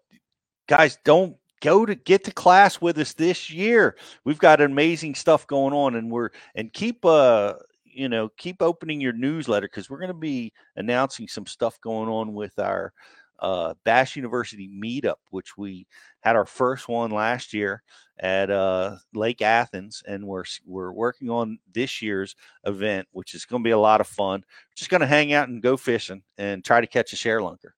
guys, 0.67 0.97
don't 1.05 1.37
go 1.61 1.85
to 1.85 1.95
get 1.95 2.23
to 2.25 2.31
class 2.31 2.81
with 2.81 2.97
us 2.97 3.13
this 3.13 3.49
year. 3.49 3.97
We've 4.25 4.39
got 4.39 4.61
amazing 4.61 5.15
stuff 5.15 5.47
going 5.47 5.73
on, 5.73 5.95
and 5.95 6.11
we're 6.11 6.29
and 6.55 6.71
keep 6.71 7.05
uh 7.05 7.55
you 7.85 8.09
know 8.09 8.29
keep 8.37 8.61
opening 8.61 9.01
your 9.01 9.13
newsletter 9.13 9.67
because 9.67 9.89
we're 9.89 9.99
going 9.99 10.09
to 10.09 10.13
be 10.13 10.53
announcing 10.75 11.27
some 11.27 11.45
stuff 11.45 11.79
going 11.81 12.09
on 12.09 12.33
with 12.33 12.57
our 12.59 12.93
uh, 13.41 13.73
Bass 13.83 14.15
University 14.15 14.67
meetup, 14.69 15.15
which 15.31 15.57
we 15.57 15.87
had 16.21 16.35
our 16.35 16.45
first 16.45 16.87
one 16.87 17.11
last 17.11 17.53
year 17.53 17.81
at 18.19 18.49
uh, 18.49 18.97
Lake 19.13 19.41
Athens, 19.41 20.03
and 20.07 20.25
we're 20.25 20.43
we're 20.65 20.91
working 20.91 21.29
on 21.29 21.59
this 21.73 22.01
year's 22.01 22.35
event, 22.65 23.07
which 23.11 23.33
is 23.33 23.45
going 23.45 23.63
to 23.63 23.67
be 23.67 23.71
a 23.71 23.77
lot 23.79 24.01
of 24.01 24.07
fun. 24.07 24.43
just 24.75 24.89
going 24.89 25.01
to 25.01 25.07
hang 25.07 25.33
out 25.33 25.49
and 25.49 25.61
go 25.61 25.77
fishing 25.77 26.23
and 26.37 26.63
try 26.63 26.81
to 26.81 26.87
catch 26.87 27.13
a 27.13 27.15
ShareLunker. 27.15 27.71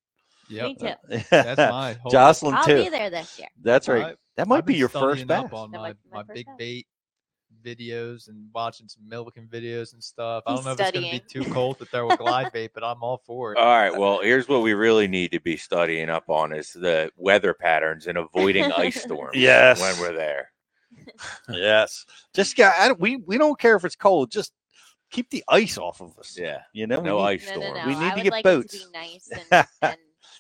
Yep, 0.50 0.66
Me 0.66 0.76
too. 0.76 1.20
that's 1.30 1.58
my. 1.58 1.98
Jocelyn 2.12 2.56
I'll 2.56 2.66
too. 2.66 2.84
be 2.84 2.90
there 2.90 3.10
this 3.10 3.40
year. 3.40 3.48
That's 3.62 3.88
right. 3.88 4.04
I- 4.04 4.16
that 4.38 4.48
might 4.48 4.60
I've 4.60 4.66
be 4.66 4.76
your 4.76 4.88
first 4.90 5.28
bass. 5.28 5.50
on 5.52 5.72
That 5.72 5.82
my, 5.82 5.94
my 6.12 6.24
my 6.24 6.24
big 6.24 6.48
bait 6.58 6.88
videos 7.64 8.28
and 8.28 8.50
watching 8.54 8.88
some 8.88 9.08
milking 9.08 9.48
videos 9.48 9.94
and 9.94 10.04
stuff. 10.04 10.44
I 10.48 10.56
don't 10.56 10.66
know 10.66 10.72
if 10.72 10.80
it's 10.80 10.92
gonna 10.92 11.12
be 11.12 11.20
too 11.20 11.44
cold 11.52 11.78
to 11.80 11.86
throw 11.86 12.10
a 12.10 12.18
glide 12.18 12.52
bait, 12.52 12.72
but 12.74 12.84
I'm 12.84 13.02
all 13.04 13.22
for 13.26 13.54
it. 13.54 13.58
All 13.58 13.66
right. 13.66 13.96
Well, 13.96 14.20
here's 14.22 14.48
what 14.48 14.62
we 14.62 14.74
really 14.74 15.08
need 15.08 15.32
to 15.32 15.40
be 15.40 15.58
studying 15.58 16.10
up 16.10 16.30
on 16.30 16.54
is 16.54 16.74
the 16.74 17.12
weather 17.18 17.54
patterns 17.54 18.08
and 18.08 18.18
avoiding 18.18 18.72
ice 18.72 19.02
storms. 19.04 19.36
Yes. 19.38 19.80
When 19.82 20.00
we're 20.00 20.14
there. 20.16 20.52
yes, 21.50 22.06
just 22.34 22.56
got. 22.58 22.74
I 22.78 22.92
we 22.94 23.18
we 23.18 23.38
don't 23.38 23.60
care 23.60 23.76
if 23.76 23.86
it's 23.86 23.96
cold. 23.96 24.32
Just 24.32 24.52
keep 25.10 25.30
the 25.30 25.44
ice 25.50 25.78
off 25.78 26.02
of 26.02 26.18
us. 26.20 26.38
Yeah. 26.40 26.62
You 26.74 26.88
know, 26.88 27.00
we 27.00 27.06
No 27.10 27.18
need- 27.18 27.24
ice 27.24 27.48
No, 27.48 27.56
no, 27.56 27.62
storm. 27.62 27.78
no. 27.78 27.86
We 27.88 27.94
need 27.96 28.06
I 28.06 28.10
to 28.10 28.16
would 28.16 28.24
get 28.24 28.32
like 28.34 28.44
boats. 28.44 28.74
It 28.74 28.80
to 28.80 28.86
be 28.88 28.92
nice 28.98 29.30
and, 29.32 29.44
and 29.52 29.68
How 29.82 29.94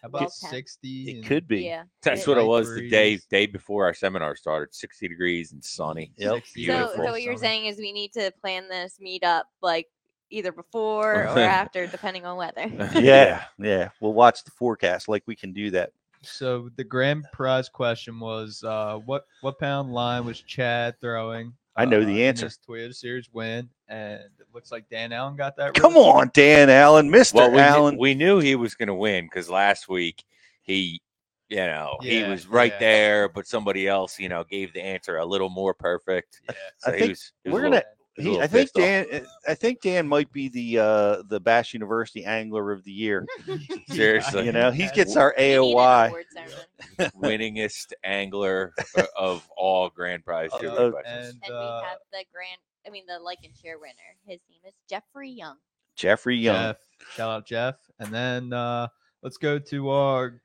about 0.04 0.22
well 0.22 0.30
60? 0.30 1.10
It 1.10 1.16
and- 1.18 1.26
could 1.26 1.48
be. 1.48 1.64
yeah. 1.64 1.84
That's 2.04 2.22
it- 2.22 2.28
what 2.28 2.38
it 2.38 2.42
Light 2.42 2.48
was 2.48 2.74
the 2.76 2.90
day 2.90 3.20
day 3.30 3.46
before 3.46 3.86
our 3.86 3.94
seminar 3.94 4.36
started. 4.36 4.74
60 4.74 5.08
degrees 5.08 5.52
and 5.52 5.64
sunny. 5.64 6.12
Yep. 6.18 6.34
60 6.36 6.66
So, 6.66 6.74
Beautiful. 6.78 7.06
so 7.06 7.12
what 7.12 7.22
you're 7.22 7.38
saying 7.38 7.66
is 7.66 7.78
we 7.78 7.92
need 7.94 8.14
to 8.14 8.32
plan 8.42 8.68
this 8.70 8.98
meetup 9.04 9.44
like 9.62 9.88
either 10.30 10.52
before 10.52 11.24
or 11.26 11.28
after, 11.40 11.88
depending 11.88 12.26
on 12.26 12.38
weather. 12.38 12.68
Yeah, 13.02 13.44
yeah. 13.60 13.90
We'll 14.00 14.14
watch 14.14 14.44
the 14.44 14.52
forecast. 14.52 15.08
Like 15.08 15.24
we 15.28 15.36
can 15.36 15.54
do 15.54 15.72
that. 15.72 15.92
So 16.24 16.70
the 16.76 16.84
grand 16.84 17.26
prize 17.34 17.68
question 17.68 18.20
was, 18.20 18.64
uh, 18.64 18.98
what 19.06 19.26
what 19.42 19.58
pound 19.60 19.92
line 19.92 20.24
was 20.26 20.40
Chad 20.42 20.96
throwing? 21.02 21.54
I 21.76 21.86
know 21.86 22.02
uh, 22.02 22.06
the 22.06 22.22
in 22.24 22.28
answer. 22.30 22.46
this 22.46 22.60
Toyota 22.68 22.94
Series 22.94 23.30
win, 23.32 23.70
and 23.88 24.20
it 24.22 24.48
looks 24.54 24.72
like 24.72 24.90
Dan 24.90 25.14
Allen 25.14 25.36
got 25.36 25.56
that. 25.58 25.74
Come 25.74 25.94
right. 25.94 26.00
on, 26.02 26.32
Dan 26.34 26.70
Allen, 26.70 27.10
Mister 27.10 27.38
Well, 27.38 27.50
we, 27.52 27.56
knew- 27.58 27.62
Allen. 27.64 27.98
we 27.98 28.14
knew 28.14 28.40
he 28.40 28.56
was 28.56 28.76
going 28.76 28.88
to 28.88 28.94
win 28.96 29.26
because 29.26 29.50
last 29.50 29.88
week 29.88 30.24
he, 30.62 31.02
you 31.50 31.58
know, 31.58 31.98
he 32.02 32.24
was 32.24 32.48
right 32.48 32.74
yeah. 32.74 32.80
there, 32.80 33.30
but 33.30 33.48
somebody 33.48 33.88
else, 33.88 34.20
you 34.20 34.28
know, 34.30 34.44
gave 34.44 34.74
the 34.74 34.82
answer 34.82 35.18
a 35.18 35.26
little 35.26 35.50
more 35.50 35.74
perfect. 35.74 36.42
Yeah. 36.48 36.56
So 36.80 36.92
I 36.92 36.94
he 36.96 37.00
think 37.00 37.10
was, 37.12 37.32
he 37.44 37.50
was 37.50 37.54
we're 37.54 37.62
gonna- 37.64 37.76
little- 37.76 37.90
he 38.22 38.30
was 38.30 38.38
a 38.38 38.40
He, 38.40 38.40
little 38.40 38.44
I 38.44 38.48
think 38.48 38.74
pissed 38.74 38.78
off. 38.78 38.82
Dan. 39.12 39.28
I 39.48 39.54
think 39.56 39.82
Dan 39.82 40.08
might 40.08 40.32
be 40.32 40.50
the 40.50 40.80
uh 40.80 41.24
the 41.28 41.40
Bass 41.40 41.74
University 41.74 42.24
Angler 42.26 42.72
of 42.72 42.84
the 42.84 42.92
Year. 42.92 43.26
Seriously. 43.90 44.46
You 44.46 44.52
know, 44.52 44.72
he 44.72 44.88
gets 44.94 45.16
our 45.18 45.34
We 45.38 45.44
AOY. 45.44 46.24
winningest 47.22 47.94
angler 48.04 48.74
of 49.18 49.48
all 49.58 49.90
grand 49.90 50.24
prize 50.26 50.50
Uh, 50.54 50.60
trivia 50.60 50.80
Uh, 50.80 50.92
and 51.06 51.26
And 51.44 51.54
uh, 51.54 51.82
we 51.84 51.88
have 51.90 52.00
the 52.12 52.26
grand, 52.34 52.60
I 52.86 52.90
mean, 52.90 53.04
the 53.08 53.20
like 53.20 53.40
and 53.44 53.54
share 53.56 53.78
winner. 53.80 53.94
His 54.26 54.40
name 54.50 54.60
is 54.68 54.74
Jeffrey 54.90 55.30
Young. 55.30 55.58
Jeffrey 55.96 56.38
Young. 56.38 56.56
Jeff, 56.74 56.78
shout 57.16 57.30
out 57.30 57.46
Jeff, 57.46 57.76
and 58.00 58.14
then 58.14 58.54
uh, 58.54 58.88
let's 59.24 59.38
go 59.38 59.60
to 59.60 59.90
our 59.90 60.42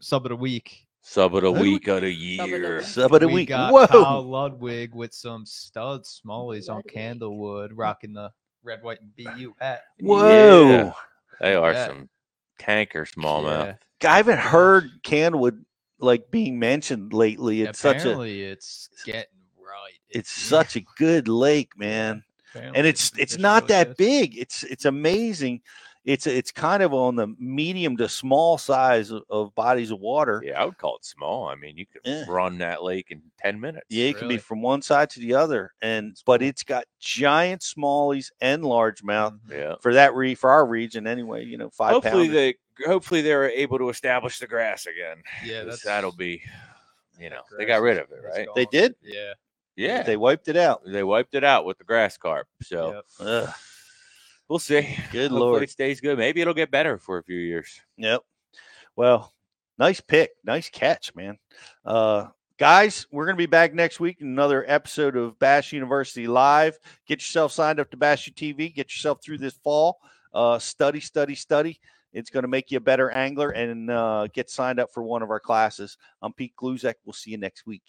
sub 0.00 0.24
of 0.24 0.30
the 0.30 0.36
week. 0.36 0.85
Sub 1.08 1.36
of 1.36 1.42
the 1.42 1.52
Who- 1.52 1.60
week 1.60 1.86
of 1.86 2.00
the 2.02 2.36
Sub 2.36 2.46
of 2.46 2.50
the 2.50 2.56
year. 2.58 2.76
week. 2.78 2.86
Sub 2.86 3.14
of 3.14 3.20
the 3.20 3.28
we 3.28 3.34
week. 3.34 3.48
got 3.50 3.72
Whoa. 3.72 3.86
Kyle 3.86 4.22
Ludwig 4.22 4.92
with 4.92 5.14
some 5.14 5.46
stud 5.46 6.02
smallies 6.02 6.68
on 6.68 6.82
Candlewood, 6.82 7.70
rocking 7.74 8.12
the 8.12 8.32
red, 8.64 8.82
white, 8.82 8.98
and 9.00 9.14
BU 9.14 9.54
hat. 9.60 9.82
Whoa. 10.00 10.68
Yeah, 10.68 10.92
they 11.40 11.54
are 11.54 11.72
Yeah. 11.72 11.86
some 11.86 12.08
tanker 12.58 13.04
smallmouth. 13.06 13.78
Yeah. 14.02 14.10
I 14.10 14.16
haven't 14.16 14.40
heard 14.40 14.90
Candlewood 15.04 15.64
like 16.00 16.30
being 16.32 16.58
mentioned 16.58 17.12
lately. 17.12 17.62
It's 17.62 17.78
such 17.78 18.04
a 18.04 18.20
it's 18.22 18.88
getting 19.04 19.22
right. 19.58 19.92
it's 20.10 20.30
such 20.30 20.74
a 20.76 20.80
good 20.98 21.28
lake, 21.28 21.78
man. 21.78 22.24
apparently 22.50 22.78
And 22.78 22.86
it's 22.86 23.10
the 23.10 23.22
it's 23.22 23.38
not 23.38 23.68
that 23.68 23.96
big. 23.96 24.36
It's 24.36 24.64
it's 24.64 24.84
amazing. 24.84 25.62
It's 26.06 26.26
it's 26.28 26.52
kind 26.52 26.82
of 26.84 26.94
on 26.94 27.16
the 27.16 27.26
medium 27.38 27.96
to 27.96 28.08
small 28.08 28.56
size 28.58 29.10
of, 29.10 29.24
of 29.28 29.54
bodies 29.56 29.90
of 29.90 29.98
water. 29.98 30.40
Yeah, 30.44 30.62
I 30.62 30.64
would 30.64 30.78
call 30.78 30.96
it 30.96 31.04
small. 31.04 31.48
I 31.48 31.56
mean, 31.56 31.76
you 31.76 31.84
could 31.84 32.00
Yeah. 32.04 32.24
run 32.28 32.58
that 32.58 32.82
lake 32.84 33.08
in 33.10 33.20
10 33.40 33.60
minutes. 33.60 33.86
Yeah, 33.90 34.06
it 34.10 34.16
can 34.18 34.28
be 34.28 34.38
from 34.38 34.62
one 34.62 34.82
side 34.82 35.10
to 35.10 35.20
the 35.20 35.34
other, 35.34 35.72
and 35.82 36.16
but 36.24 36.42
it's 36.42 36.62
got 36.62 36.84
giant 37.00 37.62
smallies 37.62 38.30
and 38.40 38.62
largemouth 38.62 39.38
Mhm. 39.48 39.50
Yeah. 39.50 39.74
for 39.82 39.92
that 39.94 40.14
re 40.14 40.34
for 40.36 40.48
our 40.50 40.64
region 40.64 41.06
anyway. 41.08 41.44
You 41.44 41.58
know, 41.58 41.70
five 41.70 41.90
Hopefully 41.92 42.28
pounders. 42.28 42.54
they 42.78 42.84
hopefully 42.86 43.20
they're 43.22 43.50
able 43.50 43.78
to 43.78 43.88
establish 43.88 44.38
the 44.38 44.46
grass 44.46 44.86
again. 44.86 45.22
Yeah, 45.44 45.64
that's 45.64 45.82
that'll 45.82 46.12
be 46.14 46.40
you 47.18 47.30
know, 47.30 47.40
that 47.50 47.56
they 47.56 47.64
got 47.64 47.80
rid 47.80 47.98
of 47.98 48.10
it, 48.12 48.20
right? 48.22 48.46
They 48.54 48.66
did? 48.66 48.94
Yeah. 49.02 49.32
Yeah. 49.74 50.02
they 50.04 50.16
wiped 50.16 50.48
it 50.48 50.56
out. 50.56 50.82
They 50.86 51.02
wiped 51.02 51.34
it 51.34 51.42
out 51.44 51.64
with 51.64 51.78
the 51.78 51.84
grass 51.84 52.16
carp. 52.16 52.46
So 52.62 53.02
Yep. 53.18 53.48
We'll 54.48 54.58
see. 54.58 54.82
good 55.10 55.30
Hopefully 55.30 55.40
lord. 55.40 55.62
it 55.62 55.70
stays 55.70 56.00
good. 56.00 56.18
Maybe 56.18 56.40
it'll 56.40 56.54
get 56.54 56.70
better 56.70 56.98
for 56.98 57.18
a 57.18 57.22
few 57.22 57.38
years. 57.38 57.80
Yep. 57.96 58.22
Well, 58.94 59.32
nice 59.78 60.00
pick, 60.00 60.30
nice 60.44 60.68
catch, 60.70 61.14
man. 61.14 61.38
Uh, 61.84 62.28
Guys, 62.58 63.06
we're 63.12 63.26
going 63.26 63.36
to 63.36 63.42
be 63.42 63.44
back 63.44 63.74
next 63.74 64.00
week 64.00 64.22
in 64.22 64.28
another 64.28 64.64
episode 64.66 65.14
of 65.14 65.38
Bass 65.38 65.72
University 65.72 66.26
Live. 66.26 66.78
Get 67.06 67.20
yourself 67.20 67.52
signed 67.52 67.78
up 67.78 67.90
to 67.90 67.98
Bass 67.98 68.22
TV. 68.30 68.74
Get 68.74 68.90
yourself 68.90 69.22
through 69.22 69.36
this 69.36 69.52
fall. 69.62 69.98
Uh, 70.32 70.58
study, 70.58 71.00
study, 71.00 71.34
study. 71.34 71.78
It's 72.14 72.30
going 72.30 72.44
to 72.44 72.48
make 72.48 72.70
you 72.70 72.78
a 72.78 72.80
better 72.80 73.10
angler 73.10 73.50
and 73.50 73.90
uh, 73.90 74.28
get 74.32 74.48
signed 74.48 74.80
up 74.80 74.90
for 74.90 75.02
one 75.02 75.22
of 75.22 75.28
our 75.28 75.38
classes. 75.38 75.98
I'm 76.22 76.32
Pete 76.32 76.54
Gluszek. 76.56 76.94
We'll 77.04 77.12
see 77.12 77.32
you 77.32 77.36
next 77.36 77.66
week. 77.66 77.82